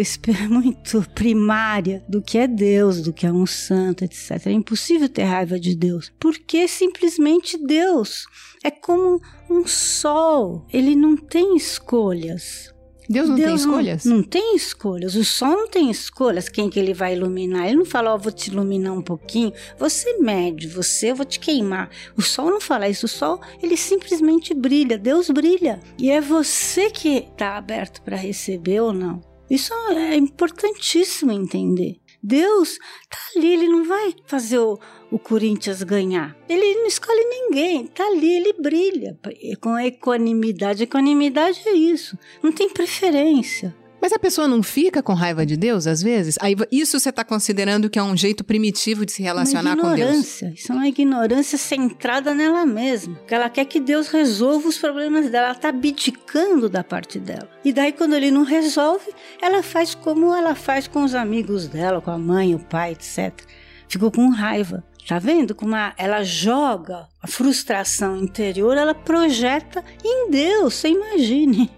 muito 0.48 1.10
primária 1.14 2.02
do 2.08 2.22
que 2.22 2.38
é 2.38 2.46
Deus, 2.46 3.02
do 3.02 3.12
que 3.12 3.26
é 3.26 3.32
um 3.32 3.46
santo, 3.46 4.04
etc. 4.04 4.46
É 4.46 4.52
impossível 4.52 5.08
ter 5.08 5.24
raiva 5.24 5.58
de 5.58 5.74
Deus, 5.74 6.12
porque 6.18 6.68
simplesmente 6.68 7.58
Deus 7.58 8.26
é 8.62 8.70
como 8.70 9.20
um 9.50 9.66
sol, 9.66 10.66
ele 10.72 10.94
não 10.94 11.16
tem 11.16 11.56
escolhas. 11.56 12.74
Deus 13.08 13.28
não 13.28 13.36
Deus 13.36 13.46
tem 13.46 13.54
escolhas? 13.56 14.04
Não, 14.04 14.16
não, 14.16 14.22
tem 14.22 14.56
escolhas. 14.56 15.14
O 15.14 15.24
sol 15.24 15.52
não 15.52 15.68
tem 15.68 15.90
escolhas. 15.90 16.48
Quem 16.48 16.68
que 16.68 16.78
ele 16.78 16.92
vai 16.92 17.14
iluminar? 17.14 17.66
Ele 17.66 17.76
não 17.76 17.84
fala, 17.84 18.12
ó, 18.12 18.16
oh, 18.16 18.18
vou 18.18 18.32
te 18.32 18.50
iluminar 18.50 18.92
um 18.92 19.02
pouquinho. 19.02 19.52
Você 19.78 20.18
mede, 20.18 20.66
você, 20.66 21.10
eu 21.10 21.16
vou 21.16 21.26
te 21.26 21.38
queimar. 21.38 21.90
O 22.16 22.22
sol 22.22 22.50
não 22.50 22.60
fala 22.60 22.88
isso. 22.88 23.06
O 23.06 23.08
sol, 23.08 23.40
ele 23.62 23.76
simplesmente 23.76 24.54
brilha. 24.54 24.98
Deus 24.98 25.30
brilha. 25.30 25.80
E 25.98 26.10
é 26.10 26.20
você 26.20 26.90
que 26.90 27.18
está 27.18 27.56
aberto 27.56 28.02
para 28.02 28.16
receber 28.16 28.80
ou 28.80 28.92
não. 28.92 29.20
Isso 29.48 29.72
é 29.90 30.16
importantíssimo 30.16 31.30
entender. 31.30 32.00
Deus 32.26 32.76
tá 33.08 33.18
ali, 33.36 33.52
ele 33.52 33.68
não 33.68 33.84
vai 33.84 34.12
fazer 34.26 34.58
o, 34.58 34.76
o 35.12 35.18
Corinthians 35.18 35.84
ganhar. 35.84 36.36
Ele 36.48 36.74
não 36.74 36.86
escolhe 36.86 37.24
ninguém, 37.24 37.86
tá 37.86 38.04
ali, 38.04 38.28
ele 38.28 38.52
brilha 38.54 39.16
com 39.60 39.78
equanimidade. 39.78 40.82
Equanimidade 40.82 41.62
é 41.66 41.72
isso, 41.72 42.18
não 42.42 42.50
tem 42.50 42.68
preferência. 42.68 43.72
Mas 44.00 44.12
a 44.12 44.18
pessoa 44.18 44.46
não 44.46 44.62
fica 44.62 45.02
com 45.02 45.14
raiva 45.14 45.44
de 45.44 45.56
Deus 45.56 45.86
às 45.86 46.02
vezes? 46.02 46.36
Aí 46.40 46.54
isso 46.70 46.98
você 46.98 47.08
está 47.08 47.24
considerando 47.24 47.90
que 47.90 47.98
é 47.98 48.02
um 48.02 48.16
jeito 48.16 48.44
primitivo 48.44 49.04
de 49.04 49.12
se 49.12 49.22
relacionar 49.22 49.76
com 49.76 49.94
Deus? 49.94 50.42
Isso 50.42 50.72
é 50.72 50.74
uma 50.74 50.88
ignorância 50.88 51.58
centrada 51.58 52.34
nela 52.34 52.64
mesma. 52.64 53.16
Que 53.26 53.34
ela 53.34 53.48
quer 53.48 53.64
que 53.64 53.80
Deus 53.80 54.08
resolva 54.08 54.68
os 54.68 54.78
problemas 54.78 55.30
dela. 55.30 55.46
Ela 55.46 55.56
está 55.56 55.68
abdicando 55.70 56.68
da 56.68 56.84
parte 56.84 57.18
dela. 57.18 57.48
E 57.64 57.72
daí, 57.72 57.92
quando 57.92 58.14
ele 58.14 58.30
não 58.30 58.44
resolve, 58.44 59.12
ela 59.40 59.62
faz 59.62 59.94
como 59.94 60.34
ela 60.34 60.54
faz 60.54 60.86
com 60.86 61.02
os 61.02 61.14
amigos 61.14 61.66
dela, 61.66 62.00
com 62.00 62.10
a 62.10 62.18
mãe, 62.18 62.54
o 62.54 62.58
pai, 62.58 62.92
etc. 62.92 63.32
Ficou 63.88 64.10
com 64.10 64.28
raiva. 64.28 64.84
Tá 65.06 65.20
vendo 65.20 65.54
como 65.54 65.74
ela 65.96 66.24
joga 66.24 67.06
a 67.22 67.28
frustração 67.28 68.16
interior, 68.16 68.76
ela 68.76 68.92
projeta 68.92 69.84
em 70.04 70.28
Deus, 70.30 70.74
você 70.74 70.88
imagine 70.88 71.70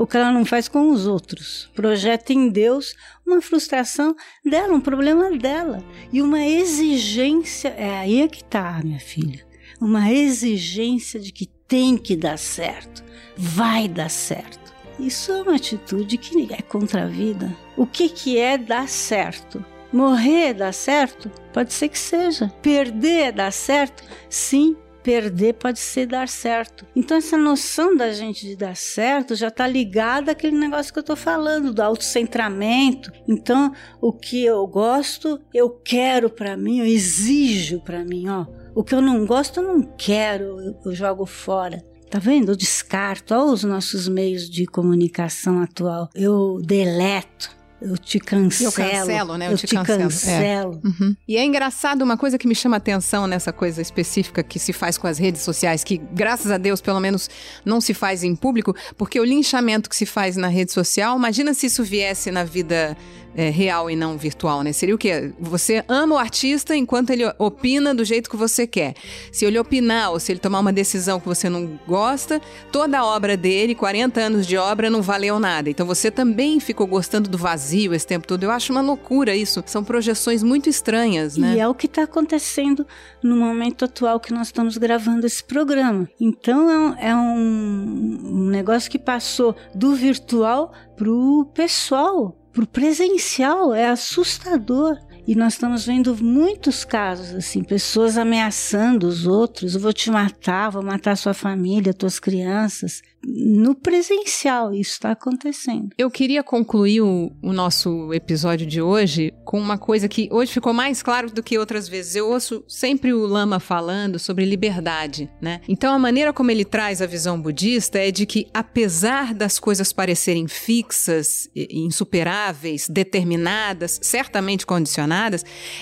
o 0.00 0.06
que 0.06 0.16
ela 0.16 0.32
não 0.32 0.46
faz 0.46 0.66
com 0.66 0.90
os 0.90 1.06
outros. 1.06 1.70
Projeta 1.74 2.32
em 2.32 2.48
Deus 2.48 2.94
uma 3.26 3.42
frustração 3.42 4.16
dela, 4.42 4.72
um 4.72 4.80
problema 4.80 5.30
dela 5.36 5.84
e 6.10 6.22
uma 6.22 6.42
exigência. 6.42 7.68
É 7.76 7.98
aí 7.98 8.22
é 8.22 8.26
que 8.26 8.42
tá, 8.42 8.80
minha 8.82 8.98
filha. 8.98 9.46
Uma 9.78 10.10
exigência 10.10 11.20
de 11.20 11.30
que 11.30 11.44
tem 11.44 11.98
que 11.98 12.16
dar 12.16 12.38
certo, 12.38 13.04
vai 13.36 13.88
dar 13.88 14.08
certo. 14.08 14.72
Isso 14.98 15.32
é 15.32 15.42
uma 15.42 15.56
atitude 15.56 16.16
que 16.16 16.50
é 16.50 16.62
contra 16.62 17.02
a 17.02 17.06
vida. 17.06 17.54
O 17.76 17.84
que, 17.86 18.08
que 18.08 18.38
é 18.38 18.56
dar 18.56 18.88
certo? 18.88 19.62
Morrer 19.92 20.54
dá 20.54 20.72
certo? 20.72 21.30
Pode 21.52 21.74
ser 21.74 21.90
que 21.90 21.98
seja. 21.98 22.50
Perder 22.62 23.32
dá 23.32 23.50
certo? 23.50 24.02
Sim, 24.30 24.76
perder 25.02 25.54
pode 25.54 25.78
ser 25.78 26.06
dar 26.06 26.28
certo. 26.28 26.86
Então 26.94 27.16
essa 27.16 27.36
noção 27.36 27.96
da 27.96 28.12
gente 28.12 28.46
de 28.46 28.56
dar 28.56 28.76
certo 28.76 29.34
já 29.34 29.48
está 29.48 29.66
ligada 29.66 30.32
àquele 30.32 30.56
negócio 30.56 30.92
que 30.92 30.98
eu 30.98 31.02
estou 31.02 31.16
falando 31.16 31.72
do 31.72 31.82
autocentramento. 31.82 33.12
Então 33.28 33.72
o 34.00 34.12
que 34.12 34.44
eu 34.44 34.66
gosto 34.66 35.40
eu 35.52 35.70
quero 35.70 36.30
para 36.30 36.56
mim, 36.56 36.78
eu 36.78 36.86
exijo 36.86 37.80
para 37.80 38.04
mim, 38.04 38.28
ó. 38.28 38.46
O 38.74 38.84
que 38.84 38.94
eu 38.94 39.00
não 39.00 39.26
gosto 39.26 39.60
eu 39.60 39.64
não 39.64 39.82
quero, 39.82 40.60
eu, 40.60 40.76
eu 40.86 40.94
jogo 40.94 41.26
fora. 41.26 41.82
Tá 42.10 42.18
vendo? 42.18 42.50
Eu 42.50 42.56
descarto. 42.56 43.32
Olha 43.34 43.52
os 43.52 43.62
nossos 43.62 44.08
meios 44.08 44.50
de 44.50 44.66
comunicação 44.66 45.62
atual. 45.62 46.08
Eu 46.12 46.60
deleto 46.60 47.59
eu 47.80 47.96
te 47.96 48.18
cancelo. 48.18 48.68
Eu 48.68 48.72
cancelo, 48.72 49.38
né? 49.38 49.46
Eu, 49.46 49.52
eu 49.52 49.58
te, 49.58 49.66
te, 49.66 49.74
cancelo. 49.74 50.02
cancelo. 50.02 50.80
É. 50.84 50.86
Uhum. 50.86 51.16
E 51.26 51.36
é 51.36 51.44
engraçado 51.44 52.02
uma 52.02 52.16
coisa 52.16 52.36
que 52.36 52.46
me 52.46 52.54
chama 52.54 52.76
atenção 52.76 53.26
nessa 53.26 53.52
coisa 53.52 53.80
específica 53.80 54.42
que 54.42 54.58
se 54.58 54.72
faz 54.72 54.98
com 54.98 55.06
as 55.06 55.18
redes 55.18 55.42
sociais, 55.42 55.82
que 55.82 55.96
graças 55.96 56.50
a 56.50 56.58
Deus, 56.58 56.80
pelo 56.80 57.00
menos, 57.00 57.30
não 57.64 57.80
se 57.80 57.94
faz 57.94 58.22
em 58.22 58.36
público, 58.36 58.74
porque 58.96 59.18
o 59.18 59.24
linchamento 59.24 59.88
que 59.88 59.96
se 59.96 60.06
faz 60.06 60.36
na 60.36 60.48
rede 60.48 60.72
social, 60.72 61.16
imagina 61.16 61.54
se 61.54 61.66
isso 61.66 61.82
viesse 61.82 62.30
na 62.30 62.44
vida 62.44 62.96
é, 63.34 63.48
real 63.50 63.90
e 63.90 63.96
não 63.96 64.16
virtual, 64.16 64.62
né? 64.62 64.72
Seria 64.72 64.94
o 64.94 64.98
quê? 64.98 65.32
Você 65.38 65.84
ama 65.88 66.16
o 66.16 66.18
artista 66.18 66.74
enquanto 66.76 67.10
ele 67.10 67.24
opina 67.38 67.94
do 67.94 68.04
jeito 68.04 68.28
que 68.28 68.36
você 68.36 68.66
quer. 68.66 68.94
Se 69.30 69.44
ele 69.44 69.58
opinar 69.58 70.10
ou 70.10 70.20
se 70.20 70.32
ele 70.32 70.40
tomar 70.40 70.60
uma 70.60 70.72
decisão 70.72 71.20
que 71.20 71.26
você 71.26 71.48
não 71.48 71.78
gosta, 71.86 72.40
toda 72.72 72.98
a 72.98 73.04
obra 73.04 73.36
dele, 73.36 73.74
40 73.74 74.20
anos 74.20 74.46
de 74.46 74.56
obra, 74.56 74.90
não 74.90 75.02
valeu 75.02 75.38
nada. 75.38 75.70
Então 75.70 75.86
você 75.86 76.10
também 76.10 76.58
ficou 76.60 76.86
gostando 76.86 77.28
do 77.28 77.38
vazio 77.38 77.94
esse 77.94 78.06
tempo 78.06 78.26
todo. 78.26 78.42
Eu 78.42 78.50
acho 78.50 78.72
uma 78.72 78.80
loucura 78.80 79.34
isso. 79.34 79.62
São 79.66 79.84
projeções 79.84 80.42
muito 80.42 80.68
estranhas, 80.68 81.36
né? 81.36 81.54
E 81.54 81.60
é 81.60 81.68
o 81.68 81.74
que 81.74 81.86
está 81.86 82.02
acontecendo 82.02 82.86
no 83.22 83.36
momento 83.36 83.84
atual 83.84 84.18
que 84.18 84.32
nós 84.32 84.48
estamos 84.48 84.76
gravando 84.76 85.26
esse 85.26 85.42
programa. 85.42 86.08
Então 86.20 86.70
é 86.70 86.78
um, 86.78 86.94
é 86.98 87.16
um 87.16 88.48
negócio 88.50 88.90
que 88.90 88.98
passou 88.98 89.54
do 89.74 89.94
virtual 89.94 90.72
para 90.96 91.10
o 91.10 91.44
pessoal 91.54 92.39
para 92.52 92.64
o 92.64 92.66
presencial 92.66 93.74
é 93.74 93.88
assustador. 93.88 94.98
E 95.30 95.36
nós 95.36 95.52
estamos 95.52 95.86
vendo 95.86 96.16
muitos 96.20 96.84
casos 96.84 97.32
assim, 97.36 97.62
pessoas 97.62 98.18
ameaçando 98.18 99.06
os 99.06 99.28
outros, 99.28 99.76
eu 99.76 99.80
vou 99.80 99.92
te 99.92 100.10
matar, 100.10 100.70
vou 100.70 100.82
matar 100.82 101.16
sua 101.16 101.32
família, 101.32 101.94
tuas 101.94 102.18
crianças 102.18 103.00
no 103.24 103.74
presencial 103.74 104.72
isso 104.72 104.92
está 104.92 105.12
acontecendo. 105.12 105.90
Eu 105.98 106.10
queria 106.10 106.42
concluir 106.42 107.02
o, 107.02 107.32
o, 107.42 107.52
nosso 107.52 108.12
episódio 108.14 108.66
de 108.66 108.80
hoje 108.80 109.32
com 109.44 109.60
uma 109.60 109.76
coisa 109.76 110.08
que 110.08 110.28
hoje 110.32 110.52
ficou 110.52 110.72
mais 110.72 111.02
claro 111.02 111.30
do 111.30 111.42
que 111.42 111.58
outras 111.58 111.88
vezes. 111.88 112.16
Eu 112.16 112.30
ouço 112.30 112.64
sempre 112.66 113.12
o 113.12 113.26
Lama 113.26 113.60
falando 113.60 114.18
sobre 114.18 114.44
liberdade, 114.44 115.30
né? 115.40 115.60
Então 115.68 115.92
a 115.92 115.98
maneira 115.98 116.32
como 116.32 116.50
ele 116.50 116.64
traz 116.64 117.02
a 117.02 117.06
visão 117.06 117.40
budista 117.40 117.98
é 117.98 118.10
de 118.10 118.24
que 118.24 118.46
apesar 118.54 119.34
das 119.34 119.58
coisas 119.58 119.92
parecerem 119.92 120.48
fixas, 120.48 121.50
insuperáveis, 121.54 122.88
determinadas, 122.88 124.00
certamente 124.02 124.64
condicionadas, 124.64 125.19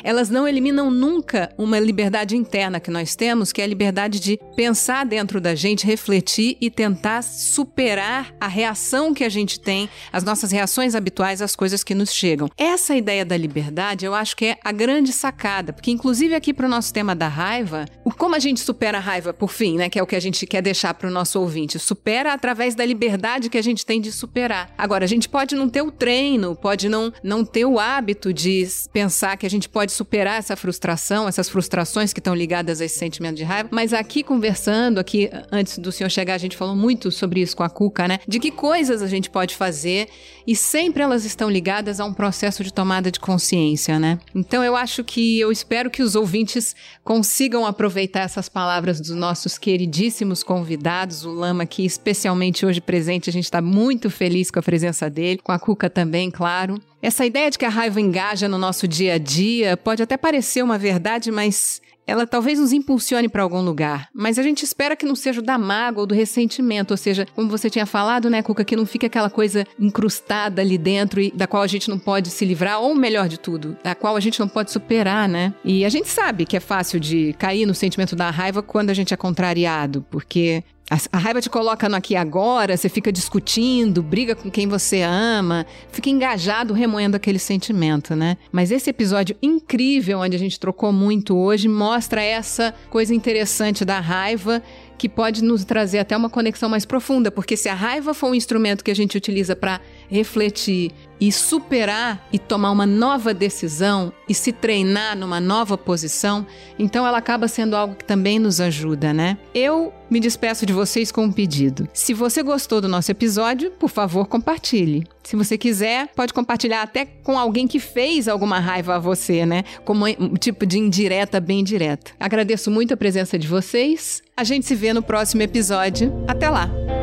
elas 0.03 0.28
não 0.28 0.49
eliminam 0.49 0.91
nunca 0.91 1.51
uma 1.57 1.78
liberdade 1.78 2.36
interna 2.36 2.80
que 2.80 2.91
nós 2.91 3.14
temos, 3.14 3.53
que 3.53 3.61
é 3.61 3.64
a 3.64 3.68
liberdade 3.68 4.18
de 4.18 4.39
pensar 4.57 5.05
dentro 5.05 5.41
da 5.41 5.55
gente, 5.55 5.86
refletir 5.86 6.57
e 6.61 6.70
tentar 6.70 7.22
superar 7.22 8.34
a 8.41 8.49
reação 8.49 9.14
que 9.14 9.24
a 9.24 9.28
gente 9.28 9.61
tem, 9.61 9.89
as 10.12 10.24
nossas 10.24 10.51
reações 10.51 10.95
habituais 10.95 11.43
às 11.43 11.55
coisas 11.55 11.84
que 11.84 11.95
nos 11.95 12.12
chegam. 12.12 12.49
Essa 12.57 12.97
ideia 12.97 13.24
da 13.24 13.36
liberdade, 13.36 14.05
eu 14.05 14.14
acho 14.14 14.36
que 14.36 14.47
é 14.47 14.59
a 14.64 14.72
grande 14.72 15.12
sacada, 15.12 15.72
porque 15.72 15.91
inclusive 15.91 16.34
aqui 16.34 16.53
para 16.53 16.66
o 16.66 16.68
nosso 16.68 16.93
tema 16.93 17.14
da 17.14 17.28
raiva, 17.28 17.86
como 18.16 18.34
a 18.34 18.39
gente 18.39 18.61
supera 18.61 18.99
a 18.99 19.01
raiva 19.01 19.32
por 19.32 19.51
fim, 19.51 19.76
né, 19.76 19.89
que 19.89 19.99
é 19.99 20.03
o 20.03 20.07
que 20.07 20.16
a 20.16 20.20
gente 20.20 20.47
quer 20.47 20.62
deixar 20.62 20.95
para 20.95 21.09
o 21.09 21.12
nosso 21.12 21.41
ouvinte, 21.41 21.78
supera 21.78 22.32
através 22.32 22.74
da 22.74 22.84
liberdade 22.84 23.49
que 23.49 23.59
a 23.59 23.62
gente 23.62 23.86
tem 23.86 24.01
de 24.01 24.11
superar. 24.11 24.72
Agora, 24.76 25.05
a 25.05 25.09
gente 25.09 25.28
pode 25.28 25.55
não 25.55 25.68
ter 25.68 25.82
o 25.82 25.91
treino, 25.91 26.57
pode 26.57 26.89
não 26.89 27.12
não 27.22 27.45
ter 27.45 27.64
o 27.64 27.78
hábito 27.78 28.32
de 28.32 28.66
pensar 28.93 29.28
que 29.37 29.47
a 29.47 29.51
gente 29.51 29.68
pode 29.68 29.93
superar 29.93 30.39
essa 30.39 30.57
frustração, 30.57 31.29
essas 31.29 31.49
frustrações 31.49 32.12
que 32.12 32.20
estão 32.20 32.35
ligadas 32.35 32.81
a 32.81 32.85
esse 32.85 32.99
sentimento 32.99 33.37
de 33.37 33.45
raiva, 33.45 33.68
mas 33.72 33.93
aqui 33.93 34.22
conversando, 34.22 34.99
aqui 34.99 35.31
antes 35.51 35.79
do 35.79 35.93
senhor 35.93 36.11
chegar, 36.11 36.35
a 36.35 36.39
gente 36.39 36.57
falou 36.57 36.74
muito 36.74 37.11
sobre 37.11 37.41
isso 37.41 37.57
com 37.57 37.62
a 37.62 37.70
Cuca, 37.70 38.09
né? 38.09 38.18
De 38.26 38.39
que 38.39 38.51
coisas 38.51 39.03
a 39.03 39.07
gente 39.07 39.31
pode 39.31 39.55
fazer 39.55 40.09
e 40.47 40.57
sempre 40.57 41.03
elas 41.03 41.24
estão 41.24 41.51
ligadas 41.51 42.01
a 42.01 42.05
um 42.05 42.12
processo 42.12 42.64
de 42.64 42.72
tomada 42.72 43.11
de 43.11 43.20
consciência, 43.20 43.99
né? 43.99 44.18
Então 44.35 44.64
eu 44.64 44.74
acho 44.74 45.05
que 45.05 45.39
eu 45.39 45.53
espero 45.53 45.91
que 45.91 46.03
os 46.03 46.14
ouvintes 46.14 46.74
consigam 47.05 47.66
aproveitar 47.66 48.20
essas 48.20 48.49
palavras 48.49 49.01
dos 49.01 49.11
nossos 49.11 49.59
queridíssimos 49.59 50.43
convidados, 50.43 51.24
o 51.24 51.31
Lama 51.31 51.64
aqui 51.64 51.85
especialmente 51.85 52.64
hoje 52.64 52.81
presente, 52.81 53.29
a 53.29 53.33
gente 53.33 53.45
está 53.45 53.61
muito 53.61 54.11
feliz 54.11 54.51
com 54.51 54.59
a 54.59 54.62
presença 54.62 55.11
dele, 55.11 55.41
com 55.43 55.53
a 55.53 55.59
Cuca 55.59 55.91
também, 55.91 56.31
claro. 56.31 56.81
Essa 57.01 57.24
ideia 57.24 57.51
de 57.51 57.59
que 57.59 57.64
a 57.64 57.68
raiva 57.68 58.01
engaja 58.01 58.49
no 58.49 58.59
nosso 58.59 58.88
dia 58.88 59.14
a 59.14 59.18
dia 59.18 59.76
pode 59.76 60.03
até 60.03 60.16
parecer 60.16 60.62
uma 60.62 60.76
verdade, 60.76 61.30
mas 61.30 61.80
ela 62.09 62.26
talvez 62.26 62.59
nos 62.59 62.72
impulsione 62.72 63.28
para 63.28 63.42
algum 63.42 63.61
lugar, 63.61 64.09
mas 64.14 64.38
a 64.38 64.42
gente 64.42 64.62
espera 64.62 64.96
que 64.96 65.05
não 65.05 65.14
seja 65.14 65.42
da 65.42 65.59
mágoa 65.59 66.01
ou 66.01 66.07
do 66.07 66.14
ressentimento, 66.14 66.92
ou 66.92 66.96
seja, 66.96 67.26
como 67.34 67.51
você 67.51 67.68
tinha 67.68 67.84
falado, 67.84 68.30
né, 68.30 68.42
Cuca, 68.42 68.64
que 68.64 68.74
não 68.74 68.86
fique 68.86 69.05
aquela 69.05 69.28
coisa 69.28 69.66
incrustada 69.78 70.62
ali 70.62 70.78
dentro 70.78 71.20
e 71.20 71.30
da 71.30 71.46
qual 71.46 71.62
a 71.62 71.66
gente 71.66 71.90
não 71.90 71.99
pode 71.99 72.30
se 72.30 72.46
livrar, 72.46 72.80
ou 72.80 72.94
melhor 72.94 73.28
de 73.28 73.38
tudo, 73.38 73.76
da 73.84 73.94
qual 73.94 74.16
a 74.16 74.20
gente 74.20 74.40
não 74.40 74.49
pode 74.49 74.72
superar, 74.72 75.28
né? 75.28 75.53
E 75.62 75.84
a 75.84 75.88
gente 75.90 76.09
sabe 76.09 76.46
que 76.46 76.57
é 76.57 76.61
fácil 76.61 76.99
de 76.99 77.34
cair 77.34 77.66
no 77.66 77.74
sentimento 77.74 78.16
da 78.16 78.30
raiva 78.30 78.62
quando 78.62 78.88
a 78.88 78.94
gente 78.94 79.12
é 79.12 79.16
contrariado, 79.16 80.03
porque 80.11 80.64
a, 80.91 81.18
raiva 81.18 81.41
te 81.41 81.51
coloca 81.51 81.89
no 81.89 81.97
aqui 81.97 82.14
e 82.14 82.16
agora, 82.16 82.76
você 82.76 82.89
fica 82.89 83.12
discutindo, 83.12 84.03
briga 84.03 84.34
com 84.34 84.51
quem 84.51 84.66
você 84.66 85.03
ama, 85.03 85.66
fica 85.93 86.09
engajado 86.09 86.72
remoendo 86.72 87.16
aquele 87.16 87.39
sentimento, 87.39 88.16
né? 88.16 88.39
Mas 88.51 88.70
esse 88.70 88.89
episódio 88.89 89.36
incrível, 89.43 90.20
onde 90.20 90.34
a 90.34 90.39
gente 90.39 90.59
trocou 90.59 90.91
muito 90.91 91.36
hoje, 91.36 91.68
mostra 91.68 92.22
essa 92.22 92.74
coisa 92.89 93.14
interessante 93.14 93.84
da 93.84 94.01
raiva 94.01 94.62
que 94.97 95.09
pode 95.09 95.45
nos 95.45 95.64
trazer 95.64 95.99
até 96.01 96.16
uma 96.16 96.28
conexão 96.28 96.68
mais 96.68 96.84
profunda, 96.84 97.30
porque 97.30 97.57
se 97.57 97.68
a 97.68 97.74
raiva 97.74 98.12
for 98.12 98.30
um 98.30 98.34
instrumento 98.34 98.82
que 98.82 98.91
a 98.91 98.97
gente 98.97 99.16
utiliza 99.16 99.55
para 99.55 99.80
refletir 100.11 100.93
e 101.20 101.32
superar 101.32 102.26
e 102.32 102.38
tomar 102.38 102.70
uma 102.70 102.86
nova 102.86 103.34
decisão 103.34 104.12
e 104.28 104.34
se 104.34 104.52
treinar 104.52 105.16
numa 105.16 105.40
nova 105.40 105.76
posição, 105.76 106.46
então 106.78 107.06
ela 107.06 107.18
acaba 107.18 107.48
sendo 107.48 107.74
algo 107.74 107.94
que 107.94 108.04
também 108.04 108.38
nos 108.38 108.60
ajuda, 108.60 109.12
né? 109.12 109.38
Eu 109.54 109.92
me 110.10 110.20
despeço 110.20 110.64
de 110.64 110.72
vocês 110.72 111.12
com 111.12 111.24
um 111.24 111.32
pedido. 111.32 111.88
Se 111.92 112.14
você 112.14 112.42
gostou 112.42 112.80
do 112.80 112.88
nosso 112.88 113.10
episódio, 113.10 113.70
por 113.72 113.90
favor, 113.90 114.26
compartilhe. 114.26 115.06
Se 115.22 115.36
você 115.36 115.58
quiser, 115.58 116.08
pode 116.16 116.32
compartilhar 116.32 116.82
até 116.82 117.04
com 117.04 117.38
alguém 117.38 117.66
que 117.66 117.78
fez 117.78 118.28
alguma 118.28 118.58
raiva 118.58 118.94
a 118.94 118.98
você, 118.98 119.44
né? 119.44 119.64
Como 119.84 120.06
um 120.06 120.34
tipo 120.34 120.64
de 120.64 120.78
indireta 120.78 121.40
bem 121.40 121.62
direta. 121.62 122.12
Agradeço 122.18 122.70
muito 122.70 122.94
a 122.94 122.96
presença 122.96 123.38
de 123.38 123.46
vocês. 123.46 124.22
A 124.36 124.44
gente 124.44 124.66
se 124.66 124.74
vê 124.74 124.92
no 124.92 125.02
próximo 125.02 125.42
episódio. 125.42 126.12
Até 126.26 126.48
lá! 126.48 126.97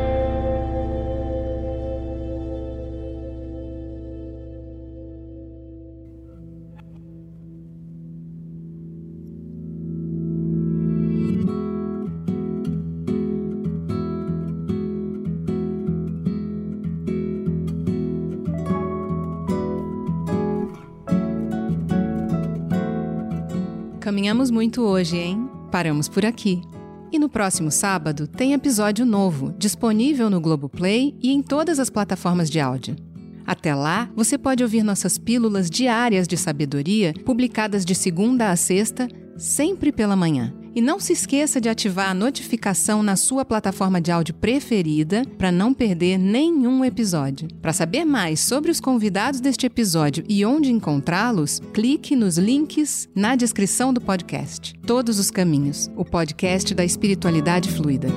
Caminhamos 24.26 24.50
muito 24.50 24.82
hoje, 24.82 25.16
hein? 25.16 25.48
Paramos 25.70 26.08
por 26.08 26.26
aqui. 26.26 26.60
E 27.12 27.18
no 27.18 27.28
próximo 27.28 27.70
sábado 27.70 28.26
tem 28.26 28.54
episódio 28.54 29.06
novo, 29.06 29.54
disponível 29.56 30.28
no 30.28 30.40
Globoplay 30.40 31.14
e 31.22 31.30
em 31.30 31.40
todas 31.40 31.78
as 31.78 31.88
plataformas 31.88 32.50
de 32.50 32.58
áudio. 32.58 32.96
Até 33.46 33.72
lá, 33.72 34.10
você 34.16 34.36
pode 34.36 34.64
ouvir 34.64 34.82
nossas 34.82 35.16
pílulas 35.16 35.70
diárias 35.70 36.26
de 36.26 36.36
sabedoria, 36.36 37.14
publicadas 37.24 37.84
de 37.84 37.94
segunda 37.94 38.50
a 38.50 38.56
sexta, 38.56 39.06
sempre 39.36 39.92
pela 39.92 40.16
manhã. 40.16 40.52
E 40.76 40.82
não 40.82 41.00
se 41.00 41.14
esqueça 41.14 41.58
de 41.58 41.70
ativar 41.70 42.10
a 42.10 42.14
notificação 42.14 43.02
na 43.02 43.16
sua 43.16 43.46
plataforma 43.46 43.98
de 43.98 44.12
áudio 44.12 44.34
preferida 44.34 45.22
para 45.38 45.50
não 45.50 45.72
perder 45.72 46.18
nenhum 46.18 46.84
episódio. 46.84 47.48
Para 47.62 47.72
saber 47.72 48.04
mais 48.04 48.40
sobre 48.40 48.70
os 48.70 48.78
convidados 48.78 49.40
deste 49.40 49.64
episódio 49.64 50.22
e 50.28 50.44
onde 50.44 50.70
encontrá-los, 50.70 51.62
clique 51.72 52.14
nos 52.14 52.36
links 52.36 53.08
na 53.14 53.34
descrição 53.34 53.90
do 53.90 54.02
podcast. 54.02 54.74
Todos 54.86 55.18
os 55.18 55.30
caminhos, 55.30 55.90
o 55.96 56.04
podcast 56.04 56.74
da 56.74 56.84
espiritualidade 56.84 57.70
fluida. 57.70 58.08